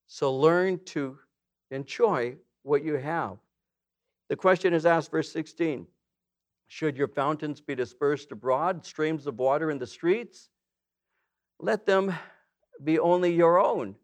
So 0.07 0.33
learn 0.33 0.79
to 0.87 1.19
enjoy 1.71 2.37
what 2.63 2.85
you 2.85 2.95
have. 2.95 3.37
The 4.29 4.37
question 4.37 4.73
is 4.73 4.87
asked, 4.87 5.11
verse 5.11 5.33
16 5.33 5.87
should 6.75 6.97
your 6.97 7.07
fountains 7.07 7.61
be 7.61 7.77
dispersed 7.77 8.33
abroad, 8.33 8.85
streams 8.85 9.29
of 9.29 9.39
water 9.39 9.71
in 9.71 9.79
the 9.79 9.87
streets? 9.87 10.49
Let 11.61 11.87
them 11.87 12.13
be 12.83 12.99
only 12.99 13.33
your 13.33 13.65
own, 13.65 13.95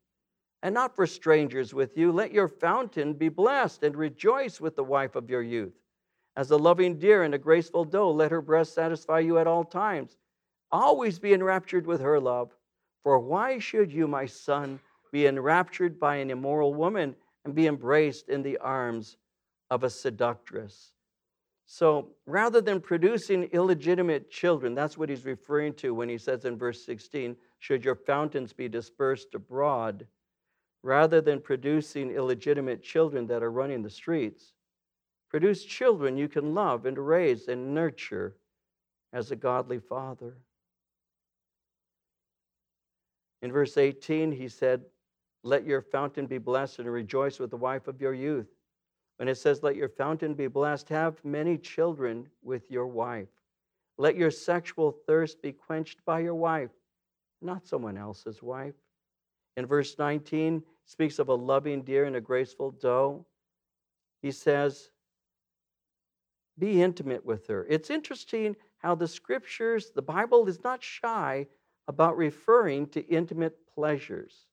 and 0.62 0.72
not 0.72 0.94
for 0.94 1.04
strangers 1.04 1.74
with 1.74 1.98
you. 1.98 2.12
Let 2.12 2.32
your 2.32 2.46
fountain 2.46 3.14
be 3.14 3.28
blessed, 3.28 3.82
and 3.82 3.96
rejoice 3.96 4.60
with 4.60 4.76
the 4.76 4.84
wife 4.84 5.16
of 5.16 5.28
your 5.28 5.42
youth. 5.42 5.74
As 6.36 6.52
a 6.52 6.56
loving 6.56 6.96
deer 6.96 7.24
and 7.24 7.34
a 7.34 7.38
graceful 7.38 7.84
doe, 7.84 8.12
let 8.12 8.30
her 8.30 8.40
breast 8.40 8.72
satisfy 8.72 9.18
you 9.18 9.38
at 9.38 9.48
all 9.48 9.64
times. 9.64 10.16
Always 10.70 11.18
be 11.18 11.32
enraptured 11.34 11.88
with 11.88 12.00
her 12.00 12.20
love. 12.20 12.54
For 13.02 13.18
why 13.18 13.58
should 13.58 13.92
you, 13.92 14.06
my 14.06 14.26
son, 14.26 14.78
be 15.10 15.26
enraptured 15.26 15.98
by 15.98 16.18
an 16.18 16.30
immoral 16.30 16.72
woman 16.72 17.16
and 17.44 17.52
be 17.52 17.66
embraced 17.66 18.28
in 18.28 18.44
the 18.44 18.58
arms 18.58 19.16
of 19.72 19.82
a 19.82 19.90
seductress? 19.90 20.92
So 21.72 22.08
rather 22.26 22.60
than 22.60 22.80
producing 22.80 23.44
illegitimate 23.52 24.28
children, 24.28 24.74
that's 24.74 24.98
what 24.98 25.08
he's 25.08 25.24
referring 25.24 25.74
to 25.74 25.94
when 25.94 26.08
he 26.08 26.18
says 26.18 26.44
in 26.44 26.58
verse 26.58 26.84
16, 26.84 27.36
should 27.60 27.84
your 27.84 27.94
fountains 27.94 28.52
be 28.52 28.68
dispersed 28.68 29.36
abroad, 29.36 30.04
rather 30.82 31.20
than 31.20 31.40
producing 31.40 32.10
illegitimate 32.10 32.82
children 32.82 33.28
that 33.28 33.44
are 33.44 33.52
running 33.52 33.84
the 33.84 33.88
streets, 33.88 34.52
produce 35.28 35.64
children 35.64 36.16
you 36.16 36.26
can 36.26 36.54
love 36.54 36.86
and 36.86 36.98
raise 36.98 37.46
and 37.46 37.72
nurture 37.72 38.34
as 39.12 39.30
a 39.30 39.36
godly 39.36 39.78
father. 39.78 40.38
In 43.42 43.52
verse 43.52 43.76
18, 43.76 44.32
he 44.32 44.48
said, 44.48 44.82
Let 45.44 45.64
your 45.64 45.82
fountain 45.82 46.26
be 46.26 46.38
blessed 46.38 46.80
and 46.80 46.92
rejoice 46.92 47.38
with 47.38 47.50
the 47.50 47.56
wife 47.56 47.86
of 47.86 48.00
your 48.00 48.12
youth. 48.12 48.48
When 49.20 49.28
it 49.28 49.34
says, 49.34 49.62
Let 49.62 49.76
your 49.76 49.90
fountain 49.90 50.32
be 50.32 50.46
blessed, 50.46 50.88
have 50.88 51.22
many 51.22 51.58
children 51.58 52.26
with 52.42 52.70
your 52.70 52.86
wife. 52.86 53.28
Let 53.98 54.16
your 54.16 54.30
sexual 54.30 54.92
thirst 55.06 55.42
be 55.42 55.52
quenched 55.52 56.02
by 56.06 56.20
your 56.20 56.34
wife, 56.34 56.70
not 57.42 57.66
someone 57.66 57.98
else's 57.98 58.42
wife. 58.42 58.72
In 59.58 59.66
verse 59.66 59.98
19, 59.98 60.62
speaks 60.86 61.18
of 61.18 61.28
a 61.28 61.34
loving 61.34 61.82
deer 61.82 62.06
and 62.06 62.16
a 62.16 62.20
graceful 62.22 62.70
doe. 62.70 63.26
He 64.22 64.30
says, 64.30 64.88
Be 66.58 66.80
intimate 66.80 67.26
with 67.26 67.46
her. 67.48 67.66
It's 67.68 67.90
interesting 67.90 68.56
how 68.78 68.94
the 68.94 69.06
scriptures, 69.06 69.90
the 69.94 70.00
Bible 70.00 70.48
is 70.48 70.64
not 70.64 70.82
shy 70.82 71.46
about 71.86 72.16
referring 72.16 72.86
to 72.86 73.06
intimate 73.06 73.58
pleasures. 73.74 74.46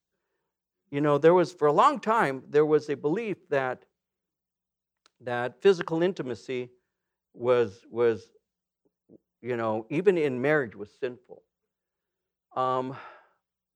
You 0.92 1.00
know, 1.00 1.18
there 1.18 1.34
was, 1.34 1.54
for 1.54 1.70
a 1.70 1.74
long 1.74 2.02
time, 2.02 2.44
there 2.50 2.66
was 2.66 2.90
a 2.90 2.98
belief 2.98 3.48
that 3.48 3.86
that 5.22 5.62
physical 5.62 6.04
intimacy 6.04 6.70
was 7.34 7.86
was 7.90 8.28
you 9.42 9.58
know 9.58 9.86
even 9.90 10.18
in 10.18 10.42
marriage 10.42 10.76
was 10.76 10.90
sinful. 11.00 11.44
Um, 12.56 12.96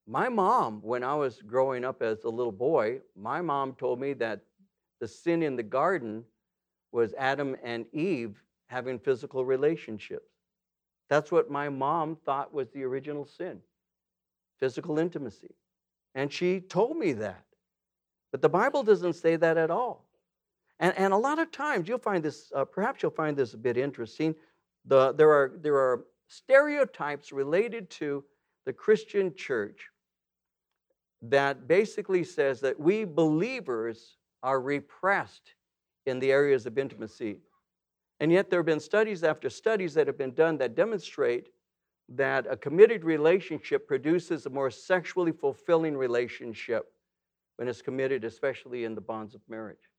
my 0.08 0.30
mom 0.30 0.82
when 0.82 1.04
i 1.04 1.14
was 1.14 1.42
growing 1.42 1.86
up 1.86 2.02
as 2.02 2.24
a 2.24 2.30
little 2.30 2.52
boy 2.52 3.00
my 3.16 3.42
mom 3.42 3.74
told 3.74 4.00
me 4.00 4.14
that 4.14 4.42
the 5.00 5.08
sin 5.08 5.44
in 5.44 5.56
the 5.56 5.64
garden 5.64 6.24
was 6.92 7.14
adam 7.18 7.56
and 7.64 7.86
eve 7.94 8.42
having 8.68 8.98
physical 8.98 9.46
relationships. 9.46 10.32
That's 11.10 11.32
what 11.32 11.52
my 11.52 11.70
mom 11.70 12.18
thought 12.26 12.54
was 12.54 12.70
the 12.72 12.84
original 12.84 13.26
sin 13.26 13.60
physical 14.60 15.00
intimacy. 15.00 15.56
And 16.14 16.32
she 16.32 16.60
told 16.60 16.96
me 16.96 17.14
that. 17.14 17.44
But 18.32 18.42
the 18.42 18.50
bible 18.50 18.84
doesn't 18.84 19.14
say 19.14 19.36
that 19.36 19.58
at 19.58 19.72
all 19.72 20.06
and, 20.82 20.98
and 20.98 21.14
a 21.14 21.18
lot 21.18 21.38
of 21.38 21.52
times 21.52 21.88
you'll 21.88 22.00
find 22.00 22.24
this, 22.24 22.52
uh, 22.56 22.66
perhaps 22.66 23.02
you'll 23.04 23.12
find 23.12 23.38
this 23.38 23.54
a 23.54 23.58
bit 23.58 23.78
interesting. 23.78 24.36
The, 24.86 25.14
there, 25.14 25.30
are, 25.30 25.54
there 25.62 25.76
are 25.76 26.06
stereotypes 26.28 27.32
related 27.32 27.90
to 27.92 28.26
the 28.66 28.74
Christian 28.74 29.36
church 29.36 29.90
that 31.22 31.68
basically 31.68 32.24
says 32.24 32.60
that 32.62 32.80
we 32.80 33.06
believers 33.06 34.18
are 34.42 34.60
repressed 34.60 35.54
in 36.08 36.20
the 36.20 36.32
areas 36.32 36.66
of 36.66 36.80
intimacy. 36.80 37.38
And 38.20 38.32
yet, 38.32 38.50
there 38.50 38.60
have 38.60 38.66
been 38.66 38.80
studies 38.80 39.24
after 39.24 39.50
studies 39.50 39.94
that 39.94 40.08
have 40.08 40.18
been 40.18 40.34
done 40.34 40.58
that 40.58 40.76
demonstrate 40.76 41.50
that 42.10 42.46
a 42.50 42.58
committed 42.58 43.04
relationship 43.04 43.88
produces 43.88 44.46
a 44.46 44.50
more 44.50 44.72
sexually 44.72 45.32
fulfilling 45.32 45.96
relationship 45.96 46.86
when 47.58 47.68
it's 47.68 47.82
committed, 47.84 48.24
especially 48.24 48.84
in 48.84 48.96
the 48.96 49.02
bonds 49.02 49.36
of 49.36 49.42
marriage 49.48 49.91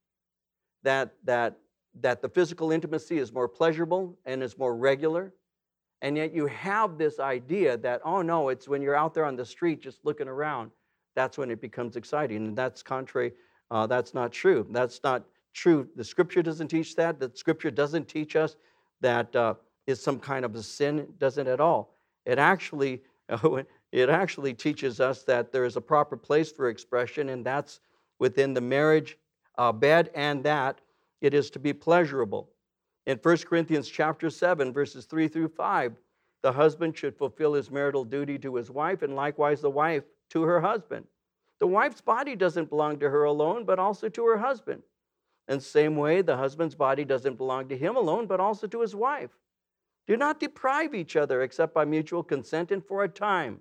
that, 0.83 1.13
that, 1.23 1.57
that 2.01 2.21
the 2.21 2.29
physical 2.29 2.71
intimacy 2.71 3.17
is 3.17 3.33
more 3.33 3.47
pleasurable 3.47 4.17
and 4.25 4.43
is 4.43 4.57
more 4.57 4.75
regular. 4.75 5.33
And 6.01 6.17
yet 6.17 6.33
you 6.33 6.47
have 6.47 6.97
this 6.97 7.19
idea 7.19 7.77
that, 7.77 8.01
oh 8.03 8.21
no, 8.21 8.49
it's 8.49 8.67
when 8.67 8.81
you're 8.81 8.95
out 8.95 9.13
there 9.13 9.25
on 9.25 9.35
the 9.35 9.45
street 9.45 9.81
just 9.81 10.03
looking 10.03 10.27
around, 10.27 10.71
that's 11.15 11.37
when 11.37 11.49
it 11.49 11.61
becomes 11.61 11.95
exciting. 11.95 12.37
And 12.37 12.57
that's 12.57 12.83
contrary, 12.83 13.33
uh, 13.71 13.87
that's 13.87 14.13
not 14.13 14.31
true. 14.31 14.67
That's 14.69 14.99
not 15.03 15.23
true. 15.53 15.87
The 15.95 16.03
scripture 16.03 16.43
doesn't 16.43 16.67
teach 16.67 16.95
that. 16.95 17.19
The 17.19 17.31
scripture 17.33 17.71
doesn't 17.71 18.07
teach 18.07 18.35
us 18.35 18.55
that 19.01 19.35
uh, 19.35 19.55
is 19.87 20.01
some 20.01 20.19
kind 20.19 20.45
of 20.45 20.55
a 20.55 20.63
sin. 20.63 20.99
It 20.99 21.19
doesn't 21.19 21.47
at 21.47 21.59
all. 21.59 21.95
It 22.25 22.39
actually, 22.39 23.01
it 23.91 24.09
actually 24.09 24.53
teaches 24.53 24.99
us 24.99 25.23
that 25.23 25.51
there 25.51 25.65
is 25.65 25.75
a 25.75 25.81
proper 25.81 26.17
place 26.17 26.51
for 26.51 26.69
expression, 26.69 27.29
and 27.29 27.45
that's 27.45 27.79
within 28.19 28.53
the 28.53 28.61
marriage 28.61 29.17
uh, 29.57 29.71
bed 29.71 30.09
and 30.15 30.43
that 30.43 30.81
it 31.21 31.33
is 31.33 31.49
to 31.51 31.59
be 31.59 31.73
pleasurable. 31.73 32.49
In 33.05 33.17
1 33.17 33.37
Corinthians 33.39 33.89
chapter 33.89 34.29
7, 34.29 34.71
verses 34.73 35.05
3 35.05 35.27
through 35.27 35.49
5, 35.49 35.95
the 36.41 36.51
husband 36.51 36.97
should 36.97 37.17
fulfill 37.17 37.53
his 37.53 37.71
marital 37.71 38.03
duty 38.03 38.37
to 38.39 38.55
his 38.55 38.69
wife, 38.69 39.01
and 39.01 39.15
likewise 39.15 39.61
the 39.61 39.69
wife 39.69 40.03
to 40.29 40.43
her 40.43 40.59
husband. 40.59 41.05
The 41.59 41.67
wife's 41.67 42.01
body 42.01 42.35
doesn't 42.35 42.69
belong 42.69 42.99
to 42.99 43.09
her 43.09 43.23
alone, 43.23 43.63
but 43.63 43.79
also 43.79 44.09
to 44.09 44.25
her 44.25 44.37
husband. 44.37 44.83
In 45.47 45.57
the 45.57 45.63
same 45.63 45.95
way, 45.95 46.21
the 46.21 46.37
husband's 46.37 46.75
body 46.75 47.05
doesn't 47.05 47.37
belong 47.37 47.69
to 47.69 47.77
him 47.77 47.95
alone, 47.95 48.27
but 48.27 48.39
also 48.39 48.67
to 48.67 48.81
his 48.81 48.95
wife. 48.95 49.31
Do 50.07 50.17
not 50.17 50.39
deprive 50.39 50.93
each 50.93 51.15
other 51.15 51.41
except 51.41 51.73
by 51.73 51.85
mutual 51.85 52.23
consent 52.23 52.71
and 52.71 52.83
for 52.85 53.03
a 53.03 53.09
time, 53.09 53.59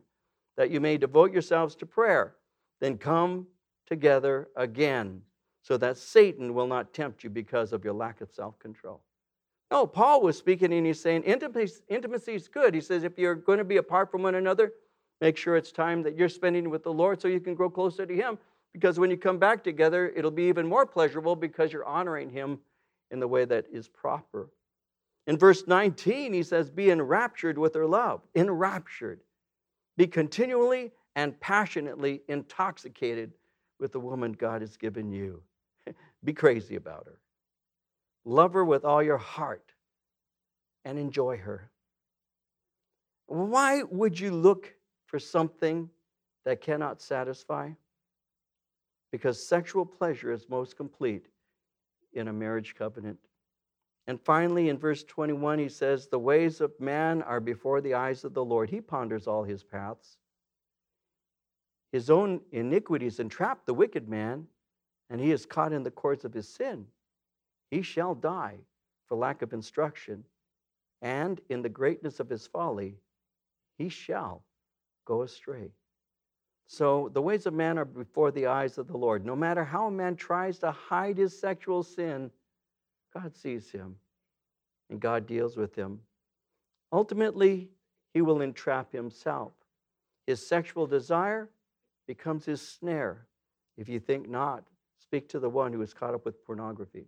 that 0.57 0.71
you 0.71 0.81
may 0.81 0.97
devote 0.97 1.33
yourselves 1.33 1.77
to 1.77 1.87
prayer. 1.87 2.35
Then 2.81 2.99
come 2.99 3.47
together 3.87 4.49
again 4.57 5.23
so 5.63 5.77
that 5.77 5.97
Satan 5.97 6.55
will 6.55 6.67
not 6.67 6.93
tempt 6.93 7.25
you 7.25 7.31
because 7.31 7.73
of 7.73 7.85
your 7.85 7.95
lack 7.95 8.21
of 8.21 8.31
self 8.33 8.59
control. 8.59 9.01
No, 9.71 9.87
Paul 9.87 10.21
was 10.21 10.37
speaking 10.37 10.73
and 10.73 10.85
he's 10.85 11.01
saying 11.01 11.23
intimacy 11.23 12.35
is 12.35 12.49
good. 12.49 12.75
He 12.75 12.81
says 12.81 13.05
if 13.05 13.19
you're 13.19 13.35
going 13.35 13.59
to 13.59 13.65
be 13.65 13.79
apart 13.79 14.11
from 14.11 14.23
one 14.23 14.35
another, 14.35 14.73
make 15.21 15.37
sure 15.37 15.57
it's 15.57 15.73
time 15.73 16.03
that 16.03 16.17
you're 16.17 16.29
spending 16.29 16.69
with 16.69 16.83
the 16.83 16.93
Lord 16.93 17.23
so 17.23 17.29
you 17.29 17.41
can 17.41 17.55
grow 17.55 17.71
closer 17.71 18.05
to 18.05 18.15
Him. 18.15 18.39
Because 18.75 18.99
when 18.99 19.11
you 19.11 19.17
come 19.17 19.39
back 19.39 19.65
together, 19.65 20.13
it'll 20.15 20.31
be 20.31 20.45
even 20.45 20.67
more 20.67 20.85
pleasurable 20.85 21.37
because 21.37 21.73
you're 21.73 21.87
honoring 21.87 22.29
Him 22.29 22.59
in 23.11 23.21
the 23.21 23.29
way 23.29 23.45
that 23.45 23.67
is 23.73 23.89
proper. 23.89 24.51
In 25.27 25.39
verse 25.39 25.65
19, 25.67 26.33
he 26.33 26.43
says, 26.43 26.69
Be 26.71 26.91
enraptured 26.91 27.57
with 27.57 27.75
her 27.75 27.87
love. 27.87 28.23
Enraptured. 28.35 29.21
Be 29.97 30.07
continually 30.07 30.91
and 31.15 31.39
passionately 31.41 32.23
intoxicated 32.29 33.33
with 33.79 33.93
the 33.93 34.01
woman 34.01 34.33
God 34.33 34.63
has 34.63 34.77
given 34.77 35.13
you. 35.13 35.43
Be 36.25 36.33
crazy 36.33 36.77
about 36.77 37.07
her. 37.07 37.19
Love 38.25 38.53
her 38.53 38.65
with 38.65 38.85
all 38.85 39.03
your 39.03 39.19
heart 39.19 39.73
and 40.85 40.99
enjoy 40.99 41.37
her. 41.39 41.71
Why 43.27 43.83
would 43.83 44.19
you 44.19 44.31
look 44.31 44.75
for 45.07 45.19
something 45.19 45.91
that 46.45 46.61
cannot 46.61 47.01
satisfy? 47.01 47.71
Because 49.11 49.47
sexual 49.47 49.85
pleasure 49.85 50.33
is 50.33 50.49
most 50.49 50.77
complete 50.77 51.27
in 52.13 52.29
a 52.29 52.33
marriage 52.33 52.75
covenant. 52.77 53.19
And 54.07 54.21
finally, 54.21 54.69
in 54.69 54.79
verse 54.79 55.05
21, 55.05 55.59
he 55.59 55.69
says, 55.69 56.09
The 56.09 56.19
ways 56.19 56.61
of 56.61 56.79
man 56.81 57.23
are 57.23 57.41
before 57.41 57.81
the 57.81 57.95
eyes 57.95 58.25
of 58.25 58.35
the 58.35 58.45
Lord. 58.45 58.69
He 58.69 58.81
ponders 58.81 59.27
all 59.27 59.45
his 59.45 59.63
paths. 59.63 60.19
His 61.93 62.11
own 62.11 62.41
iniquities 62.51 63.21
entrap 63.21 63.65
the 63.65 63.75
wicked 63.75 64.09
man, 64.09 64.47
and 65.13 65.21
he 65.21 65.31
is 65.31 65.45
caught 65.45 65.75
in 65.75 65.83
the 65.83 65.91
courts 65.91 66.25
of 66.25 66.33
his 66.33 66.49
sin. 66.49 66.87
He 67.71 67.83
shall 67.83 68.15
die 68.15 68.57
for 69.07 69.17
lack 69.17 69.43
of 69.43 69.53
instruction, 69.53 70.25
and 71.03 71.39
in 71.51 71.61
the 71.61 71.69
greatness 71.69 72.19
of 72.19 72.31
his 72.31 72.47
folly, 72.47 72.97
he 73.77 73.91
shall 73.91 74.43
go 75.05 75.21
astray. 75.21 75.71
So 76.67 77.11
the 77.13 77.21
ways 77.21 77.45
of 77.45 77.53
man 77.53 77.77
are 77.79 77.85
before 77.85 78.31
the 78.31 78.47
eyes 78.47 78.79
of 78.79 78.89
the 78.89 78.97
Lord. 78.97 79.27
No 79.27 79.37
matter 79.37 79.65
how 79.65 79.87
a 79.89 79.91
man 79.91 80.17
tries 80.17 80.59
to 80.61 80.71
hide 80.71 81.19
his 81.19 81.39
sexual 81.39 81.83
sin, 81.83 82.31
God 83.13 83.37
sees 83.37 83.71
him 83.71 83.97
and 84.89 84.99
God 84.99 85.27
deals 85.27 85.59
with 85.59 85.75
him. 85.75 86.01
Ultimately, 86.91 87.69
he 88.15 88.23
will 88.23 88.41
entrap 88.41 88.91
himself. 88.91 89.53
His 90.27 90.47
sexual 90.47 90.87
desire 90.87 91.51
becomes 92.07 92.47
his 92.47 92.63
snare. 92.63 93.27
If 93.77 93.91
you 93.91 94.01
think 94.01 94.29
not, 94.29 94.65
speak 95.13 95.29
to 95.29 95.39
the 95.39 95.51
one 95.51 95.75
who 95.75 95.83
is 95.83 95.93
caught 95.93 96.15
up 96.15 96.25
with 96.25 96.43
pornography. 96.43 97.05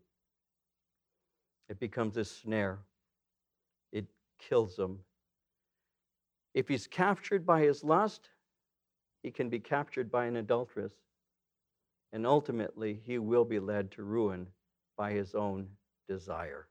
It 1.71 1.81
becomes 1.81 2.19
a 2.19 2.25
snare, 2.27 2.81
it 3.93 4.05
kills 4.39 4.79
him. 4.79 4.99
If 6.53 6.69
he's 6.69 6.87
captured 6.87 7.47
by 7.47 7.63
his 7.63 7.83
lust, 7.83 8.29
he 9.23 9.31
can 9.31 9.49
be 9.49 9.59
captured 9.59 10.11
by 10.13 10.27
an 10.27 10.37
adulteress. 10.37 10.93
And 12.13 12.27
ultimately, 12.27 13.01
he 13.07 13.17
will 13.17 13.47
be 13.47 13.59
led 13.59 13.91
to 13.93 14.03
ruin 14.03 14.49
by 14.99 15.13
his 15.13 15.35
own 15.35 15.67
desire. 16.07 16.69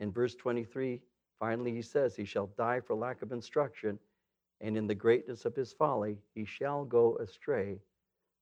In 0.00 0.10
verse 0.10 0.34
23, 0.34 1.00
finally, 1.38 1.72
he 1.72 1.82
says, 1.82 2.16
He 2.16 2.24
shall 2.24 2.50
die 2.58 2.80
for 2.80 2.96
lack 2.96 3.22
of 3.22 3.30
instruction, 3.30 4.00
and 4.60 4.76
in 4.76 4.88
the 4.88 4.96
greatness 4.96 5.44
of 5.44 5.54
his 5.54 5.72
folly, 5.72 6.18
he 6.34 6.44
shall 6.44 6.84
go 6.84 7.16
astray. 7.18 7.78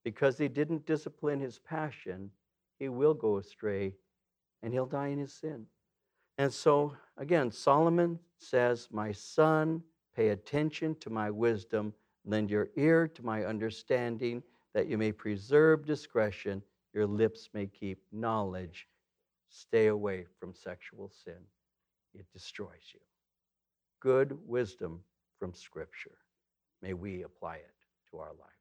Because 0.09 0.39
he 0.39 0.47
didn't 0.47 0.87
discipline 0.87 1.39
his 1.39 1.59
passion, 1.59 2.31
he 2.79 2.89
will 2.89 3.13
go 3.13 3.37
astray 3.37 3.93
and 4.63 4.73
he'll 4.73 4.87
die 4.87 5.09
in 5.09 5.19
his 5.19 5.31
sin. 5.31 5.67
And 6.39 6.51
so, 6.51 6.95
again, 7.17 7.51
Solomon 7.51 8.17
says, 8.39 8.87
My 8.89 9.11
son, 9.11 9.83
pay 10.15 10.29
attention 10.29 10.95
to 11.01 11.11
my 11.11 11.29
wisdom, 11.29 11.93
lend 12.25 12.49
your 12.49 12.69
ear 12.75 13.07
to 13.07 13.23
my 13.23 13.45
understanding, 13.45 14.41
that 14.73 14.87
you 14.87 14.97
may 14.97 15.11
preserve 15.11 15.85
discretion, 15.85 16.63
your 16.91 17.05
lips 17.05 17.49
may 17.53 17.67
keep 17.67 18.01
knowledge. 18.11 18.87
Stay 19.51 19.87
away 19.87 20.25
from 20.39 20.55
sexual 20.55 21.11
sin, 21.23 21.37
it 22.15 22.25
destroys 22.33 22.95
you. 22.95 22.99
Good 23.99 24.35
wisdom 24.47 25.01
from 25.37 25.53
Scripture. 25.53 26.17
May 26.81 26.95
we 26.95 27.21
apply 27.21 27.57
it 27.57 27.75
to 28.09 28.17
our 28.17 28.31
life. 28.39 28.58